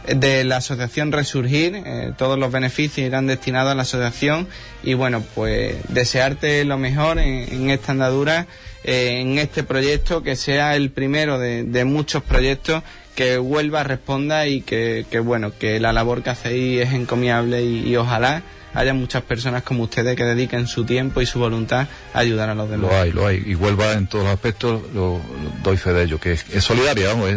de 0.06 0.44
la 0.44 0.58
Asociación 0.58 1.12
Resurgir. 1.12 1.74
Eh, 1.74 2.12
todos 2.16 2.38
los 2.38 2.50
beneficios 2.50 3.06
irán 3.06 3.26
destinados 3.26 3.72
a 3.72 3.74
la 3.74 3.82
asociación 3.82 4.48
y 4.82 4.94
bueno, 4.94 5.22
pues 5.34 5.76
desearte 5.88 6.64
lo 6.64 6.78
mejor 6.78 7.18
en, 7.18 7.70
esta 7.70 7.92
andadura, 7.92 8.46
eh, 8.84 9.20
en 9.20 9.38
este 9.38 9.62
proyecto, 9.62 10.22
que 10.22 10.36
sea 10.36 10.76
el 10.76 10.90
primero 10.90 11.38
de, 11.38 11.64
de 11.64 11.84
muchos 11.84 12.22
proyectos 12.22 12.82
que 13.14 13.38
Huelva 13.38 13.84
responda 13.84 14.46
y 14.46 14.60
que, 14.60 15.04
bueno, 15.24 15.52
que 15.56 15.80
la 15.80 15.92
labor 15.92 16.22
que 16.22 16.30
hacéis 16.30 16.80
es 16.82 16.92
encomiable 16.92 17.64
y, 17.64 17.96
ojalá 17.96 18.42
haya 18.74 18.94
muchas 18.94 19.22
personas 19.22 19.62
como 19.62 19.84
ustedes 19.84 20.16
que 20.16 20.24
dediquen 20.24 20.66
su 20.66 20.84
tiempo 20.84 21.20
y 21.20 21.26
su 21.26 21.38
voluntad 21.38 21.86
a 22.12 22.18
ayudar 22.18 22.50
a 22.50 22.54
los 22.54 22.68
demás. 22.68 22.90
Lo 22.90 22.96
hay, 22.96 23.12
lo 23.12 23.26
hay. 23.26 23.42
Y 23.46 23.54
Huelva 23.54 23.92
en 23.92 24.06
todos 24.06 24.24
los 24.24 24.34
aspectos, 24.34 24.82
lo, 24.92 25.20
doy 25.62 25.76
fe 25.76 25.92
de 25.92 26.04
ello, 26.04 26.18
que 26.20 26.32
es, 26.32 26.44
solidaria, 26.64 27.08
vamos, 27.08 27.30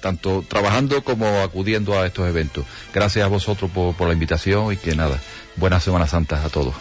tanto 0.00 0.44
trabajando 0.46 1.02
como 1.02 1.40
acudiendo 1.40 1.98
a 1.98 2.06
estos 2.06 2.28
eventos. 2.28 2.64
Gracias 2.92 3.24
a 3.24 3.28
vosotros 3.28 3.70
por, 3.70 3.94
por 3.94 4.08
la 4.08 4.14
invitación 4.14 4.72
y 4.72 4.76
que 4.76 4.94
nada, 4.94 5.18
buenas 5.56 5.84
Semanas 5.84 6.10
Santas 6.10 6.44
a 6.44 6.48
todos. 6.48 6.74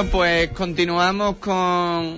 Bueno, 0.00 0.12
pues 0.12 0.48
continuamos 0.52 1.36
con 1.36 2.16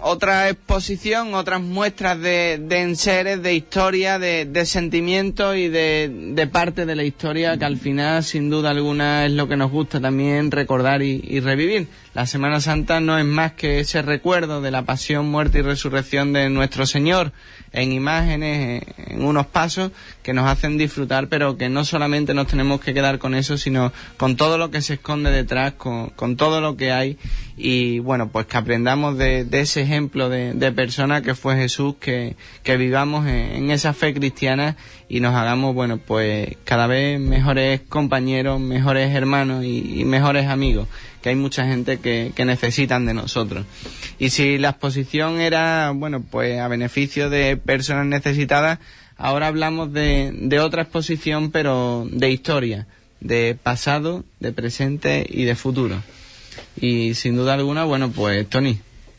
otra 0.00 0.48
exposición, 0.48 1.34
otras 1.34 1.60
muestras 1.60 2.18
de, 2.20 2.58
de 2.60 2.80
enseres, 2.80 3.40
de 3.44 3.54
historia, 3.54 4.18
de, 4.18 4.44
de 4.44 4.66
sentimientos 4.66 5.56
y 5.56 5.68
de, 5.68 6.48
parte 6.50 6.86
de 6.86 6.96
la 6.96 7.04
historia 7.04 7.56
que 7.56 7.64
al 7.64 7.76
final, 7.76 8.24
sin 8.24 8.50
duda 8.50 8.70
alguna, 8.70 9.26
es 9.26 9.30
lo 9.30 9.46
que 9.46 9.56
nos 9.56 9.70
gusta 9.70 10.00
también 10.00 10.50
recordar 10.50 11.00
y, 11.00 11.38
revivir. 11.38 11.86
La 12.12 12.26
Semana 12.26 12.60
Santa 12.60 12.98
no 12.98 13.16
es 13.18 13.24
más 13.24 13.52
que 13.52 13.78
ese 13.78 14.02
recuerdo 14.02 14.60
de 14.60 14.72
la 14.72 14.82
pasión, 14.82 15.30
muerte 15.30 15.60
y 15.60 15.62
resurrección 15.62 16.32
de 16.32 16.50
nuestro 16.50 16.84
Señor 16.84 17.32
en 17.72 17.92
imágenes, 17.92 18.82
en 18.96 19.24
unos 19.24 19.46
pasos 19.46 19.92
que 20.24 20.32
nos 20.32 20.48
hacen 20.48 20.76
disfrutar, 20.76 21.28
pero 21.28 21.56
que 21.56 21.68
no 21.68 21.84
solamente 21.84 22.34
nos 22.34 22.48
tenemos 22.48 22.80
que 22.80 22.94
quedar 22.94 23.20
con 23.20 23.36
eso, 23.36 23.56
sino 23.56 23.92
con 24.16 24.36
todo 24.36 24.58
lo 24.58 24.72
que 24.72 24.82
se 24.82 24.94
esconde 24.94 25.30
detrás, 25.30 25.74
con, 25.74 26.10
con 26.10 26.36
todo 26.36 26.60
lo 26.60 26.76
que 26.76 26.90
hay. 26.90 27.16
Y 27.56 28.00
bueno, 28.00 28.28
pues 28.28 28.46
que 28.46 28.56
aprendamos 28.56 29.16
de, 29.16 29.44
de 29.44 29.60
ese 29.60 29.82
ejemplo 29.82 30.28
de, 30.28 30.72
persona 30.72 31.22
que 31.22 31.36
fue 31.36 31.54
Jesús, 31.56 31.94
que, 32.00 32.34
vivamos 32.64 33.28
en, 33.28 33.34
en, 33.34 33.70
esa 33.70 33.92
fe 33.92 34.14
cristiana 34.14 34.76
y 35.08 35.20
nos 35.20 35.36
hagamos, 35.36 35.74
bueno, 35.76 35.98
pues 35.98 36.56
cada 36.64 36.88
vez 36.88 37.20
mejores 37.20 37.82
compañeros, 37.82 38.58
mejores 38.58 39.14
hermanos 39.14 39.64
y, 39.64 40.00
y 40.00 40.04
mejores 40.04 40.48
amigos, 40.48 40.88
que 41.22 41.30
hay 41.30 41.34
mucha 41.34 41.66
gente 41.66 41.98
que, 41.98 42.32
que, 42.34 42.44
necesitan 42.44 43.06
de 43.06 43.14
nosotros. 43.14 43.66
Y 44.18 44.30
si 44.30 44.58
la 44.58 44.70
exposición 44.70 45.40
era, 45.40 45.92
bueno, 45.94 46.22
pues 46.22 46.58
a 46.60 46.68
beneficio 46.68 47.30
de 47.30 47.56
personas 47.56 48.06
necesitadas, 48.06 48.78
ahora 49.16 49.48
hablamos 49.48 49.92
de, 49.92 50.32
de 50.34 50.60
otra 50.60 50.82
exposición, 50.82 51.50
pero 51.50 52.06
de 52.10 52.30
historia, 52.30 52.86
de 53.20 53.56
pasado, 53.60 54.24
de 54.40 54.52
presente 54.52 55.26
y 55.28 55.44
de 55.44 55.54
futuro. 55.54 56.02
Y 56.80 57.14
sin 57.14 57.36
duda 57.36 57.54
alguna, 57.54 57.84
bueno, 57.84 58.10
pues 58.10 58.48
Tony, 58.48 58.78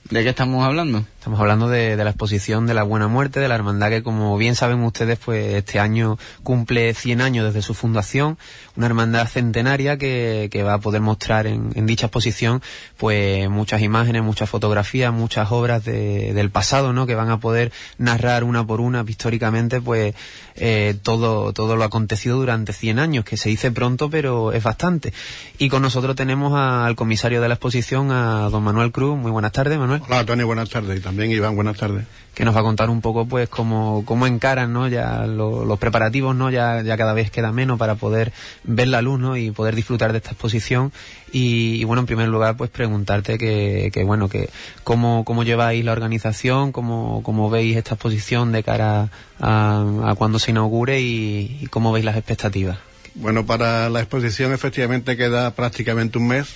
¿de 0.09 0.23
qué 0.23 0.29
estamos 0.29 0.63
hablando? 0.63 1.05
Estamos 1.21 1.39
hablando 1.39 1.69
de, 1.69 1.95
la 1.97 2.09
exposición 2.09 2.65
de 2.65 2.73
la 2.73 2.81
Buena 2.81 3.07
Muerte, 3.07 3.39
de 3.39 3.47
la 3.47 3.53
hermandad 3.53 3.89
que, 3.89 4.01
como 4.01 4.35
bien 4.39 4.55
saben 4.55 4.81
ustedes, 4.81 5.19
pues 5.19 5.53
este 5.53 5.79
año 5.79 6.17
cumple 6.41 6.95
100 6.95 7.21
años 7.21 7.45
desde 7.45 7.61
su 7.61 7.75
fundación, 7.75 8.39
una 8.75 8.87
hermandad 8.87 9.27
centenaria 9.27 9.99
que, 9.99 10.63
va 10.65 10.73
a 10.73 10.79
poder 10.79 11.01
mostrar 11.01 11.45
en, 11.45 11.73
en, 11.75 11.85
dicha 11.85 12.07
exposición, 12.07 12.63
pues 12.97 13.47
muchas 13.51 13.83
imágenes, 13.83 14.23
muchas 14.23 14.49
fotografías, 14.49 15.13
muchas 15.13 15.51
obras 15.51 15.85
de, 15.85 16.33
del 16.33 16.49
pasado, 16.49 16.91
¿no? 16.91 17.05
Que 17.05 17.13
van 17.13 17.29
a 17.29 17.39
poder 17.39 17.71
narrar 17.99 18.43
una 18.43 18.65
por 18.65 18.81
una 18.81 19.05
históricamente, 19.07 19.79
pues 19.79 20.15
eh, 20.55 20.95
todo 21.03 21.53
todo 21.53 21.75
lo 21.75 21.83
acontecido 21.83 22.37
durante 22.37 22.73
100 22.73 22.97
años, 22.97 23.25
que 23.25 23.37
se 23.37 23.49
dice 23.49 23.69
pronto, 23.69 24.09
pero 24.09 24.53
es 24.53 24.63
bastante. 24.63 25.13
Y 25.59 25.69
con 25.69 25.83
nosotros 25.83 26.15
tenemos 26.15 26.53
al 26.55 26.95
comisario 26.95 27.43
de 27.43 27.47
la 27.47 27.53
exposición, 27.53 28.09
a 28.09 28.49
don 28.49 28.63
Manuel 28.63 28.91
Cruz. 28.91 29.19
Muy 29.19 29.29
buenas 29.29 29.51
tardes, 29.51 29.77
Manuel. 29.77 30.01
Hola, 30.07 30.25
Tony, 30.25 30.41
buenas 30.41 30.69
tardes 30.71 31.10
también 31.11 31.31
Iván, 31.31 31.57
buenas 31.57 31.75
tardes. 31.75 32.05
Que 32.33 32.45
nos 32.45 32.55
va 32.55 32.61
a 32.61 32.63
contar 32.63 32.89
un 32.89 33.01
poco 33.01 33.25
pues 33.25 33.49
cómo, 33.49 34.03
cómo 34.05 34.27
encaran 34.27 34.71
¿no? 34.71 34.87
ya 34.87 35.27
lo, 35.27 35.65
los 35.65 35.77
preparativos, 35.77 36.33
¿no? 36.33 36.49
Ya, 36.49 36.81
ya 36.81 36.95
cada 36.95 37.11
vez 37.11 37.29
queda 37.29 37.51
menos 37.51 37.77
para 37.77 37.95
poder 37.95 38.31
ver 38.63 38.87
la 38.87 39.01
luz 39.01 39.19
¿no? 39.19 39.35
y 39.35 39.51
poder 39.51 39.75
disfrutar 39.75 40.13
de 40.13 40.19
esta 40.19 40.31
exposición. 40.31 40.93
Y, 41.33 41.81
y 41.81 41.83
bueno, 41.83 41.99
en 41.99 42.05
primer 42.05 42.29
lugar, 42.29 42.55
pues 42.55 42.69
preguntarte 42.69 43.37
que, 43.37 43.91
que 43.93 44.05
bueno, 44.05 44.29
que 44.29 44.49
cómo, 44.85 45.25
cómo 45.25 45.43
lleváis 45.43 45.83
la 45.83 45.91
organización, 45.91 46.71
cómo, 46.71 47.21
cómo 47.23 47.49
veis 47.49 47.75
esta 47.75 47.95
exposición 47.95 48.53
de 48.53 48.63
cara 48.63 49.09
a, 49.41 49.85
a 50.05 50.15
cuando 50.15 50.39
se 50.39 50.51
inaugure 50.51 51.01
y, 51.01 51.57
y 51.59 51.67
cómo 51.67 51.91
veis 51.91 52.05
las 52.05 52.15
expectativas. 52.15 52.77
Bueno, 53.15 53.45
para 53.45 53.89
la 53.89 53.99
exposición 53.99 54.53
efectivamente 54.53 55.17
queda 55.17 55.51
prácticamente 55.51 56.17
un 56.17 56.29
mes 56.29 56.55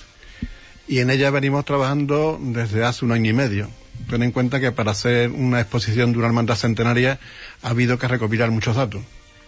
y 0.88 1.00
en 1.00 1.10
ella 1.10 1.30
venimos 1.30 1.66
trabajando 1.66 2.38
desde 2.40 2.86
hace 2.86 3.04
un 3.04 3.12
año 3.12 3.30
y 3.30 3.34
medio 3.34 3.68
ten 4.08 4.22
en 4.22 4.32
cuenta 4.32 4.60
que 4.60 4.72
para 4.72 4.92
hacer 4.92 5.30
una 5.30 5.60
exposición 5.60 6.12
de 6.12 6.18
una 6.18 6.28
hermandad 6.28 6.56
centenaria 6.56 7.18
ha 7.62 7.70
habido 7.70 7.98
que 7.98 8.08
recopilar 8.08 8.50
muchos 8.50 8.76
datos. 8.76 9.02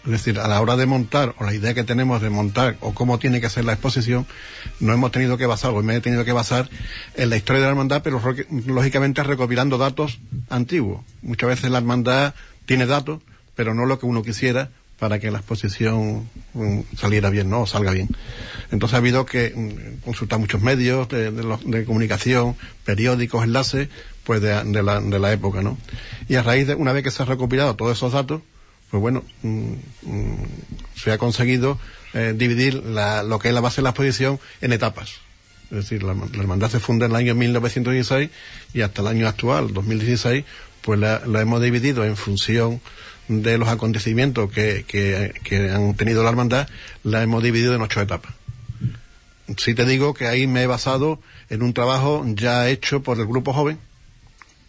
Es 0.04 0.12
decir, 0.12 0.38
a 0.38 0.48
la 0.48 0.60
hora 0.60 0.76
de 0.76 0.86
montar, 0.86 1.34
o 1.38 1.44
la 1.44 1.52
idea 1.52 1.74
que 1.74 1.84
tenemos 1.84 2.22
de 2.22 2.30
montar, 2.30 2.76
o 2.80 2.94
cómo 2.94 3.18
tiene 3.18 3.40
que 3.40 3.50
ser 3.50 3.64
la 3.64 3.72
exposición, 3.72 4.26
no 4.80 4.92
hemos 4.92 5.12
tenido 5.12 5.36
que 5.36 5.46
basar, 5.46 5.72
o 5.72 5.82
me 5.82 5.96
he 5.96 6.00
tenido 6.00 6.24
que 6.24 6.32
basar 6.32 6.70
en 7.14 7.30
la 7.30 7.36
historia 7.36 7.60
de 7.60 7.66
la 7.66 7.70
hermandad, 7.72 8.02
pero 8.02 8.22
lógicamente 8.66 9.22
recopilando 9.22 9.76
datos 9.76 10.20
antiguos. 10.48 11.04
Muchas 11.20 11.48
veces 11.50 11.70
la 11.70 11.78
hermandad 11.78 12.34
tiene 12.64 12.86
datos, 12.86 13.20
pero 13.54 13.74
no 13.74 13.86
lo 13.86 13.98
que 13.98 14.06
uno 14.06 14.22
quisiera 14.22 14.70
para 14.98 15.18
que 15.18 15.30
la 15.30 15.38
exposición 15.38 16.28
um, 16.54 16.84
saliera 16.96 17.30
bien, 17.30 17.48
¿no? 17.50 17.62
O 17.62 17.66
salga 17.66 17.92
bien. 17.92 18.08
Entonces 18.70 18.94
ha 18.94 18.98
habido 18.98 19.26
que 19.26 19.52
um, 19.54 20.00
consultar 20.00 20.38
muchos 20.38 20.60
medios 20.60 21.08
de, 21.08 21.30
de 21.30 21.84
comunicación, 21.84 22.56
periódicos, 22.84 23.44
enlaces, 23.44 23.88
pues 24.28 24.42
de, 24.42 24.82
la, 24.82 25.00
de 25.00 25.18
la 25.18 25.32
época, 25.32 25.62
¿no? 25.62 25.78
Y 26.28 26.34
a 26.34 26.42
raíz 26.42 26.66
de, 26.66 26.74
una 26.74 26.92
vez 26.92 27.02
que 27.02 27.10
se 27.10 27.22
ha 27.22 27.24
recopilado 27.24 27.76
todos 27.76 27.96
esos 27.96 28.12
datos, 28.12 28.42
pues 28.90 29.00
bueno, 29.00 29.24
mm, 29.40 29.72
mm, 30.02 30.46
se 30.96 31.12
ha 31.12 31.16
conseguido 31.16 31.78
eh, 32.12 32.34
dividir 32.36 32.74
la, 32.74 33.22
lo 33.22 33.38
que 33.38 33.48
es 33.48 33.54
la 33.54 33.62
base 33.62 33.76
de 33.76 33.84
la 33.84 33.88
exposición 33.88 34.38
en 34.60 34.74
etapas. 34.74 35.14
Es 35.70 35.78
decir, 35.78 36.02
la, 36.02 36.12
la, 36.12 36.40
hermandad 36.42 36.68
se 36.68 36.78
funda 36.78 37.06
en 37.06 37.12
el 37.12 37.16
año 37.16 37.34
1916 37.36 38.28
y 38.74 38.82
hasta 38.82 39.00
el 39.00 39.08
año 39.08 39.26
actual, 39.26 39.72
2016, 39.72 40.44
pues 40.82 41.00
la, 41.00 41.22
la 41.24 41.40
hemos 41.40 41.62
dividido 41.62 42.04
en 42.04 42.14
función 42.14 42.82
de 43.28 43.56
los 43.56 43.70
acontecimientos 43.70 44.52
que, 44.52 44.84
que, 44.86 45.32
que, 45.42 45.70
han 45.70 45.94
tenido 45.94 46.22
la 46.22 46.28
hermandad, 46.28 46.68
la 47.02 47.22
hemos 47.22 47.42
dividido 47.42 47.74
en 47.74 47.80
ocho 47.80 48.02
etapas. 48.02 48.34
Sí 49.56 49.74
te 49.74 49.86
digo 49.86 50.12
que 50.12 50.26
ahí 50.26 50.46
me 50.46 50.64
he 50.64 50.66
basado 50.66 51.18
en 51.48 51.62
un 51.62 51.72
trabajo 51.72 52.26
ya 52.26 52.68
hecho 52.68 53.02
por 53.02 53.18
el 53.18 53.24
grupo 53.24 53.54
joven, 53.54 53.78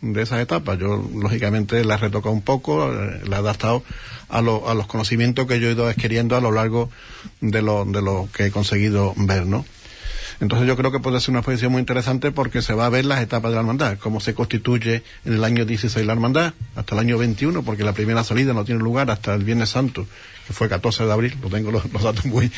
de 0.01 0.21
esas 0.21 0.41
etapas. 0.41 0.77
Yo, 0.79 1.09
lógicamente, 1.13 1.83
la 1.83 1.95
he 1.95 1.97
retocado 1.97 2.33
un 2.33 2.41
poco, 2.41 2.91
la 2.91 3.35
he 3.35 3.39
adaptado 3.39 3.83
a, 4.29 4.41
lo, 4.41 4.69
a 4.69 4.73
los 4.73 4.87
conocimientos 4.87 5.47
que 5.47 5.59
yo 5.59 5.69
he 5.69 5.73
ido 5.73 5.87
adquiriendo 5.87 6.35
a 6.35 6.41
lo 6.41 6.51
largo 6.51 6.89
de 7.41 7.61
lo, 7.61 7.85
de 7.85 8.01
lo 8.01 8.29
que 8.33 8.45
he 8.45 8.51
conseguido 8.51 9.13
ver, 9.17 9.45
¿no? 9.45 9.65
Entonces 10.41 10.67
yo 10.67 10.77
creo 10.77 10.91
que 10.91 10.99
puede 10.99 11.19
ser 11.19 11.31
una 11.31 11.39
exposición 11.39 11.73
muy 11.73 11.81
interesante 11.81 12.31
porque 12.31 12.61
se 12.61 12.73
va 12.73 12.85
a 12.85 12.89
ver 12.89 13.03
las 13.03 13.21
etapas 13.21 13.51
de 13.51 13.55
la 13.55 13.61
hermandad, 13.61 13.97
cómo 13.97 14.21
se 14.21 14.33
constituye 14.33 15.03
en 15.25 15.33
el 15.33 15.43
año 15.43 15.65
16 15.65 16.05
la 16.05 16.13
hermandad, 16.13 16.53
hasta 16.75 16.95
el 16.95 16.99
año 16.99 17.17
21, 17.17 17.63
porque 17.63 17.83
la 17.83 17.91
primera 17.91 18.23
salida 18.23 18.53
no 18.53 18.63
tiene 18.63 18.81
lugar 18.81 19.11
hasta 19.11 19.33
el 19.33 19.43
Viernes 19.43 19.71
Santo, 19.71 20.07
que 20.47 20.53
fue 20.53 20.69
14 20.69 21.05
de 21.05 21.11
abril, 21.11 21.37
lo 21.41 21.49
tengo 21.49 21.71
los, 21.71 21.91
los 21.91 22.03
datos 22.03 22.25
muy, 22.25 22.51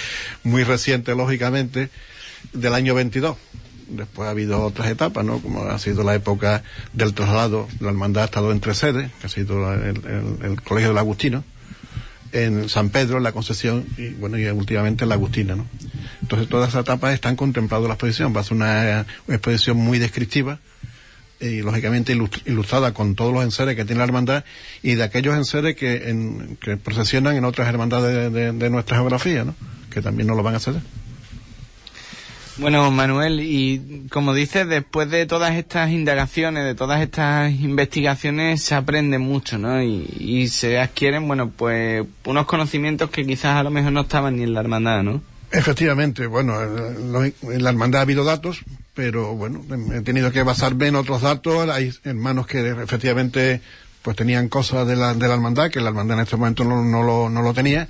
muy 0.44 0.64
recientes, 0.64 1.18
lógicamente, 1.18 1.90
del 2.54 2.76
año 2.76 2.94
22 2.94 3.36
después 3.92 4.28
ha 4.28 4.32
habido 4.32 4.62
otras 4.64 4.90
etapas, 4.90 5.24
¿no? 5.26 5.40
Como 5.40 5.64
ha 5.64 5.80
sido 5.80 6.04
la 6.04 6.16
época 6.16 6.64
del 6.94 7.14
traslado, 7.14 7.68
la 7.80 7.90
hermandad 7.90 8.24
ha 8.24 8.26
estado 8.26 8.52
en 8.52 8.60
tres 8.60 8.78
sedes, 8.78 9.12
que 9.20 9.28
ha 9.28 9.30
sido 9.30 9.74
el, 9.74 10.62
Colegio 10.64 10.90
del 10.90 10.98
Agustino, 10.98 11.44
en 12.32 12.70
San 12.70 12.90
Pedro, 12.90 13.18
en 13.18 13.24
la 13.24 13.32
Concepción, 13.32 13.86
y 13.98 14.10
bueno, 14.10 14.38
y 14.38 14.46
últimamente 14.48 15.04
en 15.04 15.10
la 15.10 15.16
Agustina, 15.16 15.56
¿no? 15.56 15.66
Entonces 16.22 16.48
todas 16.48 16.70
esas 16.70 16.82
etapas 16.82 17.14
están 17.14 17.36
contempladas 17.36 17.84
en 17.84 17.90
la 17.90 17.96
exposición, 17.96 18.36
va 18.36 18.42
a 18.42 18.44
ser 18.44 18.54
una, 18.54 19.06
exposición 19.28 19.78
muy 19.78 20.00
descriptiva, 20.00 20.60
y 21.40 21.62
lógicamente 21.62 22.16
ilustrada 22.46 22.94
con 22.94 23.16
todos 23.16 23.34
los 23.34 23.44
enseres 23.44 23.76
que 23.76 23.84
tiene 23.84 23.98
la 23.98 24.04
hermandad 24.06 24.44
y 24.84 24.94
de 24.94 25.02
aquellos 25.02 25.36
enseres 25.36 25.76
que, 25.76 26.10
en, 26.10 26.56
que 26.62 26.78
procesionan 26.78 27.36
en 27.36 27.46
otras 27.46 27.68
hermandades 27.68 28.14
de, 28.14 28.30
de, 28.30 28.52
de 28.52 28.70
nuestra 28.70 28.98
geografía, 28.98 29.44
¿no? 29.44 29.56
Que 29.90 30.04
también 30.04 30.28
nos 30.28 30.38
lo 30.38 30.44
van 30.44 30.54
a 30.54 30.58
hacer. 30.58 30.76
Bueno, 32.62 32.92
Manuel, 32.92 33.40
y 33.40 34.06
como 34.12 34.36
dices, 34.36 34.68
después 34.68 35.10
de 35.10 35.26
todas 35.26 35.56
estas 35.56 35.90
indagaciones, 35.90 36.64
de 36.64 36.76
todas 36.76 37.02
estas 37.02 37.52
investigaciones, 37.52 38.62
se 38.62 38.76
aprende 38.76 39.18
mucho, 39.18 39.58
¿no? 39.58 39.82
Y, 39.82 40.08
y, 40.20 40.48
se 40.48 40.80
adquieren, 40.80 41.28
bueno, 41.28 41.50
pues 41.50 42.06
unos 42.24 42.46
conocimientos 42.46 43.10
que 43.10 43.26
quizás 43.26 43.56
a 43.56 43.64
lo 43.64 43.72
mejor 43.72 43.94
no 43.94 44.02
estaban 44.02 44.38
ni 44.38 44.44
en 44.44 44.54
la 44.54 44.60
hermandad, 44.60 45.02
¿no? 45.02 45.24
Efectivamente, 45.52 46.28
bueno, 46.28 46.62
en 46.62 47.64
la 47.64 47.70
hermandad 47.72 48.02
ha 48.02 48.04
habido 48.04 48.24
datos, 48.24 48.62
pero 48.94 49.34
bueno, 49.34 49.66
he 49.96 50.02
tenido 50.02 50.32
que 50.32 50.44
basarme 50.44 50.86
en 50.86 50.96
otros 50.98 51.24
datos. 51.24 51.68
Hay 51.68 51.92
hermanos 52.04 52.46
que 52.46 52.70
efectivamente 52.70 53.60
pues 54.04 54.16
tenían 54.16 54.50
cosas 54.50 54.88
de 54.88 54.96
la, 54.96 55.16
de 55.16 55.28
la 55.28 55.34
hermandad, 55.34 55.72
que 55.72 55.82
la 55.82 55.90
hermandad 55.90 56.18
en 56.20 56.24
este 56.26 56.38
momento 56.38 56.64
no, 56.64 57.02
lo, 57.02 57.28
no 57.28 57.42
lo 57.42 57.54
tenía, 57.56 57.88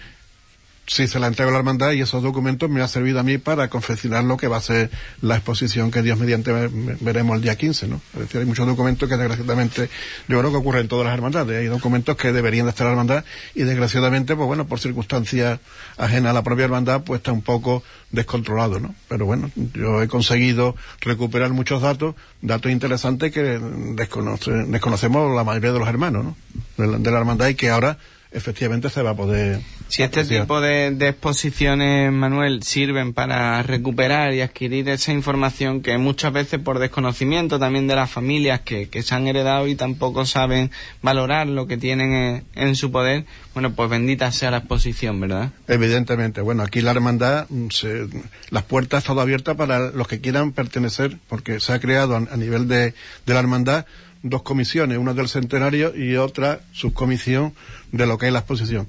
sí 0.92 1.08
se 1.08 1.20
la 1.20 1.28
entrego 1.28 1.50
a 1.50 1.54
la 1.54 1.60
hermandad 1.60 1.94
y 1.94 2.02
esos 2.02 2.22
documentos 2.22 2.70
me 2.70 2.82
han 2.82 2.90
servido 2.90 3.22
a 3.22 3.24
mí 3.24 3.38
para 3.38 3.70
confeccionar 3.70 4.26
lo 4.26 4.36
que 4.36 4.50
va 4.50 4.58
a 4.58 4.62
ser 4.62 4.92
la 5.22 5.36
exposición 5.36 5.90
que 5.90 6.02
Dios 6.02 6.20
mediante 6.20 6.52
veremos 7.00 7.38
el 7.38 7.42
día 7.42 7.56
15, 7.56 7.88
¿no? 7.88 8.02
Es 8.14 8.20
decir, 8.20 8.42
hay 8.42 8.46
muchos 8.46 8.68
documentos 8.68 9.08
que 9.08 9.16
desgraciadamente, 9.16 9.90
yo 10.28 10.40
creo 10.40 10.52
que 10.52 10.58
ocurre 10.58 10.82
en 10.82 10.90
todas 10.90 11.06
las 11.06 11.14
hermandades, 11.14 11.62
hay 11.62 11.68
documentos 11.68 12.18
que 12.18 12.34
deberían 12.34 12.66
de 12.66 12.72
estar 12.72 12.88
en 12.88 12.90
la 12.90 13.02
hermandad 13.02 13.26
y 13.56 13.64
desgraciadamente, 13.64 14.36
pues 14.36 14.46
bueno, 14.48 14.68
por 14.68 14.82
circunstancias 14.82 15.62
ajenas 15.98 16.32
a 16.32 16.34
la 16.34 16.44
propia 16.44 16.66
hermandad, 16.66 17.04
pues 17.04 17.20
está 17.20 17.32
un 17.32 17.42
poco 17.42 17.84
descontrolado, 18.12 18.82
¿no? 18.82 18.94
Pero 19.08 19.26
bueno, 19.26 19.50
yo 19.56 20.02
he 20.02 20.10
conseguido 20.10 20.76
recuperar 21.00 21.52
muchos 21.52 21.82
datos, 21.82 22.16
datos 22.42 22.70
interesantes 22.70 23.32
que 23.32 23.62
desconoce, 23.96 24.52
desconocemos 24.68 25.34
la 25.34 25.46
mayoría 25.46 25.72
de 25.72 25.80
los 25.80 25.88
hermanos, 25.88 26.26
¿no? 26.26 26.36
De 26.76 26.98
de 26.98 27.12
la 27.12 27.18
hermandad 27.18 27.48
y 27.48 27.56
que 27.56 27.70
ahora 27.70 27.98
efectivamente 28.32 28.90
se 28.90 29.02
va 29.02 29.12
a 29.12 29.16
poder. 29.16 29.60
Si 29.88 30.04
este 30.04 30.24
tipo 30.24 30.62
de, 30.62 30.92
de, 30.92 31.10
exposiciones, 31.10 32.12
Manuel, 32.14 32.64
sirven 32.64 33.14
para 33.14 33.62
recuperar 33.62 34.34
y 34.34 34.40
adquirir 34.40 34.88
esa 34.88 35.12
información 35.12 35.82
que 35.82 35.98
muchas 35.98 36.32
veces 36.32 36.62
por 36.62 36.80
desconocimiento 36.80 37.60
también 37.60 37.88
de 37.88 37.96
las 37.96 38.10
familias 38.10 38.62
que, 38.62 38.88
que 38.88 39.04
se 39.04 39.16
han 39.16 39.28
heredado 39.28 39.68
y 39.68 39.76
tampoco 39.76 40.26
saben 40.26 40.72
valorar 41.02 41.48
lo 41.48 41.68
que 41.68 41.76
tienen 41.76 42.14
en, 42.14 42.46
en, 42.56 42.76
su 42.78 42.90
poder, 42.90 43.26
bueno, 43.54 43.74
pues 43.74 43.90
bendita 43.90 44.32
sea 44.32 44.50
la 44.50 44.58
exposición, 44.58 45.20
¿verdad? 45.20 45.52
Evidentemente. 45.68 46.40
Bueno, 46.40 46.64
aquí 46.64 46.80
la 46.80 46.92
hermandad, 46.92 47.48
mm, 47.50 47.68
se, 47.70 48.08
las 48.50 48.64
puertas 48.64 49.04
están 49.04 49.20
abiertas 49.20 49.58
para 49.58 49.92
los 49.92 50.08
que 50.08 50.22
quieran 50.22 50.54
pertenecer, 50.54 51.18
porque 51.28 51.60
se 51.60 51.74
ha 51.74 51.80
creado 51.80 52.16
a, 52.16 52.20
a 52.20 52.38
nivel 52.38 52.70
de, 52.70 52.94
de 53.26 53.34
la 53.34 53.40
hermandad 53.40 53.86
dos 54.24 54.44
comisiones, 54.44 54.98
una 54.98 55.14
del 55.14 55.28
centenario 55.28 55.96
y 55.96 56.16
otra 56.16 56.62
subcomisión 56.72 57.54
de 57.92 58.06
lo 58.06 58.18
que 58.18 58.28
es 58.28 58.34
la 58.34 58.40
exposición. 58.40 58.88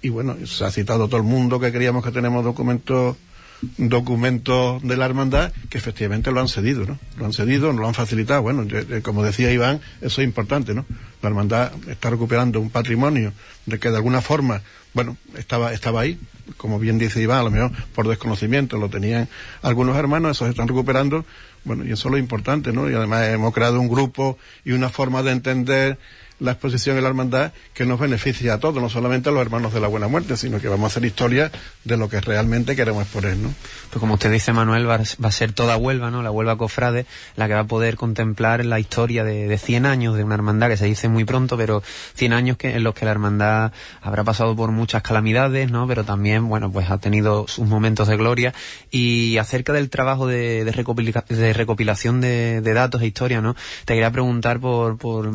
Y 0.00 0.08
bueno, 0.08 0.36
se 0.46 0.64
ha 0.64 0.70
citado 0.70 1.06
todo 1.06 1.18
el 1.18 1.22
mundo 1.22 1.60
que 1.60 1.72
queríamos 1.72 2.04
que 2.04 2.10
tenemos 2.10 2.44
documentos 2.44 3.16
documentos 3.76 4.82
de 4.82 4.96
la 4.96 5.04
hermandad 5.06 5.52
que 5.70 5.78
efectivamente 5.78 6.32
lo 6.32 6.40
han 6.40 6.48
cedido, 6.48 6.84
¿no? 6.84 6.98
Lo 7.16 7.26
han 7.26 7.32
cedido, 7.32 7.72
lo 7.72 7.86
han 7.86 7.94
facilitado. 7.94 8.42
Bueno, 8.42 8.66
como 9.02 9.22
decía 9.22 9.52
Iván, 9.52 9.80
eso 10.00 10.20
es 10.20 10.26
importante, 10.26 10.74
¿no? 10.74 10.84
La 11.22 11.28
hermandad 11.28 11.72
está 11.88 12.10
recuperando 12.10 12.60
un 12.60 12.70
patrimonio 12.70 13.32
de 13.66 13.78
que 13.78 13.90
de 13.90 13.96
alguna 13.96 14.20
forma, 14.20 14.62
bueno, 14.94 15.16
estaba, 15.36 15.72
estaba 15.72 16.00
ahí, 16.00 16.18
como 16.56 16.78
bien 16.78 16.98
dice 16.98 17.22
Iván, 17.22 17.38
a 17.38 17.42
lo 17.44 17.50
mejor 17.50 17.70
por 17.94 18.08
desconocimiento 18.08 18.78
lo 18.78 18.88
tenían 18.88 19.28
algunos 19.62 19.96
hermanos, 19.96 20.36
eso 20.36 20.44
se 20.44 20.50
están 20.50 20.66
recuperando 20.66 21.24
bueno, 21.64 21.84
y 21.84 21.92
eso 21.92 22.08
es 22.08 22.12
lo 22.12 22.18
importante, 22.18 22.72
¿no? 22.72 22.90
Y 22.90 22.94
además 22.94 23.28
hemos 23.28 23.54
creado 23.54 23.80
un 23.80 23.88
grupo 23.88 24.38
y 24.64 24.72
una 24.72 24.88
forma 24.88 25.22
de 25.22 25.32
entender 25.32 25.98
la 26.42 26.52
exposición 26.52 26.96
en 26.96 27.04
la 27.04 27.08
hermandad 27.08 27.52
que 27.72 27.86
nos 27.86 28.00
beneficia 28.00 28.54
a 28.54 28.58
todos, 28.58 28.82
no 28.82 28.88
solamente 28.88 29.28
a 29.28 29.32
los 29.32 29.42
hermanos 29.42 29.72
de 29.72 29.80
la 29.80 29.88
buena 29.88 30.08
muerte, 30.08 30.36
sino 30.36 30.60
que 30.60 30.68
vamos 30.68 30.84
a 30.84 30.88
hacer 30.88 31.04
historia 31.04 31.50
de 31.84 31.96
lo 31.96 32.08
que 32.08 32.20
realmente 32.20 32.76
queremos 32.76 33.04
exponer, 33.04 33.36
¿no? 33.36 33.54
Pues 33.90 34.00
como 34.00 34.14
usted 34.14 34.32
dice, 34.32 34.52
Manuel, 34.52 34.88
va, 34.88 34.96
a 34.96 35.32
ser 35.32 35.52
toda 35.52 35.76
Huelva, 35.76 36.10
¿no? 36.10 36.22
La 36.22 36.30
Huelva 36.30 36.56
Cofrade, 36.56 37.06
la 37.36 37.46
que 37.46 37.54
va 37.54 37.60
a 37.60 37.66
poder 37.66 37.96
contemplar 37.96 38.64
la 38.64 38.80
historia 38.80 39.22
de, 39.22 39.46
de 39.46 39.58
100 39.58 39.86
años 39.86 40.16
de 40.16 40.24
una 40.24 40.34
hermandad 40.34 40.68
que 40.68 40.76
se 40.76 40.86
dice 40.86 41.08
muy 41.08 41.24
pronto, 41.24 41.56
pero 41.56 41.82
100 42.14 42.32
años 42.32 42.56
que, 42.56 42.74
en 42.74 42.82
los 42.82 42.94
que 42.94 43.04
la 43.04 43.12
hermandad 43.12 43.72
habrá 44.00 44.24
pasado 44.24 44.56
por 44.56 44.72
muchas 44.72 45.02
calamidades, 45.02 45.70
¿no? 45.70 45.86
Pero 45.86 46.04
también, 46.04 46.48
bueno, 46.48 46.72
pues 46.72 46.90
ha 46.90 46.98
tenido 46.98 47.46
sus 47.46 47.68
momentos 47.68 48.08
de 48.08 48.16
gloria. 48.16 48.54
Y 48.90 49.36
acerca 49.38 49.72
del 49.72 49.90
trabajo 49.90 50.26
de, 50.26 50.64
de, 50.64 50.72
de 51.28 51.52
recopilación 51.52 52.20
de, 52.20 52.60
de, 52.60 52.72
datos 52.72 53.02
e 53.02 53.06
historia, 53.06 53.40
¿no? 53.40 53.54
Te 53.84 53.94
quería 53.94 54.10
preguntar 54.10 54.58
por, 54.58 54.96
por 54.98 55.30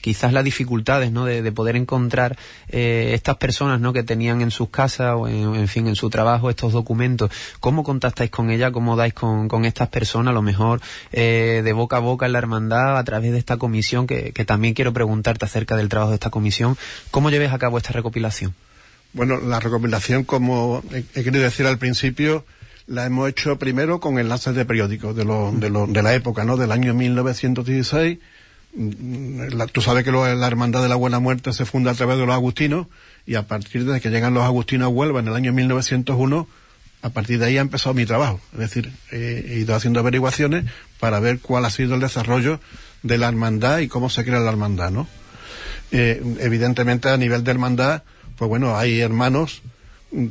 quizás 0.00 0.32
dificultades, 0.44 1.10
¿no? 1.10 1.24
De, 1.24 1.42
de 1.42 1.52
poder 1.52 1.76
encontrar 1.76 2.36
eh, 2.68 3.12
estas 3.14 3.36
personas, 3.36 3.80
¿no? 3.80 3.92
Que 3.92 4.02
tenían 4.02 4.40
en 4.40 4.50
sus 4.50 4.68
casas 4.68 5.14
o 5.16 5.28
en, 5.28 5.68
fin, 5.68 5.86
en 5.86 5.96
su 5.96 6.10
trabajo 6.10 6.50
estos 6.50 6.72
documentos. 6.72 7.30
¿Cómo 7.60 7.82
contactáis 7.84 8.30
con 8.30 8.50
ella? 8.50 8.72
¿Cómo 8.72 8.96
dais 8.96 9.14
con, 9.14 9.64
estas 9.64 9.88
personas? 9.88 10.32
A 10.32 10.34
lo 10.34 10.42
mejor 10.42 10.80
eh, 11.12 11.62
de 11.64 11.72
boca 11.72 11.96
a 11.96 12.00
boca 12.00 12.26
en 12.26 12.32
la 12.32 12.38
hermandad 12.38 12.98
a 12.98 13.04
través 13.04 13.32
de 13.32 13.38
esta 13.38 13.56
comisión, 13.56 14.06
que, 14.06 14.32
también 14.44 14.74
quiero 14.74 14.92
preguntarte 14.92 15.44
acerca 15.44 15.76
del 15.76 15.88
trabajo 15.88 16.10
de 16.10 16.16
esta 16.16 16.30
comisión. 16.30 16.76
¿Cómo 17.10 17.30
lleves 17.30 17.52
a 17.52 17.58
cabo 17.58 17.78
esta 17.78 17.92
recopilación? 17.92 18.54
Bueno, 19.12 19.38
la 19.40 19.60
recopilación, 19.60 20.24
como 20.24 20.82
he, 20.92 21.22
querido 21.22 21.42
decir 21.42 21.66
al 21.66 21.78
principio, 21.78 22.44
la 22.86 23.06
hemos 23.06 23.28
hecho 23.28 23.58
primero 23.58 24.00
con 24.00 24.18
enlaces 24.18 24.54
de 24.54 24.64
periódicos 24.64 25.14
de, 25.14 25.24
de, 25.24 25.86
de 25.88 26.02
la 26.02 26.14
época, 26.14 26.44
¿no? 26.44 26.56
Del 26.56 26.72
año 26.72 26.92
1916. 26.92 28.18
La, 28.76 29.66
tú 29.66 29.80
sabes 29.80 30.04
que 30.04 30.10
lo, 30.10 30.32
la 30.34 30.46
Hermandad 30.46 30.82
de 30.82 30.88
la 30.88 30.96
Buena 30.96 31.20
Muerte 31.20 31.52
se 31.52 31.64
funda 31.64 31.92
a 31.92 31.94
través 31.94 32.18
de 32.18 32.26
los 32.26 32.34
agustinos 32.34 32.88
y 33.26 33.36
a 33.36 33.46
partir 33.46 33.84
de 33.84 34.00
que 34.00 34.10
llegan 34.10 34.34
los 34.34 34.42
agustinos 34.42 34.86
a 34.86 34.88
Huelva 34.88 35.20
en 35.20 35.28
el 35.28 35.34
año 35.34 35.52
1901 35.52 36.48
a 37.04 37.10
partir 37.10 37.38
de 37.38 37.44
ahí 37.44 37.58
ha 37.58 37.60
empezado 37.60 37.92
mi 37.92 38.06
trabajo. 38.06 38.40
Es 38.54 38.60
decir, 38.60 38.90
he 39.12 39.58
ido 39.58 39.74
haciendo 39.74 40.00
averiguaciones 40.00 40.64
para 40.98 41.20
ver 41.20 41.38
cuál 41.38 41.66
ha 41.66 41.70
sido 41.70 41.96
el 41.96 42.00
desarrollo 42.00 42.60
de 43.02 43.18
la 43.18 43.28
hermandad 43.28 43.80
y 43.80 43.88
cómo 43.88 44.08
se 44.08 44.24
crea 44.24 44.40
la 44.40 44.50
hermandad, 44.50 44.90
¿no? 44.90 45.06
Eh, 45.92 46.22
evidentemente, 46.40 47.10
a 47.10 47.18
nivel 47.18 47.44
de 47.44 47.50
hermandad, 47.50 48.04
pues 48.36 48.48
bueno, 48.48 48.78
hay 48.78 49.00
hermanos. 49.00 49.60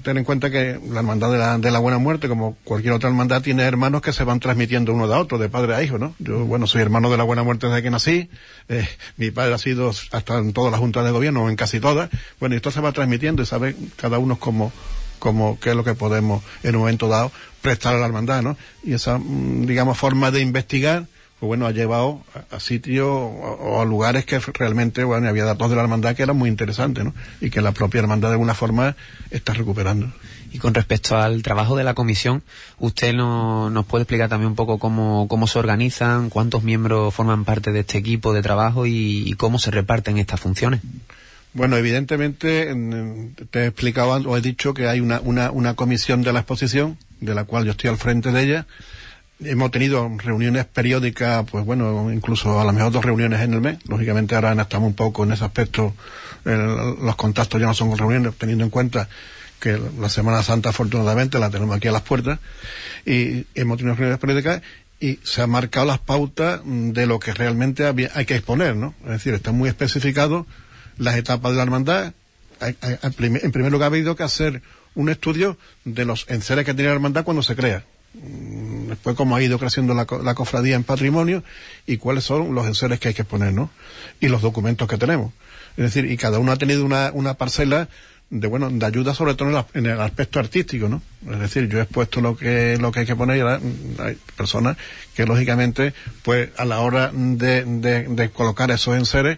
Ten 0.01 0.17
en 0.17 0.23
cuenta 0.23 0.49
que 0.49 0.79
la 0.89 0.99
hermandad 0.99 1.31
de 1.31 1.37
la, 1.37 1.57
de 1.57 1.69
la 1.69 1.79
buena 1.79 1.97
muerte, 1.97 2.29
como 2.29 2.55
cualquier 2.63 2.93
otra 2.93 3.09
hermandad, 3.09 3.41
tiene 3.41 3.63
hermanos 3.63 4.01
que 4.01 4.13
se 4.13 4.23
van 4.23 4.39
transmitiendo 4.39 4.93
uno 4.93 5.07
de 5.07 5.15
otro, 5.15 5.37
de 5.37 5.49
padre 5.49 5.75
a 5.75 5.83
hijo, 5.83 5.97
¿no? 5.97 6.15
Yo, 6.19 6.45
bueno, 6.45 6.67
soy 6.67 6.81
hermano 6.81 7.11
de 7.11 7.17
la 7.17 7.23
buena 7.23 7.43
muerte 7.43 7.67
desde 7.67 7.83
que 7.83 7.89
nací. 7.89 8.29
Eh, 8.69 8.87
mi 9.17 9.31
padre 9.31 9.55
ha 9.55 9.57
sido 9.57 9.89
hasta 9.89 10.37
en 10.37 10.53
todas 10.53 10.71
las 10.71 10.79
juntas 10.79 11.03
de 11.03 11.11
gobierno, 11.11 11.49
en 11.49 11.57
casi 11.57 11.81
todas. 11.81 12.09
Bueno, 12.39 12.55
y 12.55 12.57
esto 12.57 12.71
se 12.71 12.79
va 12.79 12.93
transmitiendo 12.93 13.43
y 13.43 13.45
sabe 13.45 13.75
cada 13.97 14.19
uno 14.19 14.37
cómo, 14.39 14.71
como 15.19 15.59
qué 15.59 15.71
es 15.71 15.75
lo 15.75 15.83
que 15.83 15.95
podemos 15.95 16.43
en 16.63 16.75
un 16.75 16.81
momento 16.81 17.09
dado 17.09 17.31
prestar 17.61 17.95
a 17.95 17.97
la 17.97 18.05
hermandad, 18.05 18.41
¿no? 18.41 18.57
Y 18.83 18.93
esa, 18.93 19.19
digamos, 19.19 19.97
forma 19.97 20.31
de 20.31 20.41
investigar, 20.41 21.07
pues 21.43 21.49
bueno, 21.49 21.67
ha 21.67 21.71
llevado 21.71 22.21
a, 22.33 22.55
a 22.55 22.59
sitios 22.61 23.05
o, 23.05 23.81
a 23.81 23.83
lugares 23.83 24.23
que 24.23 24.39
realmente, 24.39 25.03
bueno, 25.03 25.27
había 25.27 25.43
datos 25.43 25.69
de 25.69 25.75
la 25.75 25.81
hermandad 25.81 26.15
que 26.15 26.23
eran 26.23 26.37
muy 26.37 26.49
interesantes, 26.49 27.03
¿no? 27.03 27.13
Y 27.41 27.49
que 27.49 27.59
la 27.59 27.73
propia 27.73 27.99
hermandad 27.99 28.29
de 28.29 28.35
alguna 28.35 28.53
forma 28.53 28.95
está 29.29 29.51
recuperando. 29.51 30.09
Y 30.53 30.59
con 30.59 30.73
respecto 30.73 31.17
al 31.17 31.43
trabajo 31.43 31.75
de 31.75 31.83
la 31.83 31.95
comisión, 31.95 32.43
¿usted 32.79 33.13
no, 33.13 33.69
nos 33.69 33.85
puede 33.85 34.03
explicar 34.03 34.29
también 34.29 34.51
un 34.51 34.55
poco 34.55 34.79
cómo, 34.79 35.27
cómo 35.27 35.47
se 35.47 35.59
organizan, 35.59 36.29
cuántos 36.29 36.63
miembros 36.63 37.13
forman 37.13 37.43
parte 37.43 37.73
de 37.73 37.81
este 37.81 37.97
equipo 37.97 38.31
de 38.31 38.41
trabajo 38.41 38.85
y, 38.85 39.29
y 39.29 39.33
cómo 39.33 39.59
se 39.59 39.69
reparten 39.69 40.19
estas 40.19 40.39
funciones? 40.39 40.79
Bueno, 41.51 41.75
evidentemente 41.75 42.73
te 43.51 43.63
he 43.63 43.65
explicado 43.65 44.13
o 44.13 44.37
he 44.37 44.41
dicho 44.41 44.73
que 44.73 44.87
hay 44.87 45.01
una, 45.01 45.19
una, 45.19 45.51
una 45.51 45.73
comisión 45.73 46.21
de 46.21 46.31
la 46.31 46.39
exposición, 46.39 46.97
de 47.19 47.35
la 47.35 47.43
cual 47.43 47.65
yo 47.65 47.71
estoy 47.71 47.89
al 47.89 47.97
frente 47.97 48.31
de 48.31 48.43
ella. 48.43 48.65
Hemos 49.39 49.71
tenido 49.71 50.09
reuniones 50.17 50.65
periódicas, 50.65 51.45
pues 51.49 51.65
bueno, 51.65 52.11
incluso 52.11 52.59
a 52.59 52.63
lo 52.63 52.71
mejor 52.71 52.91
dos 52.91 53.03
reuniones 53.03 53.41
en 53.41 53.53
el 53.53 53.61
mes. 53.61 53.77
Lógicamente 53.87 54.35
ahora 54.35 54.53
estamos 54.53 54.87
un 54.87 54.95
poco 54.95 55.23
en 55.23 55.33
ese 55.33 55.43
aspecto, 55.43 55.93
el, 56.45 56.65
los 57.01 57.15
contactos 57.15 57.59
ya 57.59 57.67
no 57.67 57.73
son 57.73 57.97
reuniones, 57.97 58.35
teniendo 58.37 58.63
en 58.63 58.69
cuenta 58.69 59.09
que 59.59 59.79
la 59.99 60.09
Semana 60.09 60.43
Santa 60.43 60.69
afortunadamente 60.69 61.39
la 61.39 61.49
tenemos 61.49 61.75
aquí 61.75 61.87
a 61.87 61.91
las 61.91 62.01
puertas. 62.01 62.39
Y 63.05 63.45
hemos 63.55 63.77
tenido 63.77 63.95
reuniones 63.95 64.19
periódicas 64.19 64.61
y 64.99 65.19
se 65.23 65.41
han 65.41 65.49
marcado 65.49 65.85
las 65.85 65.99
pautas 65.99 66.61
de 66.65 67.05
lo 67.05 67.19
que 67.19 67.33
realmente 67.33 67.85
hay 67.85 68.25
que 68.25 68.35
exponer, 68.35 68.75
¿no? 68.75 68.93
Es 69.03 69.11
decir, 69.11 69.33
está 69.33 69.51
muy 69.51 69.67
especificado 69.67 70.45
las 70.97 71.15
etapas 71.17 71.51
de 71.51 71.57
la 71.57 71.63
hermandad. 71.63 72.13
En 72.61 73.51
primer 73.51 73.71
lugar, 73.71 73.87
ha 73.87 73.93
habido 73.93 74.15
que 74.15 74.23
hacer 74.23 74.61
un 74.95 75.09
estudio 75.09 75.57
de 75.83 76.05
los 76.05 76.25
enseres 76.29 76.65
que 76.65 76.73
tenía 76.73 76.91
la 76.91 76.95
hermandad 76.95 77.23
cuando 77.23 77.43
se 77.43 77.55
crea. 77.55 77.83
Después, 78.13 79.15
cómo 79.15 79.35
ha 79.35 79.41
ido 79.41 79.57
creciendo 79.57 79.93
la, 79.93 80.05
la, 80.21 80.35
cofradía 80.35 80.75
en 80.75 80.83
patrimonio 80.83 81.43
y 81.87 81.97
cuáles 81.97 82.23
son 82.23 82.53
los 82.53 82.67
enseres 82.67 82.99
que 82.99 83.07
hay 83.07 83.13
que 83.13 83.23
exponer, 83.23 83.53
¿no? 83.53 83.71
Y 84.19 84.27
los 84.27 84.41
documentos 84.41 84.87
que 84.87 84.97
tenemos. 84.97 85.33
Es 85.77 85.85
decir, 85.85 86.09
y 86.09 86.17
cada 86.17 86.37
uno 86.39 86.51
ha 86.51 86.57
tenido 86.57 86.85
una, 86.85 87.33
parcela 87.33 87.89
de 88.29 88.47
bueno 88.47 88.69
de 88.69 88.85
ayuda 88.85 89.13
sobre 89.13 89.35
todo 89.35 89.49
en, 89.49 89.53
la, 89.55 89.67
en, 89.73 89.85
el 89.85 90.01
aspecto 90.01 90.39
artístico 90.39 90.89
no 90.89 91.03
es 91.29 91.39
decir 91.39 91.69
yo 91.69 91.77
he 91.77 91.83
expuesto 91.83 92.19
lo 92.19 92.35
que 92.35 92.79
lo 92.79 92.91
que 92.91 93.01
hay 93.01 93.05
que 93.05 93.15
poner 93.15 93.37
y 93.37 93.41
ahora 93.41 93.59
hay 93.99 94.17
personas 94.35 94.75
que 95.13 95.25
lógicamente 95.27 95.93
pues 96.23 96.49
a 96.57 96.65
la 96.65 96.79
hora 96.79 97.11
de, 97.13 97.63
de, 97.63 98.07
de 98.07 98.29
colocar 98.29 98.71
esos 98.71 98.97
enseres 98.97 99.37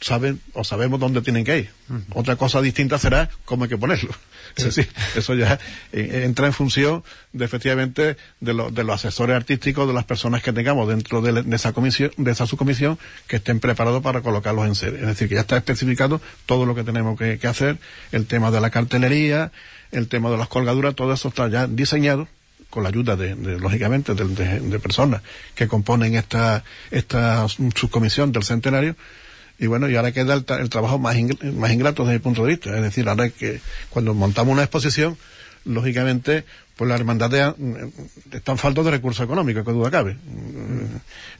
saben 0.00 0.40
o 0.54 0.64
sabemos 0.64 0.98
dónde 0.98 1.20
tienen 1.20 1.44
que 1.44 1.58
ir. 1.58 1.70
Uh 1.88 1.94
-huh. 1.94 2.04
Otra 2.14 2.36
cosa 2.36 2.60
distinta 2.60 2.98
será 2.98 3.30
cómo 3.44 3.64
hay 3.64 3.70
que 3.70 3.78
ponerlo. 3.78 4.12
Sí. 4.12 4.18
Es 4.56 4.64
decir, 4.64 4.88
eso 5.14 5.34
ya 5.34 5.60
eh, 5.92 6.22
entra 6.24 6.46
en 6.46 6.52
función 6.52 7.04
de 7.32 7.44
efectivamente 7.44 8.16
de, 8.40 8.52
lo, 8.52 8.70
de, 8.70 8.82
los 8.82 8.96
asesores 8.96 9.36
artísticos, 9.36 9.86
de 9.86 9.94
las 9.94 10.04
personas 10.04 10.42
que 10.42 10.52
tengamos 10.52 10.88
dentro 10.88 11.22
de, 11.22 11.42
de, 11.44 11.56
esa 11.56 11.72
comisión, 11.72 12.10
de 12.16 12.32
esa 12.32 12.46
subcomisión, 12.46 12.98
que 13.28 13.36
estén 13.36 13.60
preparados 13.60 14.02
para 14.02 14.22
colocarlos 14.22 14.66
en 14.66 14.74
serie. 14.74 15.00
Es 15.00 15.06
decir, 15.06 15.28
que 15.28 15.36
ya 15.36 15.42
está 15.42 15.56
especificado 15.56 16.20
todo 16.46 16.66
lo 16.66 16.74
que 16.74 16.82
tenemos 16.82 17.16
que, 17.16 17.38
que 17.38 17.46
hacer, 17.46 17.78
el 18.10 18.26
tema 18.26 18.50
de 18.50 18.60
la 18.60 18.70
cartelería, 18.70 19.52
el 19.92 20.08
tema 20.08 20.30
de 20.30 20.38
las 20.38 20.48
colgaduras, 20.48 20.94
todo 20.96 21.12
eso 21.12 21.28
está 21.28 21.48
ya 21.48 21.66
diseñado 21.68 22.26
con 22.70 22.84
la 22.84 22.88
ayuda 22.88 23.16
de, 23.16 23.34
de 23.34 23.58
lógicamente 23.58 24.14
de, 24.14 24.60
de, 24.60 24.78
personas 24.78 25.22
que 25.54 25.66
componen 25.66 26.14
esta, 26.14 26.64
esta 26.90 27.48
subcomisión 27.48 28.32
del 28.32 28.44
centenario 28.44 28.96
y 29.60 29.66
bueno, 29.66 29.88
y 29.90 29.94
ahora 29.94 30.10
queda 30.10 30.32
el, 30.34 30.44
el 30.58 30.70
trabajo 30.70 30.98
más, 30.98 31.14
más 31.54 31.70
ingrato 31.70 32.02
desde 32.04 32.14
mi 32.14 32.18
punto 32.20 32.44
de 32.44 32.48
vista. 32.48 32.74
Es 32.74 32.82
decir, 32.82 33.06
ahora 33.08 33.28
que 33.28 33.60
cuando 33.90 34.14
montamos 34.14 34.52
una 34.52 34.62
exposición, 34.62 35.18
lógicamente, 35.66 36.44
pues 36.76 36.88
la 36.88 36.94
hermandad 36.94 37.28
de, 37.28 37.90
están 38.32 38.56
faltos 38.56 38.86
de 38.86 38.92
recursos 38.92 39.22
económicos, 39.22 39.62
que 39.66 39.72
duda 39.72 39.90
cabe. 39.90 40.16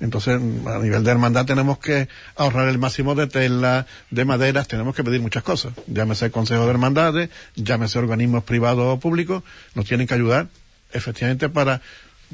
Entonces, 0.01 0.35
a 0.35 0.79
nivel 0.81 1.03
de 1.03 1.11
hermandad 1.11 1.47
tenemos 1.47 1.79
que 1.79 2.09
ahorrar 2.37 2.69
el 2.69 2.79
máximo 2.79 3.15
de 3.15 3.27
tela, 3.27 3.87
de 4.11 4.25
maderas, 4.27 4.69
tenemos 4.69 4.95
que 4.95 5.03
pedir 5.03 5.23
muchas 5.23 5.43
cosas. 5.43 5.73
Llámese 5.87 6.31
Consejo 6.31 6.65
de 6.65 6.71
Hermandades, 6.71 7.31
llámese 7.55 7.99
organismos 7.99 8.45
privados 8.45 8.85
o 8.85 9.01
públicos, 9.01 9.43
nos 9.75 9.87
tienen 9.87 10.07
que 10.07 10.13
ayudar 10.13 10.49
efectivamente 10.93 11.49
para 11.49 11.81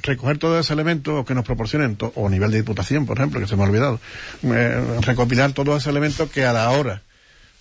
recoger 0.02 0.38
todo 0.38 0.58
ese 0.58 0.72
elemento 0.72 1.20
o 1.20 1.24
que 1.24 1.34
nos 1.34 1.44
proporcionen, 1.44 1.96
o 2.14 2.26
a 2.26 2.30
nivel 2.30 2.50
de 2.50 2.58
diputación, 2.58 3.06
por 3.06 3.16
ejemplo, 3.18 3.40
que 3.40 3.46
se 3.46 3.56
me 3.56 3.62
ha 3.62 3.66
olvidado, 3.66 3.98
eh, 4.42 4.98
recopilar 5.00 5.52
todo 5.52 5.76
ese 5.76 5.90
elemento 5.90 6.30
que 6.30 6.44
a 6.44 6.52
la 6.52 6.70
hora 6.70 7.02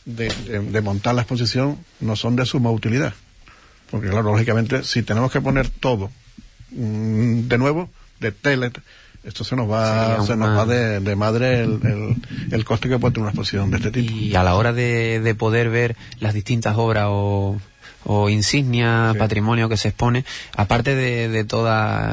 de, 0.06 0.28
de- 0.48 0.60
de 0.60 0.82
montar 0.82 1.15
la 1.15 1.21
exposición 1.21 1.78
no 2.00 2.15
son 2.15 2.36
de 2.36 2.45
suma 2.45 2.69
utilidad. 2.71 3.13
Porque 3.89 4.08
claro, 4.10 4.32
lógicamente, 4.32 4.84
si 4.84 5.04
tenemos 5.04 5.32
que 5.32 5.41
poner 5.41 5.69
todo 5.69 6.12
mm, 6.71 7.48
de 7.48 7.58
nuevo, 7.58 7.89
de 8.19 8.32
tele, 8.32 8.71
esto 9.24 9.43
se 9.43 9.56
nos 9.56 9.69
va, 9.71 10.17
se 10.26 10.36
nos 10.36 10.50
va 10.58 10.65
de, 10.65 11.00
de 11.00 11.15
madre 11.15 11.62
el, 11.62 11.80
el, 11.84 12.15
el 12.52 12.65
coste 12.65 12.89
que 12.89 13.00
puede 13.00 13.13
tener 13.13 13.24
una 13.24 13.32
exposición 13.32 13.71
de 13.71 13.78
este 13.78 13.91
tipo. 13.91 14.13
Y 14.13 14.36
a 14.36 14.43
la 14.43 14.56
hora 14.56 14.74
de, 14.74 15.19
de 15.19 15.36
poder 15.36 15.69
ver 15.69 15.95
las 16.19 16.34
distintas 16.34 16.76
obras 16.78 17.06
o, 17.10 17.58
o 18.06 18.30
insignias, 18.30 19.13
Sí. 19.13 19.20
patrimonio 19.20 19.68
que 19.70 19.78
se 19.78 19.89
expone, 19.89 20.24
aparte 20.56 20.96
de, 20.96 21.28
de 21.30 21.44
todo 21.44 21.70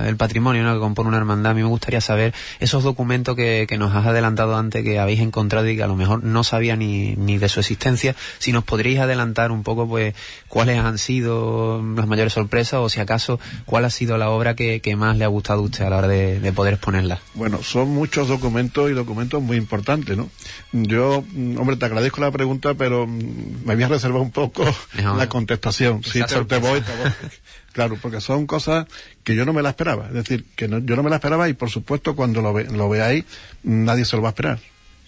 el 0.07 0.17
patrimonio 0.17 0.63
¿no? 0.65 0.75
que 0.75 0.81
compone 0.81 1.09
una 1.09 1.19
hermandad, 1.19 1.53
a 1.53 1.55
mí 1.55 1.63
me 1.63 1.69
gustaría 1.69 2.01
saber 2.01 2.35
esos 2.61 2.83
documentos 2.83 3.37
que, 3.37 3.67
que 3.69 3.79
nos 3.79 3.95
has 3.95 4.07
adelantado 4.07 4.57
antes, 4.57 4.83
que 4.85 4.99
habéis 4.99 5.21
encontrado 5.21 5.69
y 5.69 5.77
que 5.77 5.83
a 5.83 5.87
lo 5.87 5.97
mejor 5.97 6.25
no 6.25 6.45
sabía 6.45 6.77
ni, 6.77 7.15
ni 7.17 7.39
de 7.39 7.49
su 7.49 7.61
existencia, 7.61 8.15
si 8.39 8.53
nos 8.53 8.65
podríais 8.65 9.01
adelantar 9.01 9.53
un 9.53 9.63
poco 9.63 9.87
pues 9.89 10.15
cuáles 10.49 10.79
han 10.79 10.99
sido 10.99 11.83
las 11.97 12.07
mayores 12.07 12.33
sorpresas 12.33 12.81
o 12.81 12.89
si 12.89 13.01
acaso 13.01 13.39
cuál 13.67 13.85
ha 13.85 13.91
sido 13.91 14.17
la 14.19 14.31
obra 14.31 14.55
que, 14.55 14.81
que 14.81 14.97
más 14.97 15.17
le 15.17 15.25
ha 15.25 15.29
gustado 15.29 15.61
a 15.61 15.65
usted 15.65 15.85
a 15.85 15.91
la 15.91 15.99
hora 15.99 16.09
de, 16.09 16.41
de 16.41 16.53
poder 16.53 16.75
exponerla. 16.75 17.21
Bueno, 17.35 17.63
son 17.63 17.91
muchos 17.91 18.29
documentos 18.29 18.91
y 18.91 18.95
documentos 18.95 19.43
muy 19.43 19.57
importantes, 19.57 20.17
¿no? 20.17 20.29
Yo, 20.73 21.25
mm, 21.33 21.59
hombre, 21.59 21.77
te 21.77 21.85
agradezco 21.85 22.21
la 22.21 22.31
pregunta, 22.31 22.75
pero 22.75 23.07
mm, 23.07 23.65
me 23.67 23.75
voy 23.75 23.85
a 23.85 23.89
reservar 23.89 24.23
un 24.23 24.31
poco 24.31 24.65
la 25.17 25.29
contestación. 25.29 25.82
Sí, 26.03 26.18
Esa 26.18 26.27
te, 26.27 26.33
te 26.33 26.35
sorpresa. 26.35 26.68
voy, 26.71 26.81
te 26.81 26.92
voy. 26.97 27.11
Claro, 27.73 27.97
porque 28.03 28.21
son 28.21 28.47
cosas 28.47 28.87
que 29.25 29.35
yo 29.35 29.47
no 29.47 29.55
me 29.55 29.62
las 29.62 29.71
esperaba. 29.71 30.09
Es 30.09 30.12
decir, 30.12 30.45
que 30.57 30.68
no- 30.68 30.81
yo 30.81 30.95
no 30.95 31.03
me 31.03 31.09
las 31.09 31.16
esperaba 31.21 31.49
y, 31.49 31.55
por 31.55 31.71
supuesto, 31.71 32.14
cuando 32.14 32.42
lo, 32.42 32.53
ve, 32.53 32.64
lo 32.71 32.88
veáis, 32.90 33.25
nadie 33.62 34.05
se 34.05 34.14
lo 34.16 34.21
va 34.23 34.29
a 34.29 34.33
esperar. 34.33 34.59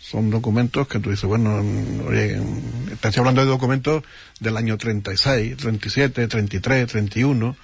Son 0.00 0.30
documentos 0.30 0.88
que 0.88 0.98
tú 0.98 1.10
dices, 1.10 1.24
bueno, 1.26 1.62
oye, 2.08 2.40
estás 2.90 3.16
hablando 3.18 3.42
de 3.42 3.48
documentos 3.48 4.02
del 4.40 4.56
año 4.56 4.78
36, 4.78 5.58
37, 5.58 6.26
33, 6.26 6.86
31, 6.86 7.54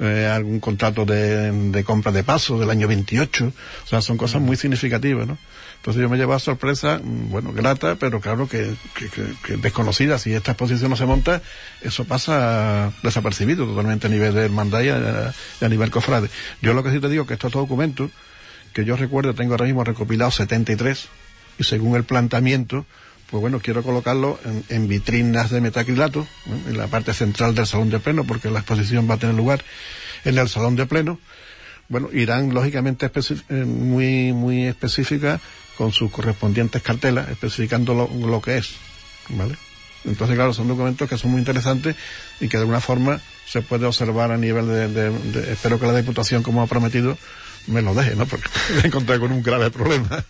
eh, 0.00 0.26
algún 0.30 0.60
contrato 0.60 1.04
de, 1.06 1.50
de 1.70 1.84
compra 1.84 2.12
de 2.12 2.22
paso 2.22 2.58
del 2.58 2.68
año 2.70 2.88
28. 2.88 3.46
O 3.84 3.86
sea, 3.86 4.02
son 4.02 4.18
cosas 4.18 4.42
muy 4.42 4.56
significativas, 4.56 5.26
¿no? 5.26 5.38
Entonces 5.82 6.00
yo 6.00 6.08
me 6.08 6.16
llevo 6.16 6.32
a 6.32 6.38
sorpresa, 6.38 7.00
mm, 7.02 7.30
bueno, 7.30 7.52
grata, 7.52 7.96
pero 7.96 8.20
claro 8.20 8.48
que, 8.48 8.72
que, 8.94 9.08
que- 9.08 9.34
que 9.44 9.56
desconocida. 9.56 10.16
Si 10.16 10.32
esta 10.32 10.52
exposición 10.52 10.90
no 10.90 10.96
se 10.96 11.06
monta, 11.06 11.42
eso 11.80 12.04
pasa 12.04 12.92
desapercibido 13.02 13.66
totalmente 13.66 14.06
a 14.06 14.10
nivel 14.10 14.32
de 14.32 14.44
hermandad 14.44 14.80
y 14.82 14.90
a, 14.90 15.68
nivel 15.68 15.90
cofrade. 15.90 16.28
Yo 16.60 16.72
lo 16.72 16.84
que 16.84 16.92
sí 16.92 17.00
te 17.00 17.08
digo 17.08 17.26
que 17.26 17.34
estos 17.34 17.50
documentos, 17.50 18.12
que 18.72 18.84
yo 18.84 18.96
recuerdo, 18.96 19.34
tengo 19.34 19.54
ahora 19.54 19.64
mismo 19.64 19.82
recopilados 19.82 20.36
73, 20.36 21.08
y 21.58 21.64
según 21.64 21.96
el 21.96 22.04
planteamiento, 22.04 22.86
pues 23.28 23.40
bueno, 23.40 23.58
quiero 23.58 23.82
colocarlo 23.82 24.38
en, 24.44 24.62
en 24.68 24.86
vitrinas 24.86 25.50
de 25.50 25.60
metacrilato, 25.60 26.28
en 26.68 26.78
la 26.78 26.86
parte 26.86 27.12
central 27.12 27.56
del 27.56 27.66
salón 27.66 27.90
de 27.90 27.98
pleno, 27.98 28.22
porque 28.22 28.50
la 28.52 28.60
exposición 28.60 29.10
va 29.10 29.14
a 29.14 29.18
tener 29.18 29.34
lugar 29.34 29.64
en 30.24 30.38
el 30.38 30.48
salón 30.48 30.76
de 30.76 30.86
pleno. 30.86 31.18
Bueno, 31.88 32.08
irán 32.12 32.54
lógicamente 32.54 33.10
eh, 33.48 33.64
muy, 33.64 34.32
muy 34.32 34.66
específicas 34.66 35.40
con 35.82 35.90
sus 35.90 36.12
correspondientes 36.12 36.80
cartelas, 36.80 37.28
especificando 37.28 37.92
lo, 37.92 38.08
lo 38.24 38.40
que 38.40 38.58
es, 38.58 38.76
¿vale? 39.30 39.56
Entonces, 40.04 40.36
claro, 40.36 40.54
son 40.54 40.68
documentos 40.68 41.08
que 41.08 41.18
son 41.18 41.32
muy 41.32 41.40
interesantes 41.40 41.96
y 42.38 42.46
que 42.46 42.56
de 42.56 42.60
alguna 42.60 42.80
forma 42.80 43.20
se 43.48 43.62
puede 43.62 43.84
observar 43.84 44.30
a 44.30 44.36
nivel 44.36 44.68
de, 44.68 45.50
espero 45.50 45.80
que 45.80 45.86
la 45.88 45.96
Diputación, 45.96 46.44
como 46.44 46.62
ha 46.62 46.68
prometido, 46.68 47.18
me 47.66 47.82
lo 47.82 47.94
deje, 47.94 48.14
¿no? 48.14 48.26
Porque 48.26 48.48
me 48.80 48.90
he 48.90 49.18
con 49.18 49.32
un 49.32 49.42
grave 49.42 49.72
problema. 49.72 50.24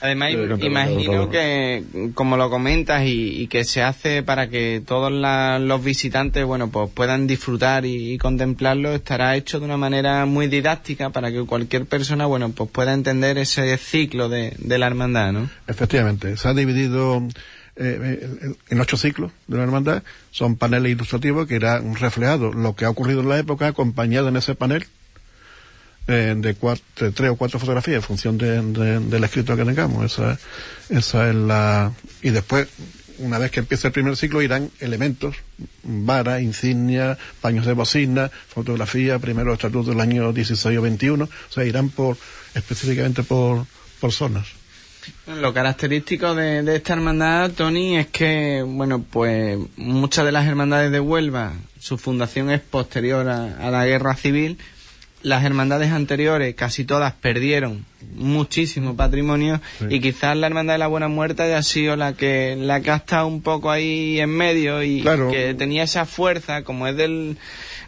Además, 0.00 0.32
Eh, 0.34 0.56
imagino 0.66 1.28
que, 1.30 1.84
como 2.14 2.36
lo 2.36 2.50
comentas, 2.50 3.02
y, 3.04 3.42
y 3.42 3.46
que 3.48 3.64
se 3.64 3.82
hace 3.82 4.22
para 4.22 4.48
que 4.48 4.80
todos 4.86 5.10
la- 5.10 5.58
los 5.58 5.82
visitantes, 5.82 6.44
bueno, 6.44 6.68
pues 6.70 6.88
puedan 6.92 7.26
disfrutar 7.26 7.84
y, 7.84 8.12
y 8.12 8.18
contemplarlo, 8.18 8.92
estará 8.94 9.34
hecho 9.36 9.58
de 9.58 9.64
una 9.64 9.76
manera 9.76 10.24
muy 10.26 10.46
didáctica 10.46 11.10
para 11.10 11.32
que 11.32 11.44
cualquier 11.44 11.86
persona, 11.86 12.26
bueno, 12.26 12.50
pues 12.50 12.70
pueda 12.70 12.94
entender 12.94 13.38
ese 13.38 13.76
ciclo 13.76 14.28
de, 14.28 14.54
de 14.58 14.78
la 14.78 14.86
hermandad, 14.86 15.32
¿no? 15.32 15.50
Efectivamente, 15.66 16.36
se 16.36 16.48
ha 16.48 16.54
dividido 16.54 17.22
eh, 17.80 18.20
en- 18.42 18.56
en 18.70 18.80
ocho 18.80 18.96
ciclos 18.96 19.30
de 19.46 19.56
la 19.56 19.62
hermandad. 19.62 20.02
Son 20.32 20.56
paneles 20.56 20.92
ilustrativos 20.92 21.46
que 21.46 21.56
irán 21.56 21.94
reflejado 21.94 22.52
lo 22.52 22.74
que 22.74 22.84
ha 22.84 22.90
ocurrido 22.90 23.20
en 23.20 23.28
la 23.28 23.38
época, 23.38 23.68
acompañado 23.68 24.28
en 24.28 24.36
ese 24.36 24.54
panel 24.54 24.84
eh, 26.08 26.34
de, 26.36 26.54
cuatro, 26.54 26.82
de 27.06 27.12
tres 27.12 27.30
o 27.30 27.36
cuatro 27.36 27.58
fotografías 27.60 27.96
en 27.96 28.02
función 28.02 28.38
de- 28.38 28.62
de- 28.62 29.00
del 29.00 29.24
escrito 29.24 29.56
que 29.56 29.64
tengamos. 29.64 30.04
Esa, 30.12 30.38
esa 30.88 31.28
es 31.28 31.34
la. 31.34 31.92
Y 32.22 32.30
después, 32.30 32.66
una 33.18 33.38
vez 33.38 33.50
que 33.50 33.60
empiece 33.60 33.86
el 33.88 33.92
primer 33.92 34.16
ciclo, 34.16 34.40
irán 34.42 34.70
elementos, 34.80 35.36
vara, 35.82 36.40
insignia, 36.40 37.18
paños 37.40 37.66
de 37.66 37.72
bocina, 37.74 38.30
fotografía, 38.48 39.18
primero 39.18 39.52
estatutos 39.52 39.86
del 39.88 40.00
año 40.00 40.32
16 40.32 40.78
o 40.78 40.82
21. 40.82 41.24
O 41.24 41.52
sea, 41.52 41.64
irán 41.64 41.90
por 41.90 42.16
específicamente 42.54 43.22
por, 43.22 43.66
por 44.00 44.12
zonas. 44.12 44.46
Lo 45.26 45.54
característico 45.54 46.34
de, 46.34 46.62
de 46.62 46.76
esta 46.76 46.92
hermandad, 46.92 47.50
Tony, 47.52 47.96
es 47.96 48.08
que, 48.08 48.62
bueno, 48.66 49.02
pues 49.10 49.58
muchas 49.76 50.24
de 50.26 50.32
las 50.32 50.46
hermandades 50.46 50.90
de 50.92 51.00
Huelva, 51.00 51.54
su 51.78 51.96
fundación 51.98 52.50
es 52.50 52.60
posterior 52.60 53.26
a 53.28 53.70
la 53.70 53.86
guerra 53.86 54.14
civil. 54.14 54.58
Las 55.22 55.42
hermandades 55.44 55.90
anteriores, 55.90 56.54
casi 56.54 56.84
todas, 56.84 57.12
perdieron 57.12 57.84
muchísimo 58.14 58.94
patrimonio 58.96 59.60
y 59.90 59.98
quizás 60.00 60.36
la 60.36 60.46
hermandad 60.46 60.74
de 60.74 60.78
la 60.78 60.86
Buena 60.86 61.08
Muerte 61.08 61.42
haya 61.42 61.60
sido 61.62 61.96
la 61.96 62.12
que 62.12 62.56
la 62.56 62.80
que 62.80 62.92
ha 62.92 62.96
estado 62.96 63.26
un 63.26 63.42
poco 63.42 63.70
ahí 63.70 64.20
en 64.20 64.30
medio 64.30 64.82
y 64.82 65.00
Claro. 65.02 65.30
que 65.30 65.54
tenía 65.54 65.82
esa 65.82 66.06
fuerza, 66.06 66.62
como 66.62 66.86
es 66.86 66.96
del 66.96 67.36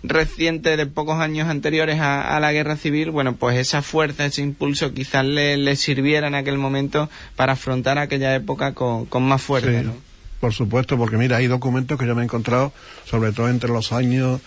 reciente 0.02 0.76
de 0.76 0.86
pocos 0.86 1.20
años 1.20 1.48
anteriores 1.48 2.00
a, 2.00 2.36
a 2.36 2.40
la 2.40 2.52
guerra 2.52 2.76
civil, 2.76 3.10
bueno, 3.10 3.36
pues 3.36 3.58
esa 3.58 3.82
fuerza, 3.82 4.26
ese 4.26 4.42
impulso 4.42 4.92
quizás 4.92 5.24
le, 5.24 5.56
le 5.56 5.76
sirviera 5.76 6.26
en 6.26 6.34
aquel 6.34 6.58
momento 6.58 7.08
para 7.36 7.52
afrontar 7.52 7.98
aquella 7.98 8.34
época 8.34 8.72
con, 8.74 9.06
con 9.06 9.22
más 9.22 9.40
fuerza, 9.42 9.70
Sí, 9.80 9.86
¿no? 9.86 9.94
Por 10.40 10.54
supuesto, 10.54 10.96
porque 10.96 11.18
mira, 11.18 11.36
hay 11.36 11.46
documentos 11.48 11.98
que 11.98 12.06
yo 12.06 12.14
me 12.14 12.22
he 12.22 12.24
encontrado, 12.24 12.72
sobre 13.04 13.30
todo 13.32 13.50
entre 13.50 13.68
los 13.70 13.92
años, 13.92 14.40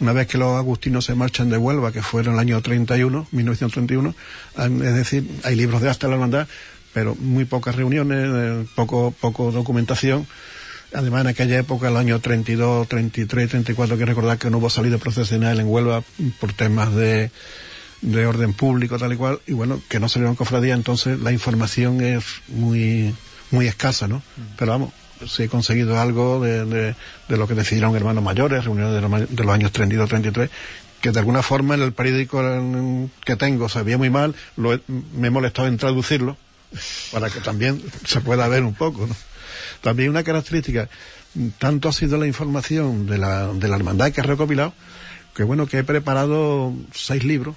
una 0.00 0.12
vez 0.12 0.26
que 0.26 0.38
los 0.38 0.56
agustinos 0.56 1.04
se 1.04 1.14
marchan 1.14 1.50
de 1.50 1.56
Huelva, 1.56 1.92
que 1.92 2.02
fue 2.02 2.22
en 2.22 2.32
el 2.32 2.38
año 2.38 2.60
31, 2.60 3.26
1931, 3.32 4.14
han- 4.56 4.82
es 4.82 4.94
decir, 4.94 5.28
hay 5.44 5.56
libros 5.56 5.82
de 5.82 5.90
hasta 5.90 6.06
la 6.08 6.14
hermandad, 6.14 6.46
pero 6.92 7.14
muy 7.16 7.44
pocas 7.44 7.74
reuniones, 7.76 8.26
eh, 8.30 8.66
poco, 8.74 9.12
poco 9.20 9.50
documentación. 9.52 10.26
Además, 10.94 11.20
en 11.22 11.26
aquella 11.28 11.58
época, 11.58 11.88
el 11.88 11.96
año 11.96 12.18
32, 12.20 12.88
33, 12.88 13.50
34, 13.50 13.94
hay 13.94 13.98
que 13.98 14.06
recordar 14.06 14.38
que 14.38 14.48
no 14.50 14.58
hubo 14.58 14.70
salida 14.70 14.96
procesional 14.98 15.60
en 15.60 15.66
Huelva 15.68 16.02
por 16.40 16.52
temas 16.54 16.94
de, 16.94 17.30
de 18.00 18.26
orden 18.26 18.54
público, 18.54 18.98
tal 18.98 19.12
y 19.12 19.16
cual, 19.16 19.40
y 19.46 19.52
bueno, 19.52 19.82
que 19.88 20.00
no 20.00 20.08
salieron 20.08 20.34
cofradías, 20.36 20.76
entonces 20.78 21.18
la 21.20 21.30
información 21.32 22.00
es 22.00 22.24
muy, 22.48 23.14
muy 23.50 23.66
escasa, 23.66 24.08
¿no? 24.08 24.22
Pero 24.56 24.70
vamos, 24.72 24.92
sí 25.26 25.44
he 25.44 25.48
conseguido 25.48 25.98
algo 26.00 26.40
de, 26.40 26.64
de, 26.64 26.94
lo 27.36 27.46
que 27.48 27.54
decidieron 27.54 27.94
hermanos 27.96 28.22
mayores, 28.22 28.64
reuniones 28.64 28.94
de 28.94 29.00
los, 29.00 29.36
de 29.36 29.44
los 29.44 29.54
años 29.54 29.72
32, 29.72 30.08
33, 30.08 30.50
que 31.00 31.10
de 31.10 31.18
alguna 31.18 31.42
forma 31.42 31.74
en 31.74 31.82
el 31.82 31.92
periódico 31.92 32.42
que 33.24 33.36
tengo 33.36 33.68
se 33.68 33.82
veía 33.82 33.98
muy 33.98 34.10
mal, 34.10 34.34
lo 34.56 34.74
he- 34.74 34.80
me 35.14 35.28
he 35.28 35.30
molestado 35.30 35.68
en 35.68 35.76
traducirlo, 35.78 36.36
para 37.12 37.30
que 37.30 37.40
también 37.40 37.82
se 38.04 38.20
pueda 38.20 38.46
ver 38.48 38.62
un 38.64 38.74
poco, 38.74 39.06
¿no? 39.06 39.16
También 39.80 40.10
una 40.10 40.22
característica, 40.24 40.88
tanto 41.58 41.88
ha 41.88 41.92
sido 41.92 42.18
la 42.18 42.26
información 42.26 43.06
de 43.06 43.18
la, 43.18 43.46
de 43.48 43.68
la 43.68 43.76
hermandad 43.76 44.12
que 44.12 44.20
he 44.20 44.24
recopilado, 44.24 44.72
que 45.34 45.44
bueno, 45.44 45.66
que 45.66 45.78
he 45.78 45.84
preparado 45.84 46.72
seis 46.92 47.24
libros, 47.24 47.54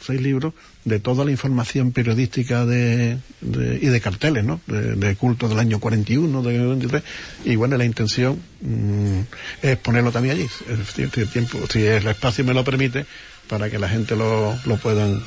seis 0.00 0.20
libros 0.20 0.54
de 0.86 1.00
toda 1.00 1.24
la 1.24 1.32
información 1.32 1.90
periodística 1.90 2.64
de, 2.64 3.18
y 3.42 3.86
de 3.86 4.00
carteles, 4.00 4.44
¿no? 4.44 4.60
De, 4.68 4.94
de 4.94 5.16
culto 5.16 5.48
del 5.48 5.58
año 5.58 5.80
41, 5.80 6.42
del 6.42 6.60
año 6.60 6.68
23, 6.68 7.02
y 7.44 7.56
bueno, 7.56 7.76
la 7.76 7.84
intención 7.84 8.40
mm, 8.60 9.20
es 9.62 9.76
ponerlo 9.78 10.12
también 10.12 10.36
allí, 10.36 10.48
si 10.94 11.02
el 11.02 11.10
tiempo, 11.10 11.58
si 11.68 11.84
el 11.84 12.06
espacio 12.06 12.44
me 12.44 12.54
lo 12.54 12.64
permite, 12.64 13.04
para 13.48 13.68
que 13.68 13.80
la 13.80 13.88
gente 13.88 14.14
lo, 14.14 14.56
lo 14.64 14.76
puedan 14.76 15.22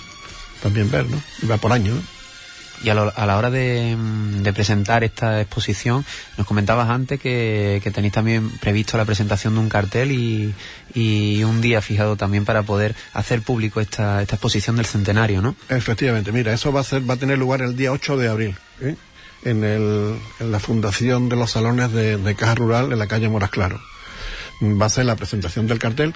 también 0.63 0.89
ver, 0.89 1.05
¿no? 1.09 1.21
Y 1.43 1.45
va 1.45 1.57
por 1.57 1.73
año, 1.73 1.93
¿no? 1.93 2.18
Y 2.81 2.89
a, 2.89 2.93
lo- 2.93 3.11
a 3.13 3.25
la 3.25 3.37
hora 3.37 3.49
de, 3.49 3.97
de 4.41 4.53
presentar 4.53 5.03
esta 5.03 5.41
exposición, 5.41 6.05
nos 6.37 6.47
comentabas 6.47 6.89
antes 6.89 7.19
que, 7.19 7.81
tenéis 7.93 8.13
también 8.13 8.49
previsto 8.59 8.95
la 8.97 9.03
presentación 9.05 9.53
de 9.55 9.59
un 9.59 9.67
cartel 9.69 10.11
y, 10.13 10.53
y 10.93 11.43
un 11.43 11.59
día 11.59 11.81
fijado 11.81 12.15
también 12.15 12.45
para 12.45 12.63
poder 12.63 12.95
hacer 13.13 13.41
público 13.41 13.81
esta, 13.81 14.21
esta 14.21 14.35
exposición 14.35 14.77
del 14.77 14.85
centenario, 14.85 15.41
¿no? 15.41 15.55
Efectivamente, 15.67 16.31
mira, 16.31 16.53
eso 16.53 16.71
va 16.71 16.79
a 16.79 16.83
ser, 16.85 17.07
va 17.09 17.15
a 17.15 17.17
tener 17.17 17.37
lugar 17.37 17.61
el 17.61 17.75
día 17.75 17.91
8 17.91 18.15
de 18.15 18.29
abril, 18.29 18.55
¿eh? 18.81 18.95
en, 19.43 19.63
el, 19.65 20.17
en 20.39 20.51
la 20.51 20.59
fundación 20.59 21.27
de 21.29 21.35
los 21.35 21.51
salones 21.51 21.91
de, 21.91 22.35
Caja 22.35 22.55
Rural 22.55 22.93
en 22.93 22.99
la 22.99 23.07
calle 23.07 23.27
Moras 23.29 23.49
Claro. 23.49 23.81
Va 24.61 24.85
a 24.85 24.89
ser 24.89 25.05
la 25.05 25.15
presentación 25.15 25.67
del 25.67 25.79
cartel, 25.79 26.13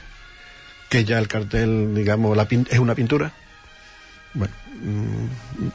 que 0.90 1.04
ya 1.06 1.20
el 1.20 1.28
cartel, 1.28 1.94
digamos, 1.96 2.36
la 2.38 2.48
es 2.70 2.80
una 2.80 2.96
pintura. 2.96 3.32
Bueno, 4.34 4.54
mm, 4.82 5.68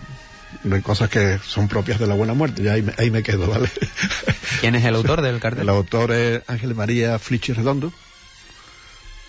de 0.64 0.82
cosas 0.82 1.08
que 1.10 1.38
son 1.46 1.68
propias 1.68 1.98
de 1.98 2.06
la 2.06 2.14
buena 2.14 2.34
muerte. 2.34 2.62
Ya 2.62 2.72
ahí 2.72 2.82
me, 2.82 2.92
ahí 2.98 3.10
me 3.10 3.22
quedo, 3.22 3.46
¿vale? 3.46 3.68
¿Quién 4.60 4.74
es 4.74 4.84
el 4.84 4.94
autor 4.94 5.22
del 5.22 5.40
cartel? 5.40 5.62
El 5.62 5.68
autor 5.68 6.12
es 6.12 6.42
Ángel 6.46 6.74
María 6.74 7.18
Flichi 7.18 7.52
Redondo, 7.52 7.92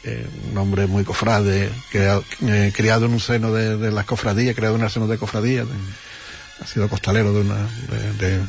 eh, 0.03 0.25
un 0.51 0.57
hombre 0.57 0.87
muy 0.87 1.03
cofrade, 1.03 1.69
eh, 1.93 2.71
criado 2.75 3.05
en 3.05 3.13
un 3.13 3.19
seno 3.19 3.51
de, 3.53 3.77
de 3.77 3.91
las 3.91 4.05
cofradías, 4.05 4.55
criado 4.55 4.75
en 4.75 4.83
un 4.83 4.89
seno 4.89 5.07
de 5.07 5.17
cofradías, 5.17 5.67
ha 6.61 6.65
sido 6.65 6.87
costalero 6.89 7.33
de 7.33 7.41
una... 7.41 7.55
de- 7.57 8.13
de- 8.37 8.43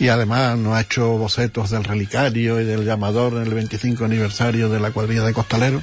y 0.00 0.08
además 0.08 0.56
nos 0.56 0.74
ha 0.74 0.80
hecho 0.80 1.08
bocetos 1.18 1.70
del 1.70 1.84
relicario 1.84 2.58
y 2.60 2.64
del 2.64 2.84
llamador 2.84 3.34
en 3.34 3.42
el 3.42 3.52
25 3.54 4.04
aniversario 4.04 4.68
de 4.70 4.80
la 4.80 4.92
cuadrilla 4.92 5.24
de 5.24 5.32
costaleros. 5.34 5.82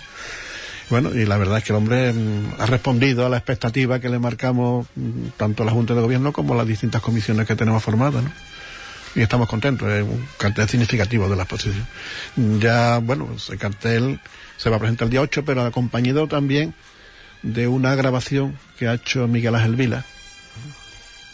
Bueno, 0.90 1.14
y 1.14 1.26
la 1.26 1.38
verdad 1.38 1.58
es 1.58 1.64
que 1.64 1.72
el 1.72 1.78
hombre 1.78 2.14
mm, 2.14 2.56
ha 2.60 2.66
respondido 2.68 3.26
a 3.26 3.30
la 3.30 3.38
expectativa 3.38 4.00
que 4.00 4.10
le 4.10 4.20
marcamos 4.20 4.88
mm, 4.96 5.30
tanto 5.38 5.64
la 5.66 5.72
Junta 5.72 5.96
de 5.96 6.02
Gobierno 6.02 6.32
como 6.32 6.54
las 6.56 6.68
distintas 6.68 7.02
comisiones 7.02 7.48
que 7.48 7.56
tenemos 7.56 7.84
formadas, 7.84 8.24
¿no? 8.24 8.32
Y 9.16 9.22
estamos 9.22 9.48
contentos, 9.48 9.90
es 9.90 10.04
un 10.04 10.28
cartel 10.38 10.68
significativo 10.68 11.30
de 11.30 11.38
la 11.38 11.44
exposición. 11.44 11.88
Ya, 12.60 12.98
bueno, 12.98 13.30
ese 13.36 13.58
cartel 13.58 14.20
se 14.58 14.70
va 14.70 14.76
a 14.76 14.80
presentar 14.80 15.06
el 15.06 15.12
día 15.12 15.22
8, 15.22 15.46
pero 15.46 15.64
acompañado 15.64 16.28
también 16.28 16.76
de 17.42 17.68
una 17.68 17.96
grabación 17.96 18.58
que 18.78 18.88
ha 18.88 18.96
hecho 18.96 19.28
Miguel 19.28 19.56
Ángel 19.56 19.78
Vila. 19.78 20.06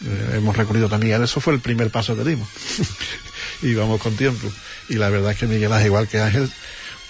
Eh, 0.04 0.34
hemos 0.36 0.56
recurrido 0.56 0.88
también 0.88 1.20
a 1.20 1.24
eso, 1.24 1.40
fue 1.40 1.54
el 1.54 1.60
primer 1.60 1.90
paso 1.90 2.16
que 2.16 2.22
dimos. 2.22 2.48
y 3.62 3.74
vamos 3.74 4.00
con 4.00 4.16
tiempo. 4.16 4.46
Y 4.88 4.94
la 4.94 5.08
verdad 5.10 5.32
es 5.32 5.38
que 5.38 5.46
Miguel 5.46 5.72
Ángel, 5.72 5.86
igual 5.86 6.06
que 6.06 6.20
Ángel, 6.20 6.50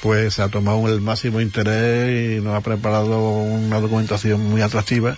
pues 0.02 0.34
se 0.34 0.42
ha 0.42 0.48
tomado 0.48 0.86
el 0.88 1.00
máximo 1.00 1.40
interés 1.40 2.38
y 2.38 2.44
nos 2.44 2.54
ha 2.54 2.60
preparado 2.60 3.18
una 3.38 3.80
documentación 3.80 4.44
muy 4.50 4.60
atractiva 4.60 5.16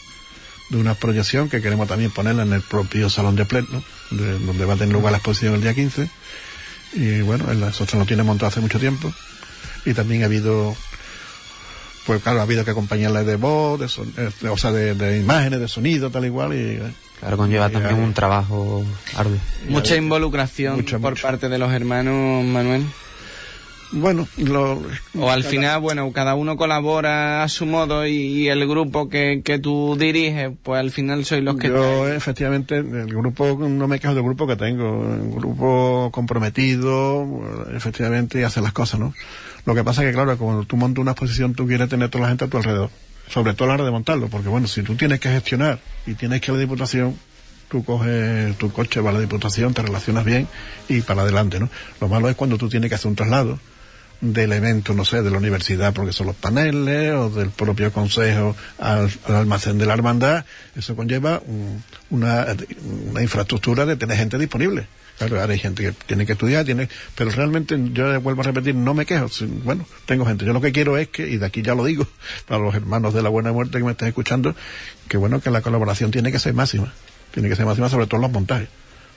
de 0.71 0.77
una 0.79 0.95
proyección 0.95 1.49
que 1.49 1.61
queremos 1.63 1.89
también 1.89 2.11
ponerla 2.11 2.43
en 2.43 2.53
el 2.53 2.63
propio 2.63 3.09
Salón 3.11 3.35
de 3.37 3.45
Pleno, 3.47 3.83
de- 4.11 4.39
donde 4.39 4.65
va 4.65 4.75
a 4.75 4.77
tener 4.77 4.93
lugar 4.93 5.13
la 5.13 5.19
exposición 5.19 5.55
el 5.55 5.63
día 5.63 5.75
15. 5.75 6.09
Y 6.95 7.21
bueno, 7.23 7.51
el 7.51 7.61
nosotros 7.61 7.99
lo 7.99 8.07
tiene 8.07 8.23
montado 8.23 8.49
hace 8.49 8.61
mucho 8.61 8.79
tiempo. 8.79 9.13
Y 9.87 9.95
también 9.95 10.23
ha 10.23 10.27
habido, 10.27 10.75
pues 12.07 12.23
claro, 12.23 12.41
ha 12.41 12.43
habido 12.43 12.65
que 12.65 12.71
acompañarla 12.71 13.25
de 13.25 13.37
voz, 13.37 13.81
de 13.81 13.89
son- 13.89 14.13
eh, 14.17 14.31
de- 14.41 14.49
o 14.49 14.57
sea, 14.57 14.71
de, 14.73 14.95
de 14.95 15.19
imágenes, 15.19 15.61
de 15.61 15.69
sonido, 15.69 16.11
tal 16.11 16.25
igual. 16.25 16.53
Y, 16.55 16.57
eh, 16.77 16.83
Claro, 17.21 17.37
conlleva 17.39 17.69
y 17.69 17.73
también 17.73 17.95
hay- 17.97 18.01
un 18.03 18.13
trabajo 18.15 18.85
arduo. 19.17 19.39
Mucha 19.69 19.97
involucración 19.97 20.85
por 21.01 21.21
parte 21.21 21.49
de 21.49 21.59
los 21.59 21.73
hermanos, 21.73 22.45
Manuel. 22.45 22.85
Bueno, 23.97 24.27
lo, 24.39 24.83
O 25.17 25.31
al 25.31 25.45
final, 25.45 25.81
bueno, 25.81 26.11
cada 26.13 26.35
uno 26.35 26.57
colabora 26.57 27.45
a 27.45 27.49
su 27.49 27.65
modo 27.65 28.05
y, 28.05 28.13
y 28.13 28.49
el 28.49 28.67
grupo 28.67 29.09
que, 29.09 29.43
que 29.45 29.61
tú 29.61 29.97
diriges, 29.97 30.51
pues 30.65 30.81
al 30.81 30.91
final 30.91 31.25
sois 31.25 31.45
los 31.45 31.57
que... 31.57 31.69
Yo, 31.69 32.09
efectivamente, 32.09 32.79
el 32.79 33.07
grupo, 33.07 33.57
no 33.57 33.87
me 33.87 34.01
quejo 34.01 34.15
del 34.15 34.25
grupo 34.25 34.49
que 34.49 34.57
tengo, 34.57 34.99
un 34.99 35.31
grupo 35.37 36.11
comprometido, 36.13 37.25
efectivamente, 37.73 38.41
y 38.41 38.43
hace 38.43 38.61
las 38.61 38.73
cosas, 38.73 38.99
¿no? 38.99 39.15
Lo 39.65 39.77
que 39.77 39.85
pasa 39.85 40.03
es 40.03 40.09
que, 40.09 40.15
claro, 40.15 40.37
cuando 40.39 40.65
tú 40.65 40.77
montas 40.77 41.01
una 41.01 41.13
exposición, 41.13 41.55
tú 41.55 41.69
quieres 41.69 41.89
tener 41.89 42.09
toda 42.09 42.23
la 42.23 42.29
gente 42.31 42.47
a 42.47 42.49
tu 42.49 42.57
alrededor, 42.57 42.91
sobre 43.29 43.55
todo 43.55 43.67
a 43.67 43.69
la 43.69 43.75
hora 43.75 43.85
de 43.85 43.93
montarlo, 43.93 44.27
porque 44.27 44.49
bueno, 44.49 44.67
si 44.67 44.83
tú 44.83 44.97
tienes 44.97 45.21
que 45.21 45.29
gestionar 45.29 45.79
y 46.05 46.15
tienes 46.15 46.41
que 46.41 46.51
ir 46.51 46.55
a 46.55 46.55
la 46.55 46.61
diputación, 46.63 47.17
tú 47.71 47.85
coges 47.85 48.59
tu 48.59 48.73
coche, 48.73 48.99
vas 49.01 49.13
a 49.13 49.19
la 49.19 49.21
diputación, 49.21 49.73
te 49.73 49.83
relacionas 49.83 50.25
bien 50.25 50.49
y 50.89 51.01
para 51.03 51.23
adelante, 51.23 51.61
¿no? 51.61 51.71
Lo 52.01 52.09
malo 52.09 52.29
es 52.29 52.35
cuando 52.35 52.59
tú 52.59 52.69
tienes 52.69 52.89
que 52.89 52.97
hacer 52.97 53.09
un 53.09 53.15
traslado 53.15 53.61
del 54.21 54.53
evento, 54.53 54.95
no 54.95 55.05
sé, 55.05 55.23
de 55.23 55.31
la 55.31 55.39
universidad, 55.39 55.93
porque 55.93 56.13
son 56.13 56.29
los 56.29 56.37
paneles, 56.37 57.13
o 57.15 57.29
del 57.31 57.51
propio 57.51 57.93
consejo 57.93 58.57
al, 58.79 59.11
al 59.27 59.35
almacén 59.35 59.79
de 59.79 59.87
la 59.87 59.95
hermandad, 59.95 60.45
eso 60.77 60.97
conlleva 60.97 61.43
un- 61.47 61.83
una, 62.11 62.47
una 63.11 63.23
infraestructura 63.23 63.85
de 63.87 63.97
tener 63.97 64.17
gente 64.17 64.39
disponible. 64.39 64.87
Claro, 65.19 65.41
ahora 65.41 65.53
hay 65.53 65.61
gente 65.61 65.83
que 65.85 65.93
tiene 65.93 66.27
que 66.27 66.33
estudiar, 66.33 66.65
tiene, 66.65 66.89
pero 67.15 67.31
realmente 67.31 67.79
yo 67.93 68.21
vuelvo 68.21 68.41
a 68.41 68.45
repetir, 68.47 68.75
no 68.75 68.95
me 68.95 69.07
quejo. 69.07 69.29
Bueno, 69.63 69.87
tengo 70.07 70.27
gente. 70.27 70.45
Yo 70.45 70.53
lo 70.53 70.61
que 70.61 70.73
quiero 70.73 70.99
es 70.99 71.07
que, 71.09 71.29
y 71.29 71.37
de 71.37 71.47
aquí 71.47 71.63
ya 71.63 71.75
lo 71.77 71.85
digo, 71.85 72.05
para 72.49 72.61
los 72.63 72.75
hermanos 72.75 73.15
de 73.15 73.23
la 73.23 73.29
buena 73.29 73.53
muerte 73.53 73.79
que 73.79 73.85
me 73.85 73.93
están 73.93 74.09
escuchando, 74.09 74.57
que 75.07 75.17
bueno, 75.17 75.41
que 75.41 75.51
la 75.51 75.61
colaboración 75.61 76.11
tiene 76.11 76.33
que 76.33 76.39
ser 76.41 76.53
máxima. 76.55 76.93
Tiene 77.33 77.49
que 77.49 77.55
ser 77.57 77.65
máxima 77.67 77.89
sobre 77.89 78.07
todo 78.07 78.17
en 78.17 78.23
los 78.23 78.33
montajes. 78.33 78.69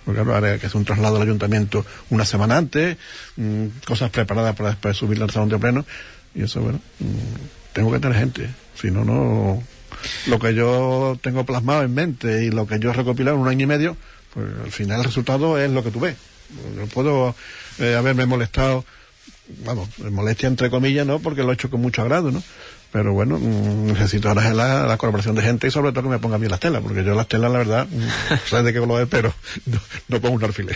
Porque 0.07 0.23
claro, 0.23 0.47
hay 0.47 0.57
que 0.57 0.67
hacer 0.67 0.77
un 0.77 0.85
traslado 0.85 1.17
al 1.17 1.23
ayuntamiento 1.23 1.85
una 2.11 2.23
semana 2.23 2.55
antes, 2.55 2.95
mm, 3.35 3.65
cosas 3.85 4.09
preparadas 4.09 4.55
para 4.55 4.69
después 4.69 4.95
subirla 4.95 5.25
al 5.25 5.31
salón 5.31 5.49
de 5.49 5.57
pleno, 5.57 5.85
y 6.33 6.43
eso, 6.43 6.61
bueno, 6.61 6.79
mm, 6.99 7.73
tengo 7.73 7.91
que 7.91 7.99
tener 7.99 8.17
gente. 8.17 8.49
Si 8.73 8.89
no, 8.89 9.03
no. 9.03 9.61
Lo 10.27 10.39
que 10.39 10.55
yo 10.55 11.19
tengo 11.21 11.45
plasmado 11.45 11.83
en 11.83 11.93
mente 11.93 12.45
y 12.45 12.51
lo 12.51 12.65
que 12.65 12.79
yo 12.79 12.91
he 12.91 12.93
recopilado 12.93 13.35
en 13.35 13.41
un 13.41 13.49
año 13.49 13.63
y 13.65 13.67
medio, 13.67 13.97
pues 14.33 14.45
al 14.63 14.71
final 14.71 14.99
el 14.99 15.03
resultado 15.03 15.61
es 15.61 15.69
lo 15.69 15.83
que 15.83 15.91
tú 15.91 15.99
ves. 15.99 16.15
Yo 16.77 16.87
puedo 16.87 17.35
eh, 17.79 17.95
haberme 17.95 18.25
molestado, 18.25 18.85
vamos, 19.65 19.89
molestia 20.09 20.47
entre 20.47 20.69
comillas, 20.69 21.05
¿no? 21.05 21.19
Porque 21.19 21.43
lo 21.43 21.51
he 21.51 21.55
hecho 21.55 21.69
con 21.69 21.81
mucho 21.81 22.01
agrado, 22.01 22.31
¿no? 22.31 22.41
Pero 22.97 23.13
bueno, 23.13 23.37
mm, 23.37 23.85
necesito 23.93 24.27
ahora 24.29 24.51
la, 24.55 24.87
la 24.87 24.97
colaboración 24.97 25.35
de 25.35 25.43
gente 25.43 25.67
y 25.67 25.71
sobre 25.71 25.91
todo 25.91 26.01
que 26.01 26.09
me 26.09 26.17
ponga 26.17 26.37
bien 26.39 26.49
las 26.49 26.59
telas, 26.59 26.81
porque 26.81 27.03
yo 27.03 27.13
las 27.13 27.27
telas, 27.27 27.51
la 27.51 27.59
verdad, 27.59 27.85
mm, 27.87 28.33
sabes 28.49 28.65
de 28.65 28.73
qué 28.73 28.79
color 28.79 29.03
es, 29.03 29.07
pero 29.07 29.31
no, 29.67 29.79
no 30.07 30.19
pongo 30.19 30.35
un 30.37 30.43
alfiler. 30.43 30.75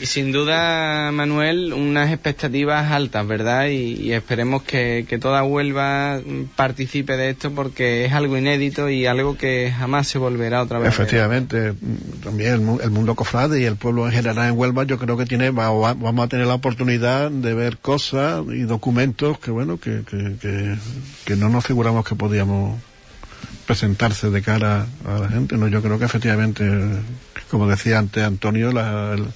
Y 0.00 0.06
sin 0.06 0.32
duda, 0.32 1.10
Manuel, 1.12 1.72
unas 1.72 2.10
expectativas 2.12 2.90
altas, 2.90 3.24
¿verdad? 3.26 3.68
Y, 3.68 3.94
y 4.02 4.12
esperemos 4.14 4.62
que, 4.64 5.06
que 5.08 5.16
toda 5.18 5.44
Huelva 5.44 6.20
participe 6.56 7.16
de 7.16 7.30
esto 7.30 7.52
porque 7.52 8.04
es 8.04 8.12
algo 8.12 8.36
inédito 8.36 8.90
y 8.90 9.06
algo 9.06 9.38
que 9.38 9.72
jamás 9.74 10.08
se 10.08 10.18
volverá 10.18 10.60
otra 10.62 10.80
vez. 10.80 10.88
Efectivamente, 10.88 11.72
mm, 11.72 12.22
también 12.24 12.52
el, 12.54 12.80
el 12.82 12.90
mundo 12.90 13.14
cofrade 13.14 13.60
y 13.60 13.64
el 13.64 13.76
pueblo 13.76 14.06
en 14.06 14.12
general 14.12 14.48
en 14.48 14.58
Huelva, 14.58 14.82
yo 14.84 14.98
creo 14.98 15.16
que 15.16 15.24
tiene, 15.24 15.50
va- 15.50 15.70
va- 15.70 15.94
vamos 15.94 16.26
a 16.26 16.28
tener 16.28 16.46
la 16.48 16.54
oportunidad 16.54 17.30
de 17.30 17.54
ver 17.54 17.78
cosas 17.78 18.42
y 18.52 18.62
documentos 18.62 19.38
que 19.38 19.50
bueno, 19.50 19.78
que, 19.78 20.02
que, 20.08 20.34
que, 20.40 20.76
que 21.24 21.36
no 21.36 21.48
nos 21.48 21.64
figuramos 21.66 22.04
que 22.06 22.14
podíamos 22.14 22.78
presentarse 23.66 24.30
de 24.30 24.42
cara 24.42 24.86
a 25.06 25.18
la 25.18 25.28
gente. 25.28 25.56
No, 25.56 25.68
yo 25.68 25.82
creo 25.82 25.98
que 25.98 26.04
efectivamente, 26.04 26.64
como 27.50 27.66
decía 27.68 27.98
antes 27.98 28.22
Antonio, 28.24 28.72
la, 28.72 29.12
el- 29.14 29.26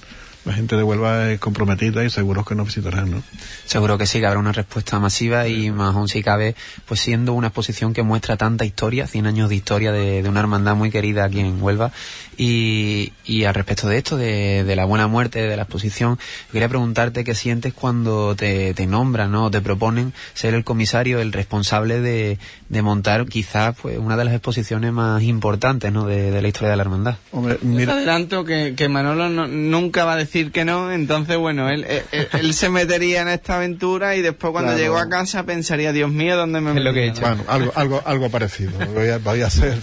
la 0.45 0.53
gente 0.53 0.75
de 0.75 0.83
Huelva 0.83 1.31
es 1.31 1.39
comprometida 1.39 2.03
y 2.03 2.09
seguro 2.09 2.43
que 2.43 2.55
nos 2.55 2.65
visitarán, 2.67 3.11
¿no? 3.11 3.23
Seguro 3.65 3.97
que 3.97 4.05
sí, 4.07 4.19
que 4.19 4.25
habrá 4.25 4.39
una 4.39 4.51
respuesta 4.51 4.99
masiva 4.99 5.47
y 5.47 5.69
más 5.71 5.95
aún 5.95 6.07
si 6.07 6.23
cabe, 6.23 6.55
pues 6.85 6.99
siendo 6.99 7.33
una 7.33 7.47
exposición 7.47 7.93
que 7.93 8.01
muestra 8.03 8.37
tanta 8.37 8.65
historia, 8.65 9.05
100 9.07 9.27
años 9.27 9.49
de 9.49 9.55
historia 9.55 9.91
de, 9.91 10.23
de 10.23 10.29
una 10.29 10.39
hermandad 10.39 10.75
muy 10.75 10.89
querida 10.89 11.25
aquí 11.25 11.39
en 11.41 11.61
Huelva. 11.61 11.91
Y, 12.37 13.13
y 13.23 13.43
al 13.43 13.53
respecto 13.53 13.87
de 13.87 13.97
esto, 13.97 14.17
de, 14.17 14.63
de 14.63 14.75
la 14.75 14.85
buena 14.85 15.05
muerte, 15.07 15.41
de 15.43 15.55
la 15.55 15.63
exposición, 15.63 16.17
quería 16.51 16.67
preguntarte 16.69 17.23
qué 17.23 17.35
sientes 17.35 17.71
cuando 17.73 18.35
te, 18.35 18.73
te 18.73 18.87
nombran, 18.87 19.31
¿no? 19.31 19.51
Te 19.51 19.61
proponen 19.61 20.11
ser 20.33 20.55
el 20.55 20.63
comisario, 20.63 21.19
el 21.19 21.33
responsable 21.33 21.99
de, 22.01 22.39
de 22.69 22.81
montar 22.81 23.27
quizás 23.27 23.75
pues 23.79 23.99
una 23.99 24.17
de 24.17 24.25
las 24.25 24.33
exposiciones 24.33 24.91
más 24.91 25.21
importantes, 25.21 25.91
¿no? 25.93 26.05
De, 26.07 26.31
de 26.31 26.41
la 26.41 26.47
historia 26.47 26.71
de 26.71 26.77
la 26.77 26.83
hermandad. 26.83 27.17
Hombre, 27.31 27.59
mira, 27.61 27.93
adelanto 27.93 28.43
que, 28.43 28.73
que 28.75 28.89
Manolo 28.89 29.29
no- 29.29 29.47
nunca 29.47 30.03
va 30.05 30.13
a 30.13 30.17
decir 30.17 30.30
que 30.51 30.63
no, 30.65 30.91
entonces 30.91 31.37
bueno, 31.37 31.69
él, 31.69 31.85
él, 31.87 32.03
él- 32.11 32.27
él 32.31 32.53
se 32.53 32.69
metería 32.69 33.21
en 33.21 33.27
esta 33.27 33.57
aventura 33.57 34.15
y 34.15 34.21
después 34.21 34.51
cuando 34.51 34.71
Claro. 34.71 34.83
llegó 34.83 34.97
a 34.97 35.09
casa 35.09 35.43
pensaría, 35.43 35.91
Dios 35.93 36.09
mío, 36.11 36.37
¿dónde 36.37 36.61
me 36.61 36.71
Es 36.77 36.83
lo 36.83 36.93
que 36.93 37.03
he 37.03 37.07
metí?", 37.07 37.19
hecho. 37.19 37.29
¿no? 37.29 37.35
Bueno, 37.35 37.51
algo, 37.51 37.71
algo, 37.75 38.01
algo 38.05 38.29
parecido. 38.29 38.71
Voy 38.93 39.09
a, 39.09 39.17
voy 39.17 39.41
a 39.41 39.49
ser, 39.49 39.77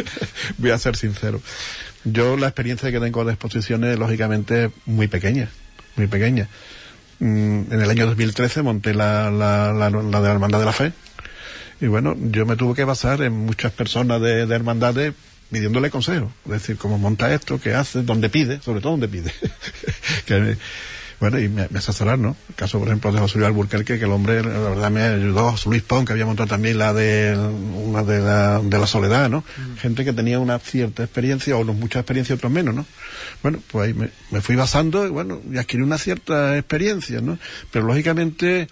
voy 0.58 0.70
a 0.70 0.78
ser 0.78 0.96
sincero. 0.96 1.40
Yo 2.04 2.36
la 2.36 2.46
experiencia 2.46 2.90
que 2.90 3.00
tengo 3.00 3.24
de 3.24 3.32
exposiciones, 3.32 3.98
lógicamente, 3.98 4.66
es 4.66 4.70
muy 4.86 5.08
pequeña, 5.08 5.48
muy 5.96 6.06
pequeña. 6.06 6.48
Mm, 7.18 7.72
En 7.72 7.80
el 7.82 7.90
año 7.90 8.06
2013 8.06 8.62
monté 8.62 8.94
la, 8.94 9.30
la, 9.30 9.72
la, 9.72 9.90
la 9.90 10.20
de 10.20 10.26
la 10.28 10.32
Hermandad 10.32 10.60
de 10.60 10.64
la 10.64 10.72
Fe. 10.72 10.92
Y 11.82 11.86
bueno, 11.86 12.14
yo 12.18 12.46
me 12.46 12.56
tuve 12.56 12.74
que 12.74 12.84
basar 12.84 13.22
en 13.22 13.32
muchas 13.32 13.72
personas 13.72 14.20
de, 14.20 14.46
de 14.46 14.54
hermandades 14.54 15.14
pidiéndole 15.50 15.90
consejo. 15.90 16.32
Es 16.46 16.52
decir, 16.52 16.76
cómo 16.76 16.98
monta 16.98 17.32
esto, 17.34 17.60
qué 17.60 17.74
hace, 17.74 18.02
dónde 18.02 18.28
pide, 18.30 18.60
sobre 18.60 18.80
todo 18.80 18.92
dónde 18.92 19.08
pide. 19.08 19.32
que 20.26 20.38
me- 20.40 20.56
bueno, 21.20 21.38
y 21.38 21.50
me, 21.50 21.68
me 21.68 21.78
asesorar, 21.80 22.18
¿no? 22.18 22.34
El 22.48 22.54
caso, 22.54 22.78
por 22.78 22.88
ejemplo, 22.88 23.12
de 23.12 23.18
José 23.18 23.36
Luis 23.36 23.48
Alburquerque, 23.48 23.98
que 23.98 24.06
el 24.06 24.10
hombre, 24.10 24.42
la 24.42 24.48
verdad, 24.70 24.90
me 24.90 25.02
ayudó. 25.02 25.54
Luis 25.66 25.82
Pon, 25.82 26.06
que 26.06 26.12
había 26.12 26.24
montado 26.24 26.48
también 26.48 26.78
la 26.78 26.94
de, 26.94 27.36
una 27.36 28.02
de 28.04 28.20
la, 28.20 28.60
de 28.60 28.78
la 28.78 28.86
soledad, 28.86 29.28
¿no? 29.28 29.44
Gente 29.78 30.06
que 30.06 30.14
tenía 30.14 30.38
una 30.40 30.58
cierta 30.58 31.02
experiencia, 31.04 31.58
o 31.58 31.64
no 31.64 31.74
mucha 31.74 31.98
experiencia, 31.98 32.34
otros 32.36 32.50
menos, 32.50 32.74
¿no? 32.74 32.86
Bueno, 33.42 33.58
pues 33.70 33.88
ahí 33.88 33.92
me, 33.92 34.08
me 34.30 34.40
fui 34.40 34.56
basando, 34.56 35.06
y 35.06 35.10
bueno, 35.10 35.42
y 35.52 35.58
adquirí 35.58 35.82
una 35.82 35.98
cierta 35.98 36.56
experiencia, 36.56 37.20
¿no? 37.20 37.38
Pero 37.70 37.84
lógicamente, 37.84 38.68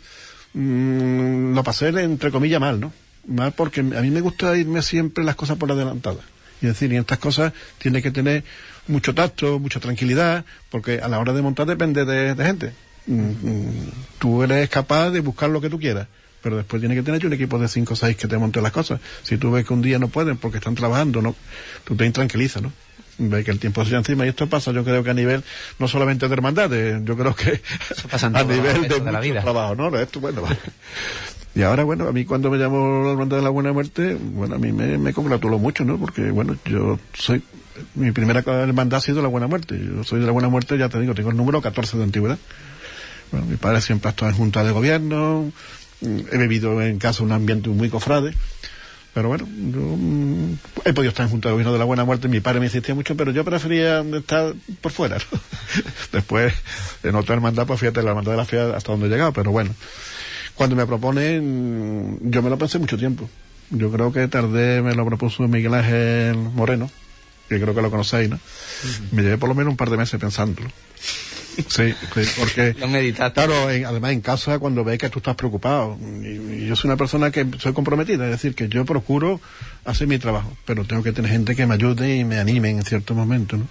mm, 0.55 1.55
lo 1.55 1.63
pasé 1.63 1.89
entre 1.89 2.31
comillas 2.31 2.61
mal, 2.63 2.81
¿no? 2.81 2.95
Mal 3.27 3.53
porque 3.53 3.81
a 3.81 3.85
mí 4.01 4.11
me 4.11 4.23
gusta 4.23 4.57
irme 4.57 4.81
siempre 4.81 5.23
las 5.23 5.37
cosas 5.37 5.59
por 5.59 5.71
adelantadas. 5.71 6.25
Y 6.61 6.67
es 6.67 6.73
decir, 6.73 6.93
y 6.93 6.97
en 6.97 7.01
estas 7.01 7.19
cosas 7.19 7.53
tienes 7.79 8.03
que 8.03 8.11
tener 8.11 8.45
mucho 8.87 9.15
tacto, 9.15 9.59
mucha 9.59 9.81
tranquilidad, 9.81 10.45
porque 10.71 11.01
a 11.01 11.09
la 11.09 11.19
hora 11.19 11.33
de 11.33 11.43
montar 11.43 11.67
depende 11.67 12.05
de, 12.05 12.35
de 12.35 12.45
gente. 12.45 12.73
Mm, 13.07 13.31
mm, 13.31 13.91
Tú 14.19 14.43
eres 14.43 14.69
capaz 14.69 15.11
de 15.11 15.21
buscar 15.21 15.51
lo 15.51 15.61
que 15.61 15.71
tú 15.71 15.79
quieras, 15.79 16.09
pero 16.43 16.57
después 16.57 16.81
tienes 16.81 16.97
que 16.97 17.03
tener 17.03 17.25
un 17.27 17.33
equipo 17.33 17.59
de 17.59 17.69
cinco 17.69 17.95
o 17.95 17.97
seis 17.97 18.17
que 18.17 18.29
te 18.29 18.39
monte 18.39 18.61
las 18.61 18.73
cosas. 18.73 19.01
Si 19.23 19.37
tú 19.37 19.51
ves 19.51 19.67
que 19.67 19.73
un 19.73 19.83
día 19.83 19.99
no 19.99 20.09
pueden 20.09 20.37
porque 20.37 20.59
están 20.59 20.75
trabajando, 20.75 21.23
no, 21.23 21.35
tú 21.85 21.97
te 21.97 22.07
intranquilizas, 22.07 22.63
¿no? 22.63 22.73
ve 23.19 23.45
que 23.45 23.51
el 23.51 23.59
tiempo 23.59 23.85
se 23.85 23.97
encima 23.97 24.25
y 24.25 24.29
esto 24.29 24.49
pasa 24.49 24.71
yo 24.73 24.85
creo 24.85 25.03
que 25.03 25.11
a 25.11 25.15
nivel 25.15 25.43
no 25.79 25.89
solamente 25.89 26.29
de 26.29 26.33
hermandades 26.35 27.03
yo 27.05 27.17
creo 27.17 27.35
que 27.35 27.61
a 28.23 28.45
nivel 28.45 28.83
de, 28.89 29.01
de 29.01 29.13
la 29.13 29.21
vida. 29.21 29.43
trabajo 29.43 29.75
no 29.75 29.97
esto 29.99 30.21
bueno 30.21 30.43
y 31.55 31.63
ahora 31.63 31.85
bueno 31.85 32.09
a 32.09 32.13
mí 32.13 32.25
cuando 32.25 32.51
me 32.51 32.59
llamo 32.59 33.05
la 33.05 33.13
hermandad 33.13 33.39
de 33.39 33.43
la 33.43 33.51
buena 33.51 33.73
muerte 33.73 34.17
bueno 34.21 34.57
a 34.57 34.59
mí 34.59 34.73
me, 34.73 34.99
me 34.99 35.13
congratuló 35.13 35.59
mucho 35.59 35.85
no 35.85 35.99
porque 35.99 36.31
bueno 36.31 36.57
yo 36.65 36.99
soy 37.15 37.43
mi 37.95 38.13
primera 38.13 38.41
hermandad 38.41 38.99
ha 38.99 39.01
sido 39.01 39.23
la 39.23 39.29
buena 39.29 39.47
muerte 39.47 39.79
yo 39.79 40.05
soy 40.05 40.21
de 40.21 40.27
la 40.27 40.33
buena 40.33 40.49
muerte 40.49 40.77
ya 40.79 40.89
te 40.89 41.01
digo 41.01 41.15
tengo 41.15 41.31
el 41.31 41.37
número 41.37 41.61
14 41.61 41.97
de 41.97 42.05
antigüedad 42.05 42.39
bueno, 43.31 43.47
mi 43.47 43.57
padre 43.57 43.81
siempre 43.81 44.09
ha 44.09 44.11
estado 44.11 44.31
en 44.31 44.37
junta 44.37 44.65
de 44.65 44.73
gobierno 44.73 45.53
he 46.01 46.39
vivido 46.39 46.81
en 46.83 46.99
casa 46.99 47.23
un 47.23 47.33
ambiente 47.33 47.69
muy 47.71 47.89
cofrade 47.89 48.35
pero 49.19 49.31
bueno, 49.31 49.49
yo 49.49 49.81
mm, 49.81 50.59
he 50.85 50.93
podido 50.93 51.09
estar 51.09 51.25
en 51.25 51.31
Junta 51.31 51.49
de 51.49 51.55
Gobierno 51.55 51.73
de 51.73 51.79
la 51.81 51.85
Buena 51.85 52.05
Muerte, 52.05 52.29
mi 52.29 52.39
padre 52.39 52.61
me 52.61 52.67
insistía 52.67 52.95
mucho, 52.95 53.17
pero 53.17 53.33
yo 53.33 53.45
prefería 53.45 53.99
estar 54.01 54.55
por 54.81 54.93
fuera. 54.93 55.19
Después, 56.13 56.55
en 57.03 57.17
otra 57.17 57.35
hermandad, 57.35 57.67
pues 57.67 57.81
fíjate, 57.81 58.01
la 58.05 58.11
hermandad 58.11 58.31
de 58.31 58.37
la 58.37 58.45
fe 58.45 58.61
hasta 58.61 58.93
donde 58.93 59.09
he 59.09 59.11
llegado, 59.11 59.33
pero 59.33 59.51
bueno. 59.51 59.75
Cuando 60.59 60.75
me 60.75 60.87
proponen, 60.87 62.19
yo 62.21 62.43
me 62.43 62.51
lo 62.51 62.59
pensé 62.59 62.81
mucho 62.81 62.99
tiempo. 62.99 63.31
Yo 63.71 63.93
creo 63.93 64.13
que 64.13 64.27
tardé, 64.27 64.83
me 64.83 64.93
lo 64.93 65.07
propuso 65.07 65.47
Miguel 65.47 65.73
Ángel 65.73 66.37
Moreno, 66.37 66.91
que 67.49 67.61
creo 67.61 67.77
que 67.77 67.81
lo 67.81 67.93
conocéis, 67.93 68.29
¿no? 68.29 68.41
Me 69.13 69.23
llevé 69.23 69.39
por 69.39 69.49
lo 69.49 69.55
menos 69.55 69.71
un 69.71 69.77
par 69.77 69.89
de 69.89 69.97
meses 69.97 70.19
pensándolo. 70.19 70.69
Sí, 71.69 71.95
porque... 72.41 72.75
Claro, 73.35 73.69
además 73.69 74.11
en 74.11 74.21
casa 74.21 74.59
cuando 74.59 74.83
ves 74.83 74.99
que 74.99 75.09
tú 75.11 75.21
estás 75.21 75.37
preocupado. 75.37 75.97
Y, 76.25 76.67
yo 76.67 76.75
soy 76.75 76.89
una 76.89 76.97
persona 76.97 77.31
que 77.31 77.47
soy 77.61 77.73
comprometida, 77.73 78.25
es 78.25 78.33
decir, 78.33 78.57
que 78.57 78.69
yo 78.69 78.85
procuro 78.85 79.41
hacer 79.85 80.09
mi 80.09 80.19
trabajo, 80.19 80.57
pero 80.65 80.85
tengo 80.85 81.05
que 81.05 81.13
tener 81.13 81.31
gente 81.31 81.55
que 81.55 81.67
me 81.67 81.75
ayude 81.75 82.17
y 82.17 82.25
me 82.25 82.41
anime 82.41 82.71
en 82.71 82.83
ciertos 82.83 83.17
momentos, 83.17 83.61
¿no? 83.61 83.69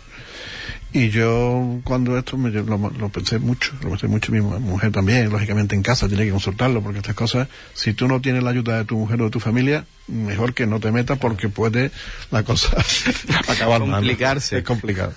Y 0.93 1.09
yo 1.09 1.79
cuando 1.83 2.17
esto 2.17 2.37
me, 2.37 2.49
lo, 2.49 3.09
pensé 3.09 3.39
mucho, 3.39 3.73
lo 3.83 3.89
pensé 3.89 4.07
mucho 4.07 4.31
mi 4.31 4.41
mujer 4.41 4.91
también, 4.91 5.29
lógicamente 5.29 5.75
en 5.75 5.83
casa 5.83 6.07
tiene 6.07 6.25
que 6.25 6.31
consultarlo, 6.31 6.81
porque 6.81 6.99
estas 6.99 7.15
cosas, 7.15 7.47
si 7.73 7.93
tú 7.93 8.07
no 8.07 8.21
tienes 8.21 8.43
la 8.43 8.51
ayuda 8.51 8.77
de 8.77 8.85
tu 8.85 8.97
mujer 8.97 9.21
o 9.21 9.25
de 9.25 9.29
tu 9.29 9.39
familia, 9.39 9.85
mejor 10.07 10.53
que 10.53 10.65
no 10.65 10.79
te 10.79 10.91
metas 10.91 11.19
porque 11.19 11.49
puede 11.49 11.91
la 12.31 12.43
cosa 12.43 12.69
acabar 13.47 13.81
Complicarse. 13.81 14.59
Es 14.59 14.63
complicado. 14.63 15.13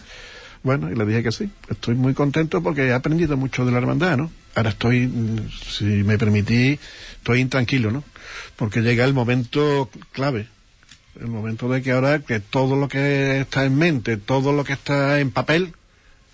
Bueno, 0.62 0.90
y 0.90 0.94
le 0.94 1.06
dije 1.06 1.22
que 1.22 1.32
sí. 1.32 1.50
Estoy 1.68 1.94
muy 1.94 2.14
contento 2.14 2.62
porque 2.62 2.88
he 2.88 2.92
aprendido 2.92 3.36
mucho 3.36 3.64
de 3.64 3.72
la 3.72 3.78
hermandad, 3.78 4.16
¿no? 4.18 4.30
Ahora 4.54 4.70
estoy, 4.70 5.10
si 5.68 5.84
me 5.84 6.18
permití, 6.18 6.78
estoy 7.16 7.40
intranquilo, 7.40 7.90
¿no? 7.90 8.04
Porque 8.56 8.80
llega 8.80 9.04
el 9.04 9.14
momento 9.14 9.90
clave. 10.12 10.48
El 11.20 11.28
momento 11.28 11.68
de 11.68 11.82
que 11.82 11.92
ahora 11.92 12.20
que 12.20 12.40
todo 12.40 12.76
lo 12.76 12.88
que 12.88 13.40
está 13.40 13.64
en 13.64 13.76
mente, 13.76 14.16
todo 14.16 14.52
lo 14.52 14.64
que 14.64 14.72
está 14.72 15.20
en 15.20 15.30
papel, 15.30 15.74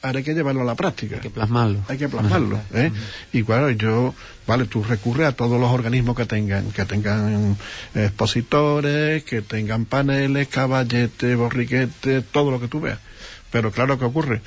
ahora 0.00 0.18
hay 0.18 0.24
que 0.24 0.34
llevarlo 0.34 0.62
a 0.62 0.64
la 0.64 0.76
práctica. 0.76 1.16
Hay 1.16 1.22
que 1.22 1.30
plasmarlo. 1.30 1.80
Hay 1.88 1.98
que 1.98 2.08
plasmarlo, 2.08 2.60
¿eh? 2.72 2.92
Y 3.32 3.42
claro, 3.42 3.70
yo, 3.70 4.14
vale, 4.46 4.66
tú 4.66 4.84
recurres 4.84 5.26
a 5.26 5.32
todos 5.32 5.60
los 5.60 5.70
organismos 5.70 6.16
que 6.16 6.24
tengan, 6.24 6.70
que 6.70 6.84
tengan 6.84 7.56
expositores, 7.94 9.24
que 9.24 9.42
tengan 9.42 9.86
paneles, 9.86 10.46
caballetes, 10.48 11.36
borriquetes, 11.36 12.24
todo 12.30 12.52
lo 12.52 12.60
que 12.60 12.68
tú 12.68 12.80
veas. 12.80 13.00
Pero 13.50 13.72
claro, 13.72 13.98
¿qué 13.98 14.04
ocurre? 14.04 14.40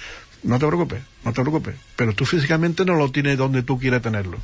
No 0.44 0.58
te 0.58 0.68
preocupes, 0.68 1.02
no 1.26 1.34
te 1.34 1.42
preocupes. 1.42 1.76
Pero 1.98 2.14
tú 2.14 2.26
físicamente 2.26 2.86
no 2.86 2.96
lo 2.96 3.12
tienes 3.12 3.38
donde 3.38 3.62
tú 3.62 3.78
quieres 3.78 4.02
tenerlo. 4.02 4.38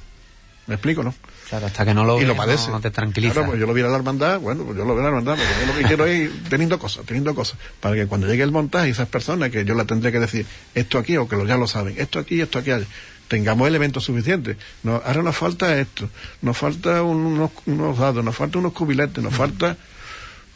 ¿Me 0.67 0.75
explico, 0.75 1.03
no? 1.03 1.13
Claro, 1.47 1.67
hasta 1.67 1.85
que 1.85 1.93
no 1.93 2.03
lo, 2.05 2.19
y 2.19 2.25
lo 2.25 2.35
No, 2.35 2.81
te 2.81 2.89
tranquiliza. 2.89 3.33
Claro, 3.33 3.49
pues 3.49 3.59
yo 3.59 3.67
lo 3.67 3.73
vi 3.73 3.81
a 3.81 3.87
la 3.87 3.95
hermandad, 3.95 4.39
bueno, 4.39 4.63
pues 4.63 4.77
yo 4.77 4.83
lo 4.83 4.95
veo 4.95 5.01
a 5.01 5.03
la 5.03 5.09
hermandad, 5.09 5.37
porque 5.37 5.61
yo 5.61 5.67
lo 5.67 5.77
que 5.77 5.83
quiero 5.85 6.05
es 6.07 6.21
ir 6.21 6.43
teniendo 6.49 6.79
cosas, 6.79 7.05
teniendo 7.05 7.35
cosas, 7.35 7.59
para 7.79 7.95
que 7.95 8.07
cuando 8.07 8.25
llegue 8.25 8.41
el 8.41 8.51
montaje, 8.51 8.89
esas 8.89 9.07
personas 9.07 9.51
que 9.51 9.63
yo 9.63 9.75
la 9.75 9.85
tendré 9.85 10.11
que 10.11 10.19
decir, 10.19 10.47
esto 10.73 10.97
aquí, 10.97 11.17
o 11.17 11.27
que 11.27 11.45
ya 11.45 11.57
lo 11.57 11.67
saben, 11.67 11.95
esto 11.99 12.17
aquí, 12.17 12.41
esto 12.41 12.57
aquí, 12.57 12.71
allá, 12.71 12.87
tengamos 13.27 13.67
elementos 13.67 14.03
suficientes. 14.03 14.57
No, 14.81 15.01
ahora 15.05 15.21
nos 15.21 15.37
falta 15.37 15.79
esto, 15.79 16.09
nos 16.41 16.57
falta 16.57 17.03
unos, 17.03 17.51
unos 17.67 17.97
dados, 17.97 18.23
nos 18.23 18.35
falta 18.35 18.57
unos 18.57 18.73
cubiletes, 18.73 19.23
nos 19.23 19.33
falta... 19.33 19.77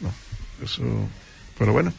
No, 0.00 0.12
eso... 0.64 0.82
Pero 1.56 1.74
bueno, 1.74 1.92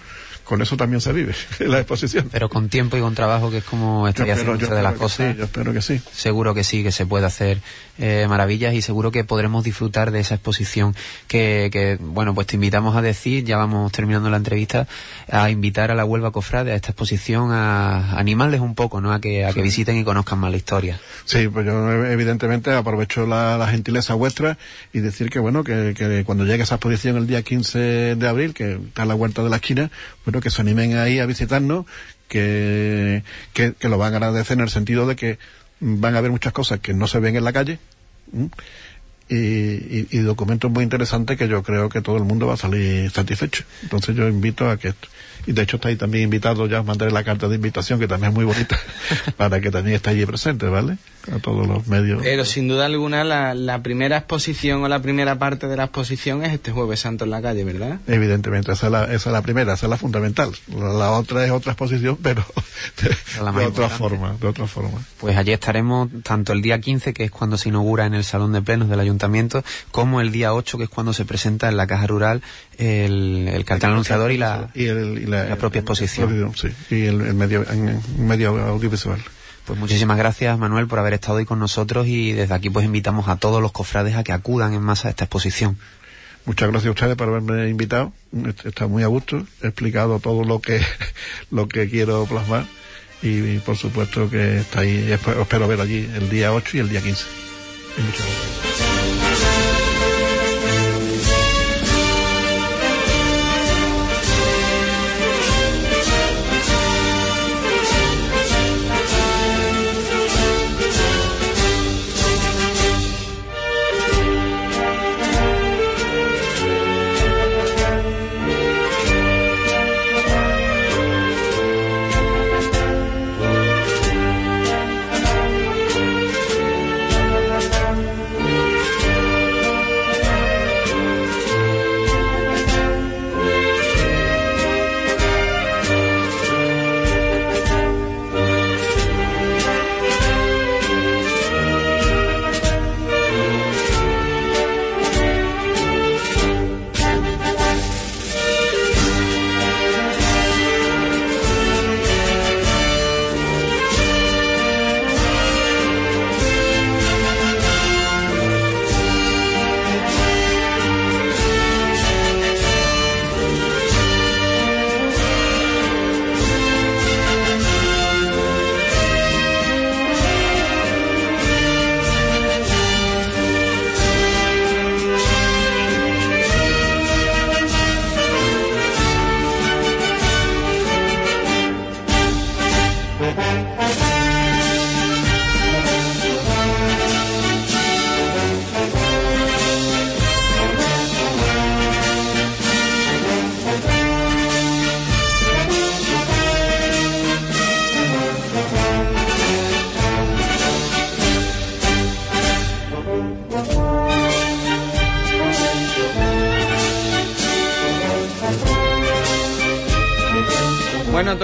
con 0.43 0.61
eso 0.61 0.75
también 0.75 0.99
se 1.01 1.13
vive 1.13 1.35
la 1.59 1.79
exposición. 1.79 2.29
Pero 2.31 2.49
con 2.49 2.67
tiempo 2.67 2.97
y 2.97 2.99
con 2.99 3.13
trabajo, 3.15 3.51
que 3.51 3.59
es 3.59 3.63
como 3.63 4.07
estoy 4.07 4.31
haciendo 4.31 4.57
de 4.57 4.81
las 4.83 4.95
cosas. 4.95 5.37
yo 5.37 5.45
espero 5.45 5.71
que 5.71 5.81
sí. 5.81 6.01
Seguro 6.11 6.53
que 6.53 6.63
sí, 6.63 6.83
que 6.83 6.91
se 6.91 7.05
puede 7.05 7.25
hacer 7.25 7.61
eh, 8.01 8.25
maravillas 8.27 8.73
y 8.73 8.81
seguro 8.81 9.11
que 9.11 9.23
podremos 9.23 9.63
disfrutar 9.63 10.11
de 10.11 10.19
esa 10.19 10.35
exposición 10.35 10.95
que, 11.27 11.69
que, 11.71 11.97
bueno, 12.01 12.35
pues 12.35 12.47
te 12.47 12.55
invitamos 12.55 12.95
a 12.97 13.01
decir, 13.01 13.43
ya 13.45 13.57
vamos 13.57 13.91
terminando 13.91 14.29
la 14.29 14.37
entrevista, 14.37 14.87
a 15.29 15.49
invitar 15.49 15.91
a 15.91 15.95
la 15.95 16.03
Huelva 16.03 16.31
Cofrade 16.31 16.71
a 16.71 16.75
esta 16.75 16.89
exposición, 16.89 17.51
a, 17.51 18.17
animarles 18.17 18.59
un 18.59 18.75
poco, 18.75 18.99
¿no? 19.01 19.13
A 19.13 19.21
que, 19.21 19.45
a 19.45 19.53
que 19.53 19.61
visiten 19.61 19.97
y 19.97 20.03
conozcan 20.03 20.39
más 20.39 20.51
la 20.51 20.57
historia. 20.57 20.99
Sí, 21.25 21.47
pues 21.47 21.65
yo 21.65 22.05
evidentemente 22.05 22.73
aprovecho 22.73 23.25
la, 23.25 23.67
gentileza 23.71 24.15
vuestra 24.15 24.57
y 24.91 24.99
decir 24.99 25.29
que, 25.29 25.39
bueno, 25.39 25.63
que, 25.63 25.93
que 25.95 26.23
cuando 26.25 26.43
llegue 26.43 26.63
esa 26.63 26.75
exposición 26.75 27.15
el 27.17 27.27
día 27.27 27.41
15 27.43 28.15
de 28.15 28.27
abril, 28.27 28.53
que 28.53 28.73
está 28.73 29.03
a 29.03 29.05
la 29.05 29.13
vuelta 29.13 29.43
de 29.43 29.49
la 29.49 29.57
esquina, 29.57 29.91
bueno, 30.25 30.41
que 30.41 30.49
se 30.49 30.61
animen 30.61 30.97
ahí 30.97 31.19
a 31.19 31.25
visitarnos, 31.25 31.85
que, 32.31 33.23
que, 33.53 33.89
lo 33.89 33.97
van 33.97 34.13
a 34.13 34.17
agradecer 34.17 34.57
en 34.57 34.63
el 34.63 34.69
sentido 34.69 35.05
de 35.05 35.15
que 35.15 35.37
van 35.81 36.15
a 36.15 36.21
ver 36.21 36.31
muchas 36.31 36.53
cosas 36.53 36.79
que 36.79 36.93
no 36.93 37.07
se 37.07 37.19
ven 37.19 37.35
en 37.35 37.43
la 37.43 37.51
calle. 37.51 37.79
Y, 39.29 40.07
y, 40.11 40.17
documentos 40.19 40.69
muy 40.69 40.83
interesantes 40.83 41.37
que 41.37 41.47
yo 41.47 41.63
creo 41.63 41.87
que 41.87 42.01
todo 42.01 42.17
el 42.17 42.25
mundo 42.25 42.47
va 42.47 42.55
a 42.55 42.57
salir 42.57 43.09
satisfecho. 43.11 43.63
Entonces 43.81 44.13
yo 44.13 44.27
invito 44.27 44.69
a 44.69 44.75
que 44.75 44.93
y 45.45 45.53
de 45.53 45.61
hecho 45.63 45.77
está 45.77 45.89
ahí 45.89 45.95
también 45.95 46.25
invitado, 46.25 46.67
ya 46.67 46.83
mandaré 46.83 47.11
la 47.11 47.23
carta 47.23 47.47
de 47.47 47.55
invitación, 47.55 47.99
que 47.99 48.07
también 48.07 48.31
es 48.31 48.35
muy 48.35 48.45
bonita, 48.45 48.77
para 49.37 49.59
que 49.59 49.71
también 49.71 49.95
esté 49.95 50.11
allí 50.11 50.25
presente, 50.25 50.67
¿vale? 50.67 50.97
A 51.31 51.39
todos 51.39 51.67
los 51.67 51.87
medios. 51.87 52.21
Pero 52.23 52.45
sin 52.45 52.67
duda 52.67 52.85
alguna 52.85 53.23
la, 53.23 53.53
la 53.53 53.83
primera 53.83 54.17
exposición 54.17 54.83
o 54.83 54.87
la 54.87 55.01
primera 55.01 55.37
parte 55.37 55.67
de 55.67 55.77
la 55.77 55.85
exposición 55.85 56.43
es 56.43 56.53
este 56.53 56.71
jueves 56.71 56.99
santo 56.99 57.25
en 57.25 57.31
la 57.31 57.41
calle, 57.41 57.63
¿verdad? 57.63 57.99
Evidentemente, 58.07 58.71
esa 58.71 58.87
es 58.87 58.91
la, 58.91 59.03
esa 59.05 59.29
es 59.29 59.33
la 59.33 59.41
primera, 59.41 59.73
esa 59.73 59.85
es 59.85 59.89
la 59.89 59.97
fundamental. 59.97 60.51
La, 60.75 61.11
otra 61.11 61.45
es 61.45 61.51
otra 61.51 61.73
exposición, 61.73 62.17
pero 62.21 62.43
de, 63.03 63.65
otra 63.65 63.89
forma, 63.89 64.35
de 64.39 64.47
otra 64.47 64.67
forma. 64.67 64.99
Pues 65.19 65.37
allí 65.37 65.51
estaremos 65.51 66.09
tanto 66.23 66.53
el 66.53 66.61
día 66.61 66.79
15, 66.79 67.13
que 67.13 67.25
es 67.25 67.31
cuando 67.31 67.57
se 67.57 67.69
inaugura 67.69 68.05
en 68.05 68.13
el 68.13 68.23
Salón 68.23 68.53
de 68.53 68.61
Plenos 68.61 68.89
del 68.89 68.99
Ayuntamiento, 68.99 69.63
como 69.91 70.21
el 70.21 70.31
día 70.31 70.53
8, 70.53 70.77
que 70.77 70.83
es 70.85 70.89
cuando 70.89 71.13
se 71.13 71.25
presenta 71.25 71.69
en 71.69 71.77
la 71.77 71.87
Caja 71.87 72.07
Rural 72.07 72.41
el, 72.77 73.47
el 73.47 73.65
cartel 73.65 73.91
anunciador 73.91 74.31
y 74.31 74.37
la, 74.37 74.69
y, 74.73 74.85
el, 74.85 75.29
la, 75.29 75.55
propia 75.55 75.79
exposición. 75.79 76.53
Sí, 76.55 76.69
y 76.89 77.05
el, 77.05 77.17
medio, 77.33 77.65
en, 77.69 78.01
medio 78.17 78.57
audiovisual. 78.57 79.21
Pues 79.65 79.79
muchísimas 79.79 80.17
gracias 80.17 80.57
Manuel 80.57 80.87
por 80.87 80.99
haber 80.99 81.13
estado 81.13 81.35
hoy 81.35 81.45
con 81.45 81.59
nosotros 81.59 82.07
y 82.07 82.33
desde 82.33 82.53
aquí 82.53 82.69
pues 82.69 82.85
invitamos 82.85 83.27
a 83.27 83.37
todos 83.37 83.61
los 83.61 83.71
cofrades 83.71 84.15
a 84.15 84.23
que 84.23 84.31
acudan 84.31 84.73
en 84.73 84.81
masa 84.81 85.07
a 85.07 85.11
esta 85.11 85.25
exposición. 85.25 85.77
Muchas 86.45 86.69
gracias 86.69 86.87
a 86.87 86.91
ustedes 86.91 87.15
por 87.15 87.27
haberme 87.29 87.69
invitado. 87.69 88.13
Está 88.63 88.87
muy 88.87 89.03
a 89.03 89.07
gusto. 89.07 89.45
He 89.61 89.67
explicado 89.67 90.19
todo 90.19 90.43
lo 90.43 90.59
que, 90.59 90.81
lo 91.51 91.67
que 91.67 91.89
quiero 91.89 92.25
plasmar. 92.25 92.65
Y, 93.21 93.59
por 93.59 93.77
supuesto 93.77 94.29
que 94.29 94.59
está 94.59 94.79
ahí. 94.79 95.11
Espero 95.11 95.67
ver 95.67 95.81
allí 95.81 96.09
el 96.15 96.29
día 96.29 96.51
8 96.51 96.77
y 96.77 96.79
el 96.79 96.89
día 96.89 97.01
15. 97.01 97.25
muchas 97.97 98.25
gracias. 98.25 98.90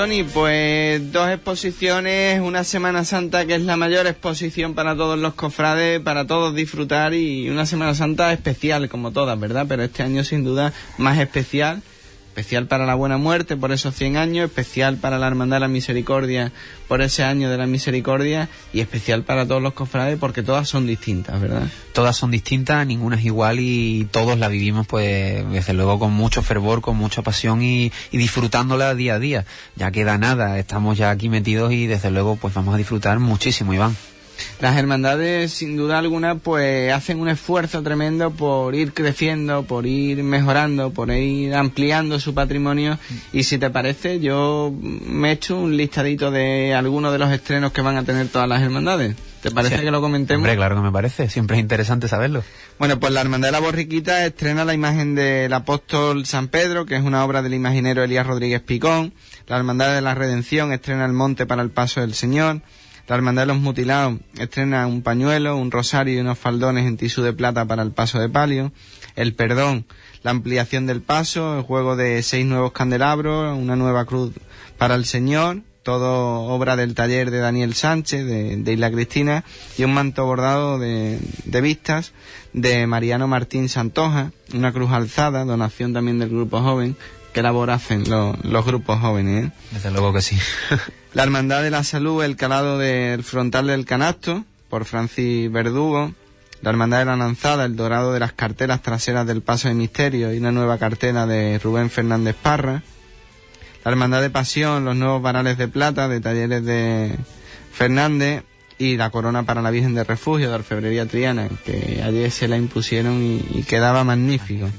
Tony, 0.08 0.24
pues 0.24 1.12
dos 1.12 1.30
exposiciones, 1.30 2.40
una 2.40 2.64
Semana 2.64 3.04
Santa 3.04 3.46
que 3.46 3.56
es 3.56 3.62
la 3.64 3.76
mayor 3.76 4.08
exposición 4.08 4.74
para 4.74 4.96
todos 4.96 5.20
los 5.20 5.34
cofrades, 5.34 6.00
para 6.00 6.26
todos 6.26 6.56
disfrutar 6.56 7.14
y 7.14 7.50
una 7.50 7.66
Semana 7.66 7.94
Santa 7.94 8.32
especial 8.32 8.88
como 8.88 9.12
todas, 9.12 9.38
¿verdad? 9.38 9.66
Pero 9.68 9.84
este 9.84 10.04
año 10.04 10.24
sin 10.24 10.46
duda 10.46 10.72
más 10.98 11.20
especial 11.20 11.82
especial 12.38 12.68
para 12.68 12.86
la 12.86 12.94
Buena 12.94 13.18
Muerte 13.18 13.58
por 13.58 13.72
esos 13.72 13.96
100 13.96 14.16
años, 14.16 14.46
especial 14.46 14.98
para 14.98 15.18
la 15.18 15.26
Hermandad 15.26 15.56
de 15.56 15.62
la 15.62 15.68
Misericordia 15.68 16.52
por 16.88 17.02
ese 17.02 17.24
año 17.24 17.50
de 17.50 17.58
la 17.58 17.66
Misericordia 17.66 18.48
y 18.72 18.82
especial 18.82 19.24
para 19.24 19.48
todos 19.48 19.60
los 19.60 19.74
cofrades 19.74 20.20
porque 20.20 20.44
todas 20.44 20.70
son 20.70 20.86
distintas, 20.86 21.42
¿verdad? 21.42 21.64
Todas 21.94 22.16
son 22.16 22.30
distintas, 22.30 22.86
ninguna 22.86 23.16
es 23.16 23.26
igual 23.26 23.58
y 23.60 24.08
todos 24.12 24.38
la 24.38 24.50
vivimos 24.50 24.86
pues 24.86 25.50
desde 25.50 25.74
luego 25.74 25.98
con 25.98 26.14
mucho 26.14 26.44
fervor, 26.44 26.82
con 26.82 26.96
mucha 26.96 27.24
pasión 27.24 27.64
y, 27.64 27.92
y 28.12 28.18
disfrutándola 28.20 28.94
día 28.94 29.16
a 29.16 29.20
día. 29.20 29.46
Ya 29.76 29.90
queda 29.90 30.20
nada, 30.20 30.60
estamos 30.60 30.96
ya 30.96 31.10
aquí 31.10 31.30
metidos 31.30 31.74
y 31.74 31.88
desde 31.88 32.12
luego 32.12 32.36
pues 32.36 32.54
vamos 32.54 32.76
a 32.76 32.78
disfrutar 32.78 33.18
muchísimo, 33.18 33.74
Iván. 33.74 33.96
Las 34.60 34.78
hermandades, 34.78 35.52
sin 35.52 35.78
duda 35.78 36.00
alguna, 36.00 36.36
pues 36.36 36.92
hacen 36.94 37.20
un 37.20 37.30
esfuerzo 37.30 37.82
tremendo 37.84 38.32
por 38.32 38.76
ir 38.76 38.94
creciendo, 38.94 39.64
por 39.64 39.86
ir 39.86 40.24
mejorando, 40.24 40.92
por 40.92 41.12
ir 41.12 41.54
ampliando 41.56 42.20
su 42.20 42.34
patrimonio. 42.34 42.98
Y 43.34 43.44
si 43.44 43.58
te 43.58 43.70
parece, 43.70 44.20
yo 44.20 44.74
me 44.82 45.30
he 45.30 45.32
hecho 45.34 45.58
un 45.58 45.78
listadito 45.78 46.32
de 46.32 46.74
algunos 46.74 47.12
de 47.12 47.20
los 47.20 47.32
estrenos 47.32 47.72
que 47.72 47.82
van 47.82 47.98
a 47.98 48.04
tener 48.04 48.28
todas 48.28 48.48
las 48.48 48.62
hermandades. 48.62 49.16
¿Te 49.42 49.52
parece 49.52 49.78
Sí. 49.78 49.84
que 49.84 49.92
lo 49.92 50.02
comentemos? 50.02 50.40
Hombre, 50.42 50.56
claro 50.56 50.76
que 50.76 50.82
me 50.82 50.92
parece, 50.92 51.30
siempre 51.30 51.58
es 51.58 51.62
interesante 51.62 52.08
saberlo. 52.08 52.44
Bueno, 52.80 53.00
pues 53.00 53.14
la 53.14 53.22
Hermandad 53.22 53.50
de 53.50 53.52
la 53.52 53.60
Borriquita 53.60 54.26
estrena 54.26 54.66
la 54.66 54.74
imagen 54.74 55.14
del 55.14 55.54
apóstol 55.54 56.26
San 56.26 56.48
Pedro, 56.48 56.86
que 56.88 56.96
es 56.96 57.04
una 57.04 57.24
obra 57.24 57.44
del 57.44 57.54
imaginero 57.54 58.04
Elías 58.04 58.26
Rodríguez 58.26 58.62
Picón. 58.62 59.14
La 59.48 59.58
Hermandad 59.58 59.94
de 59.94 60.02
la 60.02 60.16
Redención 60.16 60.74
estrena 60.74 61.06
el 61.06 61.14
monte 61.14 61.46
para 61.46 61.62
el 61.62 61.70
paso 61.70 62.02
del 62.02 62.16
Señor. 62.16 62.62
La 63.08 63.16
Hermandad 63.16 63.44
de 63.44 63.48
los 63.48 63.60
Mutilados 63.60 64.20
estrena 64.38 64.86
un 64.86 65.02
pañuelo, 65.02 65.56
un 65.56 65.72
rosario 65.72 66.16
y 66.16 66.20
unos 66.20 66.38
faldones 66.38 66.86
en 66.86 66.98
tisú 66.98 67.22
de 67.22 67.32
plata 67.32 67.66
para 67.66 67.82
el 67.82 67.92
paso 67.92 68.20
de 68.20 68.28
palio. 68.28 68.74
El 69.16 69.34
perdón, 69.34 69.86
la 70.24 70.32
ampliación 70.32 70.86
del 70.88 71.02
paso, 71.02 71.58
el 71.58 71.64
juego 71.64 71.96
de 71.96 72.22
seis 72.22 72.46
nuevos 72.46 72.74
candelabros, 72.74 73.58
una 73.58 73.78
nueva 73.78 74.04
cruz 74.04 74.34
para 74.78 74.96
el 74.96 75.06
Señor, 75.06 75.62
todo 75.84 76.42
obra 76.48 76.76
del 76.76 76.96
taller 76.96 77.32
de 77.32 77.40
Daniel 77.40 77.74
Sánchez, 77.76 78.26
de, 78.26 78.58
de 78.58 78.74
Isla 78.74 78.92
Cristina, 78.92 79.46
y 79.78 79.86
un 79.86 79.94
manto 79.94 80.26
bordado 80.26 80.78
de, 80.78 81.18
de 81.46 81.62
vistas 81.62 82.12
de 82.52 82.88
Mariano 82.88 83.30
Martín 83.30 83.70
Santoja, 83.70 84.34
una 84.54 84.74
cruz 84.74 84.92
alzada, 84.92 85.46
donación 85.46 85.94
también 85.94 86.20
del 86.20 86.28
grupo 86.28 86.60
joven, 86.60 86.98
que 87.32 87.42
labor 87.42 87.70
hacen 87.70 88.04
los, 88.10 88.44
los 88.44 88.66
grupos 88.66 89.00
jóvenes. 89.00 89.46
¿eh? 89.46 89.52
Desde 89.72 89.92
luego 89.92 90.12
que 90.12 90.22
sí. 90.22 90.38
La 91.18 91.24
Hermandad 91.24 91.64
de 91.64 91.72
la 91.72 91.84
Salud, 91.84 92.24
el 92.24 92.36
calado 92.36 92.78
del 92.78 93.24
frontal 93.24 93.66
del 93.66 93.86
canasto, 93.86 94.46
por 94.70 94.86
Francis 94.86 95.52
Verdugo. 95.52 96.14
La 96.62 96.70
Hermandad 96.70 97.00
de 97.00 97.06
la 97.06 97.16
Lanzada, 97.16 97.66
el 97.66 97.76
dorado 97.76 98.14
de 98.14 98.20
las 98.20 98.34
carteras 98.34 98.84
traseras 98.84 99.26
del 99.26 99.42
Paso 99.42 99.68
de 99.68 99.74
Misterio 99.74 100.32
y 100.32 100.38
una 100.38 100.52
nueva 100.52 100.78
cartera 100.78 101.26
de 101.26 101.58
Rubén 101.58 101.90
Fernández 101.90 102.36
Parra. 102.36 102.84
La 103.84 103.90
Hermandad 103.90 104.22
de 104.22 104.30
Pasión, 104.30 104.86
los 104.86 104.96
nuevos 104.96 105.24
varales 105.24 105.58
de 105.58 105.68
plata 105.68 106.08
de 106.08 106.22
talleres 106.22 106.64
de 106.64 107.16
Fernández 107.74 108.44
y 108.78 108.96
la 108.96 109.10
corona 109.10 109.42
para 109.42 109.64
la 109.64 109.72
Virgen 109.72 109.96
de 109.96 110.04
Refugio 110.04 110.50
de 110.50 110.54
Orfebrería 110.54 111.08
Triana, 111.08 111.50
que 111.66 112.04
ayer 112.06 112.30
se 112.30 112.48
la 112.48 112.58
impusieron 112.58 113.24
y, 113.24 113.44
y 113.58 113.64
quedaba 113.64 114.04
magnífico. 114.04 114.70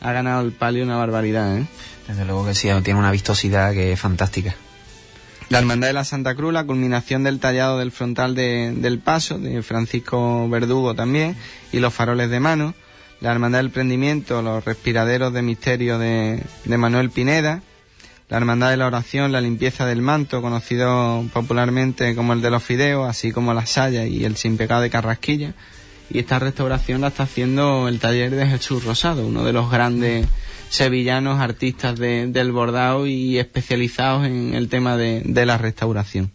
Ha 0.00 0.10
ganado 0.10 0.42
el 0.42 0.50
palio 0.50 0.82
una 0.82 0.96
barbaridad, 0.96 1.58
¿eh? 1.58 1.66
Desde 2.08 2.24
luego 2.24 2.44
que 2.44 2.56
sí, 2.56 2.68
tiene 2.82 2.98
una 2.98 3.12
vistosidad 3.12 3.72
que 3.72 3.92
es 3.92 4.00
fantástica. 4.00 4.56
La 5.50 5.58
Hermandad 5.58 5.88
de 5.88 5.92
la 5.94 6.04
Santa 6.04 6.34
Cruz, 6.36 6.52
la 6.52 6.64
culminación 6.64 7.24
del 7.24 7.40
tallado 7.40 7.78
del 7.78 7.90
frontal 7.90 8.34
de- 8.36 8.72
del 8.76 9.00
paso, 9.00 9.38
de 9.38 9.62
Francisco 9.62 10.48
Verdugo 10.48 10.94
también, 10.94 11.36
y 11.72 11.80
los 11.80 11.92
faroles 11.92 12.30
de 12.30 12.38
mano. 12.40 12.72
La 13.20 13.32
Hermandad 13.32 13.58
del 13.58 13.70
Prendimiento, 13.70 14.42
los 14.42 14.64
respiraderos 14.64 15.32
de 15.32 15.42
misterio 15.42 15.98
de, 15.98 16.42
de 16.64 16.78
Manuel 16.78 17.10
Pineda. 17.10 17.62
La 18.28 18.36
Hermandad 18.36 18.70
de 18.70 18.76
la 18.76 18.86
Oración, 18.86 19.32
la 19.32 19.40
limpieza 19.40 19.86
del 19.86 20.02
manto, 20.02 20.40
conocido 20.40 21.24
popularmente 21.32 22.14
como 22.14 22.32
el 22.32 22.42
de 22.42 22.50
los 22.50 22.62
fideos, 22.62 23.08
así 23.10 23.32
como 23.32 23.52
la 23.52 23.66
saya 23.66 24.06
y 24.06 24.24
el 24.24 24.36
sin 24.36 24.56
pecado 24.56 24.82
de 24.82 24.90
Carrasquilla. 24.90 25.54
Y 26.10 26.20
esta 26.20 26.38
restauración 26.38 27.00
la 27.00 27.08
está 27.08 27.24
haciendo 27.24 27.88
el 27.88 27.98
taller 27.98 28.30
de 28.30 28.46
Jesús 28.46 28.84
Rosado, 28.84 29.26
uno 29.26 29.44
de 29.44 29.52
los 29.52 29.68
grandes 29.68 30.26
sevillanos 30.70 31.40
artistas 31.40 31.98
de- 31.98 32.26
del 32.28 32.52
bordado 32.52 33.06
y 33.06 33.38
especializados 33.38 34.26
en 34.26 34.54
el 34.54 34.68
tema 34.68 34.96
de, 34.96 35.20
de 35.24 35.44
la 35.44 35.58
restauración. 35.58 36.30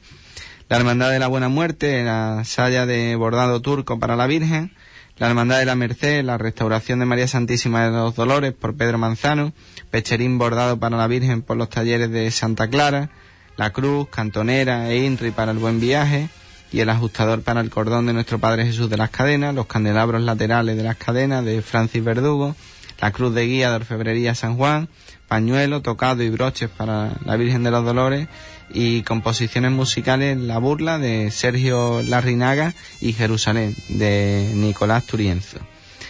La 0.70 0.78
Hermandad 0.78 1.10
de 1.12 1.20
la 1.20 1.28
Buena 1.28 1.48
Muerte, 1.50 2.04
la 2.04 2.44
saya 2.44 2.86
de 2.86 3.16
bordado 3.16 3.62
turco 3.62 3.98
para 4.00 4.16
la 4.16 4.28
Virgen. 4.28 4.72
La 5.18 5.28
Hermandad 5.28 5.60
de 5.60 5.66
la 5.66 5.76
Merced, 5.76 6.24
la 6.26 6.38
restauración 6.38 7.00
de 7.00 7.06
María 7.06 7.28
Santísima 7.28 7.86
de 7.86 7.92
los 7.92 8.16
Dolores 8.16 8.52
por 8.54 8.76
Pedro 8.76 8.98
Manzano. 8.98 9.54
Pecherín 9.90 10.38
bordado 10.38 10.78
para 10.78 10.98
la 10.98 11.08
Virgen 11.08 11.42
por 11.42 11.56
los 11.56 11.70
talleres 11.70 12.12
de 12.12 12.30
Santa 12.32 12.68
Clara. 12.68 13.12
La 13.56 13.70
Cruz, 13.72 14.10
Cantonera 14.10 14.90
e 14.90 15.06
Inri 15.06 15.32
para 15.32 15.52
el 15.54 15.58
Buen 15.60 15.80
Viaje. 15.80 16.28
Y 16.74 16.82
el 16.82 16.90
ajustador 16.90 17.42
para 17.44 17.62
el 17.62 17.70
cordón 17.70 18.08
de 18.08 18.12
nuestro 18.14 18.40
Padre 18.40 18.66
Jesús 18.66 18.90
de 18.90 18.98
las 18.98 19.12
Cadenas. 19.12 19.56
Los 19.56 19.68
candelabros 19.68 20.22
laterales 20.24 20.76
de 20.76 20.84
las 20.84 20.98
cadenas 20.98 21.46
de 21.46 21.62
Francis 21.62 22.04
Verdugo. 22.04 22.54
La 23.00 23.12
cruz 23.12 23.34
de 23.34 23.46
guía 23.46 23.70
de 23.70 23.76
Orfebrería 23.78 24.36
San 24.36 24.56
Juan. 24.58 24.90
Pañuelo, 25.28 25.82
tocado 25.82 26.24
y 26.24 26.30
broches 26.30 26.70
para 26.70 27.14
la 27.26 27.36
Virgen 27.36 27.64
de 27.64 27.72
los 27.72 27.84
Dolores. 27.84 28.28
Y 28.74 29.04
composiciones 29.04 29.72
musicales 29.72 30.38
La 30.38 30.58
Burla 30.58 30.98
de 30.98 31.32
Sergio 31.32 32.02
Larrinaga 32.04 32.74
y 33.02 33.14
Jerusalén 33.14 33.76
de 33.90 34.52
Nicolás 34.56 35.06
Turienzo. 35.06 35.60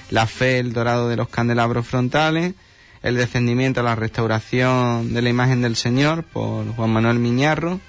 La 0.10 0.28
fe, 0.28 0.60
el 0.60 0.74
dorado 0.74 1.10
de 1.10 1.16
los 1.16 1.30
candelabros 1.30 1.88
frontales, 1.88 2.54
el 3.02 3.16
descendimiento 3.16 3.84
la 3.84 3.96
restauración 3.96 5.14
de 5.14 5.22
la 5.22 5.30
imagen 5.30 5.62
del 5.62 5.76
Señor 5.76 6.24
por 6.24 6.68
Juan 6.76 6.92
Manuel 6.92 7.20
Miñarro 7.20 7.80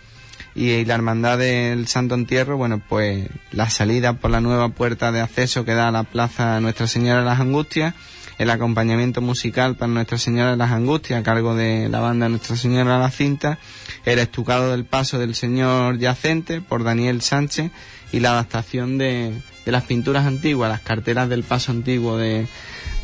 y 0.54 0.84
la 0.86 0.94
hermandad 0.94 1.38
del 1.38 1.86
Santo 1.86 2.14
Entierro, 2.14 2.56
bueno, 2.56 2.82
pues 2.88 3.28
la 3.52 3.68
salida 3.68 4.14
por 4.14 4.30
la 4.30 4.40
nueva 4.40 4.70
puerta 4.70 5.12
de 5.12 5.20
acceso 5.20 5.66
que 5.66 5.74
da 5.74 5.88
a 5.88 5.92
la 5.92 6.04
plaza 6.04 6.60
Nuestra 6.60 6.86
Señora 6.86 7.20
de 7.20 7.26
las 7.26 7.40
Angustias, 7.40 7.94
el 8.38 8.50
acompañamiento 8.50 9.20
musical 9.20 9.76
para 9.76 9.92
Nuestra 9.92 10.18
Señora 10.18 10.50
de 10.50 10.56
las 10.56 10.70
Angustias 10.70 11.20
a 11.20 11.22
cargo 11.22 11.54
de 11.54 11.88
la 11.88 12.00
banda 12.00 12.28
Nuestra 12.28 12.56
Señora 12.56 12.94
de 12.94 13.00
la 13.00 13.10
Cinta, 13.10 13.58
el 14.04 14.18
estucado 14.18 14.70
del 14.70 14.84
paso 14.84 15.18
del 15.18 15.34
Señor 15.34 15.98
Yacente 15.98 16.60
por 16.60 16.84
Daniel 16.84 17.22
Sánchez 17.22 17.70
y 18.12 18.20
la 18.20 18.32
adaptación 18.32 18.98
de, 18.98 19.32
de 19.64 19.72
las 19.72 19.84
pinturas 19.84 20.26
antiguas, 20.26 20.70
las 20.70 20.80
carteras 20.80 21.28
del 21.28 21.44
paso 21.44 21.72
antiguo 21.72 22.16
de, 22.18 22.46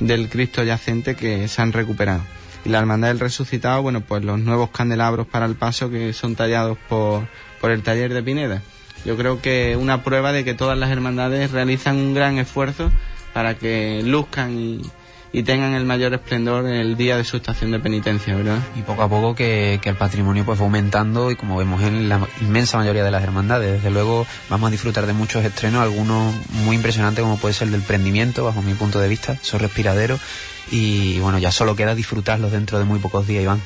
del 0.01 0.28
Cristo 0.28 0.62
Yacente 0.62 1.16
que 1.16 1.49
se 1.49 1.62
han 1.62 1.72
recuperado. 1.72 2.22
Y 2.64 2.68
la 2.68 2.78
Hermandad 2.78 3.09
del 3.09 3.20
Resucitado, 3.20 3.83
bueno, 3.83 4.03
pues 4.03 4.22
los 4.24 4.39
nuevos 4.39 4.70
candelabros 4.70 5.26
para 5.26 5.47
el 5.47 5.57
paso 5.57 5.91
que 5.91 6.12
son 6.12 6.37
tallados 6.37 6.78
por, 6.89 7.26
por 7.61 7.70
el 7.70 7.83
taller 7.83 8.12
de 8.12 8.22
Pineda. 8.22 8.62
Yo 9.05 9.16
creo 9.16 9.41
que 9.41 9.76
una 9.76 10.05
prueba 10.05 10.33
de 10.33 10.45
que 10.45 10.55
todas 10.55 10.78
las 10.78 10.91
hermandades 10.91 11.51
realizan 11.51 11.97
un 11.97 12.14
gran 12.14 12.39
esfuerzo 12.39 12.93
para 13.33 13.57
que 13.57 14.03
luzcan 14.05 14.57
y, 14.57 14.83
y 15.33 15.43
tengan 15.43 15.72
el 15.72 15.85
mayor 15.85 16.12
esplendor 16.12 16.66
el 16.66 16.97
día 16.97 17.16
de 17.16 17.24
su 17.24 17.39
estación 17.39 17.70
de 17.70 17.80
penitencia, 17.80 18.37
¿verdad? 18.37 18.59
Y 18.76 18.83
poco 18.83 19.03
a 19.03 19.09
poco 19.09 19.35
que, 19.35 19.80
el 19.83 19.97
patrimonio 19.97 20.45
pues 20.45 20.61
va 20.61 20.64
aumentando 20.64 21.30
y 21.30 21.37
como 21.37 21.57
vemos 21.57 21.83
en 21.83 22.09
la 22.09 22.26
inmensa 22.41 22.78
mayoría 22.78 23.05
de 23.05 23.11
las 23.11 23.22
hermandades, 23.22 23.72
desde 23.72 23.91
luego 23.91 24.26
vamos 24.49 24.68
a 24.68 24.70
disfrutar 24.70 25.07
de 25.07 25.12
muchos 25.12 25.45
estrenos, 25.45 25.83
algunos 25.83 26.35
muy 26.64 26.76
impresionantes 26.76 27.22
como 27.22 27.39
puede 27.39 27.55
ser 27.55 27.68
el 27.68 27.72
del 27.72 27.83
prendimiento, 27.83 28.45
bajo 28.45 28.62
mi 28.62 28.74
punto 28.74 29.01
de 29.01 29.09
vista, 29.09 29.37
son 29.43 29.61
respiraderos 29.61 30.20
y 30.70 31.18
bueno, 31.20 31.39
ya 31.39 31.51
solo 31.51 31.76
queda 31.76 31.95
disfrutarlos 31.95 32.53
dentro 32.53 32.78
de 32.78 32.85
muy 32.85 32.99
pocos 32.99 33.26
días, 33.26 33.43
Iván. 33.43 33.61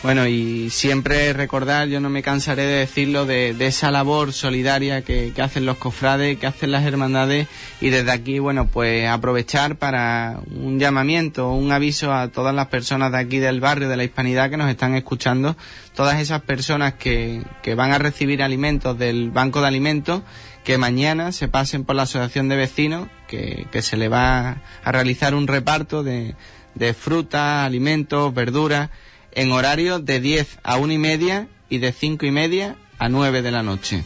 Bueno, 0.00 0.28
y 0.28 0.70
siempre 0.70 1.32
recordar, 1.32 1.88
yo 1.88 1.98
no 1.98 2.08
me 2.08 2.22
cansaré 2.22 2.62
de 2.62 2.78
decirlo, 2.78 3.26
de, 3.26 3.52
de 3.52 3.66
esa 3.66 3.90
labor 3.90 4.32
solidaria 4.32 5.02
que, 5.02 5.32
que 5.34 5.42
hacen 5.42 5.66
los 5.66 5.76
cofrades, 5.76 6.38
que 6.38 6.46
hacen 6.46 6.70
las 6.70 6.84
hermandades, 6.84 7.48
y 7.80 7.90
desde 7.90 8.12
aquí, 8.12 8.38
bueno, 8.38 8.68
pues 8.68 9.08
aprovechar 9.08 9.74
para 9.74 10.38
un 10.54 10.78
llamamiento, 10.78 11.50
un 11.50 11.72
aviso 11.72 12.12
a 12.12 12.28
todas 12.28 12.54
las 12.54 12.68
personas 12.68 13.10
de 13.10 13.18
aquí 13.18 13.38
del 13.38 13.58
barrio, 13.58 13.88
de 13.88 13.96
la 13.96 14.04
hispanidad 14.04 14.50
que 14.50 14.56
nos 14.56 14.70
están 14.70 14.94
escuchando, 14.94 15.56
todas 15.96 16.20
esas 16.20 16.42
personas 16.42 16.94
que, 16.94 17.42
que 17.62 17.74
van 17.74 17.90
a 17.90 17.98
recibir 17.98 18.40
alimentos 18.44 18.96
del 18.96 19.32
Banco 19.32 19.60
de 19.60 19.66
Alimentos, 19.66 20.22
que 20.62 20.78
mañana 20.78 21.32
se 21.32 21.48
pasen 21.48 21.82
por 21.82 21.96
la 21.96 22.02
Asociación 22.02 22.48
de 22.48 22.54
Vecinos, 22.54 23.08
que, 23.26 23.66
que 23.72 23.82
se 23.82 23.96
le 23.96 24.08
va 24.08 24.58
a 24.84 24.92
realizar 24.92 25.34
un 25.34 25.48
reparto 25.48 26.04
de, 26.04 26.36
de 26.76 26.94
frutas, 26.94 27.66
alimentos, 27.66 28.32
verduras, 28.32 28.90
en 29.38 29.52
horario 29.52 30.00
de 30.00 30.18
10 30.18 30.58
a 30.64 30.78
1 30.78 30.92
y 30.92 30.98
media 30.98 31.46
y 31.70 31.78
de 31.78 31.92
5 31.92 32.26
y 32.26 32.32
media 32.32 32.74
a 32.98 33.08
9 33.08 33.40
de 33.40 33.52
la 33.52 33.62
noche. 33.62 34.02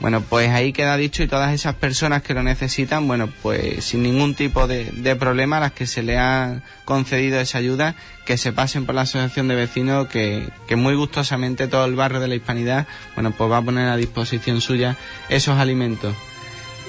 Bueno, 0.00 0.20
pues 0.20 0.50
ahí 0.50 0.72
queda 0.72 0.96
dicho 0.96 1.22
y 1.22 1.28
todas 1.28 1.52
esas 1.52 1.76
personas 1.76 2.22
que 2.22 2.34
lo 2.34 2.42
necesitan, 2.42 3.06
bueno, 3.06 3.28
pues 3.40 3.84
sin 3.84 4.02
ningún 4.02 4.34
tipo 4.34 4.66
de, 4.66 5.16
problema 5.16 5.60
las 5.60 5.72
que 5.72 5.86
se 5.86 6.02
le 6.02 6.18
ha 6.18 6.64
concedido 6.84 7.38
esa 7.38 7.58
ayuda, 7.58 7.94
que 8.26 8.36
se 8.36 8.52
pasen 8.52 8.84
por 8.84 8.96
la 8.96 9.02
asociación 9.02 9.46
de 9.46 9.54
vecinos, 9.54 10.08
que, 10.08 10.48
que 10.66 10.74
muy 10.74 10.96
gustosamente 10.96 11.68
todo 11.68 11.84
el 11.84 11.94
barrio 11.94 12.18
de 12.18 12.26
la 12.26 12.34
Hispanidad, 12.34 12.88
bueno, 13.14 13.30
pues 13.30 13.48
va 13.48 13.58
a 13.58 13.62
poner 13.62 13.88
a 13.88 13.96
disposición 13.96 14.60
suya 14.60 14.96
esos 15.28 15.56
alimentos. 15.56 16.16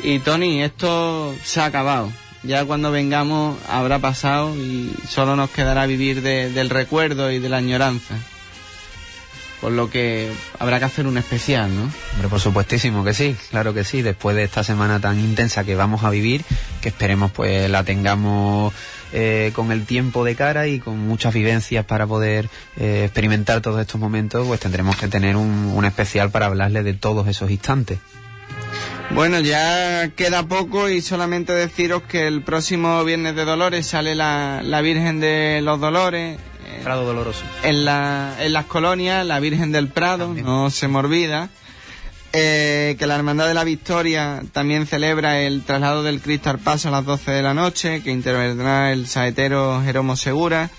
Y 0.04 0.18
Tony, 0.20 0.64
esto 0.64 1.36
se 1.44 1.62
ha 1.62 1.66
acabado. 1.66 2.12
Ya 2.44 2.64
cuando 2.66 2.92
vengamos 2.92 3.58
habrá 3.68 4.00
pasado 4.00 4.56
y 4.56 4.94
solo 5.08 5.36
nos 5.36 5.50
quedará 5.50 5.86
vivir 5.86 6.22
de- 6.22 6.50
del 6.52 6.70
recuerdo 6.70 7.32
y 7.32 7.40
de 7.40 7.50
la 7.50 7.58
añoranza. 7.58 8.16
Por 9.60 9.74
lo 9.74 9.90
que 9.90 10.32
habrá 10.58 10.80
que 10.80 10.86
hacer 10.86 11.06
un 11.06 11.18
especial, 11.18 11.76
¿no? 11.76 11.92
Hombre, 12.14 12.30
por 12.30 12.40
supuestísimo 12.40 13.04
que 13.04 13.14
sí, 13.14 13.36
claro 13.50 13.74
que 13.74 13.84
sí. 13.84 14.02
Después 14.02 14.34
de 14.38 14.44
esta 14.44 14.64
semana 14.64 15.02
tan 15.02 15.20
intensa 15.20 15.66
que 15.66 15.76
vamos 15.76 16.06
a 16.06 16.10
vivir, 16.10 16.46
que 16.82 16.88
esperemos 16.88 17.30
pues 17.32 17.70
la 17.70 17.84
tengamos 17.84 18.74
eh, 19.12 19.52
con 19.54 19.74
el 19.74 19.86
tiempo 19.86 20.24
de 20.24 20.36
cara 20.36 20.68
y 20.68 20.80
con 20.80 20.98
muchas 21.00 21.34
vivencias 21.34 21.84
para 21.84 22.08
poder 22.08 22.48
eh, 22.78 23.02
experimentar 23.04 23.60
todos 23.60 23.82
estos 23.82 24.00
momentos, 24.00 24.48
pues 24.48 24.62
tendremos 24.62 24.96
que 24.96 25.10
tener 25.10 25.36
un, 25.36 25.74
un 25.76 25.84
especial 25.84 26.32
para 26.32 26.46
hablarle 26.46 26.82
de 26.84 26.94
todos 26.94 27.28
esos 27.28 27.52
instantes. 27.52 28.00
Bueno, 29.12 29.40
ya 29.40 30.10
queda 30.16 30.44
poco 30.48 30.88
y 30.90 31.02
solamente 31.02 31.52
deciros 31.54 32.04
que 32.04 32.28
el 32.28 32.42
próximo 32.42 33.04
Viernes 33.04 33.36
de 33.36 33.44
Dolores 33.44 33.88
sale 33.88 34.16
la, 34.16 34.62
la 34.64 34.82
Virgen 34.82 35.20
de 35.20 35.62
los 35.64 35.80
Dolores. 35.80 36.38
eh, 36.68 36.82
Prado 36.84 37.06
Doloroso. 37.06 37.44
en, 37.64 37.86
la, 37.86 38.36
en 38.40 38.54
las 38.54 38.66
colonias, 38.66 39.26
la 39.26 39.40
Virgen 39.40 39.72
del 39.72 39.90
Prado, 39.90 40.34
no 40.34 40.70
se 40.70 40.88
me 40.88 41.00
olvida. 41.00 41.50
Eh, 42.32 42.96
que 43.00 43.08
la 43.08 43.16
Hermandad 43.16 43.48
de 43.48 43.56
la 43.56 43.64
Victoria 43.64 44.44
también 44.54 44.86
celebra 44.86 45.42
el 45.42 45.64
traslado 45.64 46.04
del 46.04 46.22
Cristo 46.22 46.52
al 46.52 46.60
Paso 46.60 46.90
a 46.90 46.92
las 46.92 47.04
12 47.04 47.32
de 47.32 47.42
la 47.42 47.56
noche, 47.56 48.04
que 48.04 48.12
intervendrá 48.12 48.92
el 48.94 49.08
saetero 49.08 49.82
Jeromo 49.84 50.16
Segura. 50.16 50.70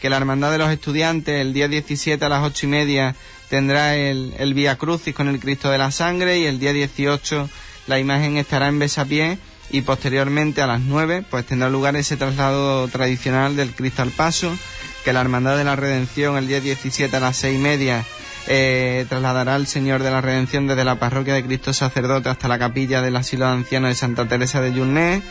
Que 0.00 0.08
la 0.08 0.16
Hermandad 0.16 0.52
de 0.52 0.58
los 0.58 0.70
Estudiantes 0.70 1.40
el 1.40 1.52
día 1.52 1.66
17 1.68 2.24
a 2.24 2.28
las 2.28 2.42
8 2.44 2.66
y 2.66 2.68
media 2.70 3.14
tendrá 3.50 3.96
el, 3.96 4.32
el 4.38 4.54
Vía 4.54 4.76
Crucis 4.78 5.12
con 5.14 5.28
el 5.28 5.40
Cristo 5.40 5.68
de 5.70 5.76
la 5.78 5.90
Sangre 5.90 6.38
y 6.38 6.44
el 6.46 6.58
día 6.60 6.72
18 6.72 7.50
la 7.90 7.98
imagen 7.98 8.36
estará 8.36 8.68
en 8.68 8.78
besapié 8.78 9.38
y 9.68 9.82
posteriormente 9.82 10.62
a 10.62 10.66
las 10.68 10.80
9 10.80 11.24
pues 11.28 11.44
tendrá 11.44 11.68
lugar 11.68 11.96
ese 11.96 12.16
traslado 12.16 12.86
tradicional 12.88 13.56
del 13.56 13.74
Cristo 13.74 14.02
al 14.02 14.10
Paso 14.12 14.56
que 15.04 15.12
la 15.12 15.20
Hermandad 15.20 15.56
de 15.56 15.64
la 15.64 15.74
Redención 15.74 16.36
el 16.36 16.46
día 16.46 16.60
17 16.60 17.14
a 17.14 17.20
las 17.20 17.36
6 17.36 17.56
y 17.56 17.58
media 17.58 18.04
eh, 18.46 19.06
trasladará 19.08 19.56
al 19.56 19.66
Señor 19.66 20.04
de 20.04 20.12
la 20.12 20.20
Redención 20.20 20.68
desde 20.68 20.84
la 20.84 21.00
parroquia 21.00 21.34
de 21.34 21.44
Cristo 21.44 21.72
Sacerdote 21.72 22.28
hasta 22.28 22.46
la 22.46 22.60
capilla 22.60 23.02
del 23.02 23.16
asilo 23.16 23.46
de 23.46 23.52
ancianos 23.52 23.90
de 23.90 23.96
Santa 23.96 24.28
Teresa 24.28 24.60
de 24.60 24.72
Yurné 24.72 25.22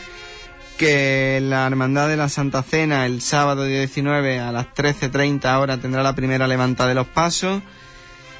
que 0.78 1.40
la 1.42 1.66
Hermandad 1.66 2.10
de 2.10 2.18
la 2.18 2.28
Santa 2.28 2.62
Cena 2.62 3.06
el 3.06 3.22
sábado 3.22 3.64
día 3.64 3.80
19 3.80 4.40
a 4.40 4.52
las 4.52 4.68
13.30 4.74 5.60
horas 5.60 5.80
tendrá 5.80 6.04
la 6.04 6.14
primera 6.14 6.46
levantada 6.46 6.90
de 6.90 6.96
los 6.96 7.08
pasos 7.08 7.62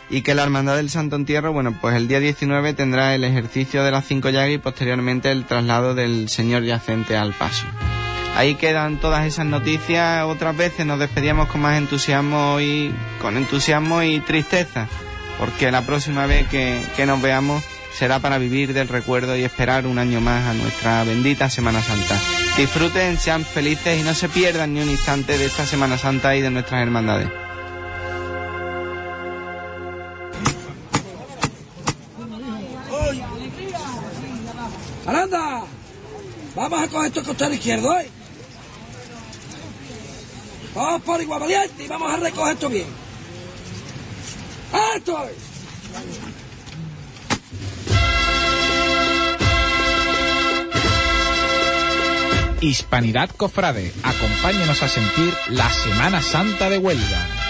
y 0.10 0.22
que 0.22 0.34
la 0.34 0.44
Hermandad 0.44 0.76
del 0.76 0.90
Santo 0.90 1.16
Entierro, 1.16 1.54
bueno, 1.54 1.78
pues 1.80 1.96
el 1.96 2.08
día 2.08 2.20
19 2.20 2.74
tendrá 2.74 3.14
el 3.14 3.24
ejercicio 3.24 3.84
de 3.84 3.92
las 3.92 4.06
cinco 4.06 4.30
llagas 4.30 4.52
y 4.52 4.58
posteriormente 4.58 5.32
el 5.32 5.46
traslado 5.46 5.94
del 5.94 6.30
Señor 6.30 6.64
yacente 6.64 7.16
al 7.16 7.34
paso. 7.34 7.66
Ahí 8.36 8.56
quedan 8.56 9.00
todas 9.00 9.26
esas 9.26 9.46
noticias. 9.46 10.24
Otras 10.24 10.56
veces 10.56 10.86
nos 10.86 11.00
despedíamos 11.00 11.48
con 11.50 11.62
más 11.62 11.78
entusiasmo 11.78 12.60
y 12.60 12.94
con 13.22 13.38
entusiasmo 13.38 14.02
y 14.02 14.20
tristeza, 14.22 14.88
porque 15.38 15.72
la 15.72 15.82
próxima 15.82 16.26
vez 16.26 16.48
que, 16.48 16.82
que 16.96 17.06
nos 17.06 17.22
veamos 17.22 17.64
será 17.94 18.20
para 18.20 18.38
vivir 18.38 18.74
del 18.74 18.88
recuerdo 18.88 19.36
y 19.36 19.44
esperar 19.44 19.86
un 19.86 20.00
año 20.00 20.22
más 20.22 20.46
a 20.46 20.54
nuestra 20.54 21.04
bendita 21.04 21.50
Semana 21.50 21.82
Santa. 21.82 22.16
Disfruten, 22.56 23.18
sean 23.18 23.44
felices 23.44 24.00
y 24.00 24.04
no 24.04 24.14
se 24.14 24.30
pierdan 24.30 24.74
ni 24.74 24.82
un 24.82 24.90
instante 24.90 25.38
de 25.38 25.46
esta 25.46 25.66
Semana 25.66 25.98
Santa 25.98 26.36
y 26.36 26.42
de 26.42 26.50
nuestras 26.50 26.82
hermandades. 26.82 27.49
¡Aranda! 35.10 35.64
Vamos 36.56 36.84
a 36.84 36.88
coger 36.88 37.08
esto 37.08 37.24
costado 37.24 37.52
izquierdo, 37.52 38.00
¿eh? 38.00 38.08
Vamos 40.76 41.02
por 41.02 41.20
igual 41.20 41.40
valiente 41.40 41.84
y 41.84 41.88
vamos 41.88 42.14
a 42.14 42.18
recoger 42.18 42.54
esto 42.54 42.70
bien. 42.70 42.86
¡Esto 44.96 45.24
es! 45.24 45.32
Hispanidad 52.62 53.32
Cofrade, 53.32 53.92
acompáñenos 54.04 54.84
a 54.84 54.90
sentir 54.90 55.34
la 55.50 55.72
Semana 55.72 56.22
Santa 56.22 56.70
de 56.70 56.78
Huelva. 56.78 57.49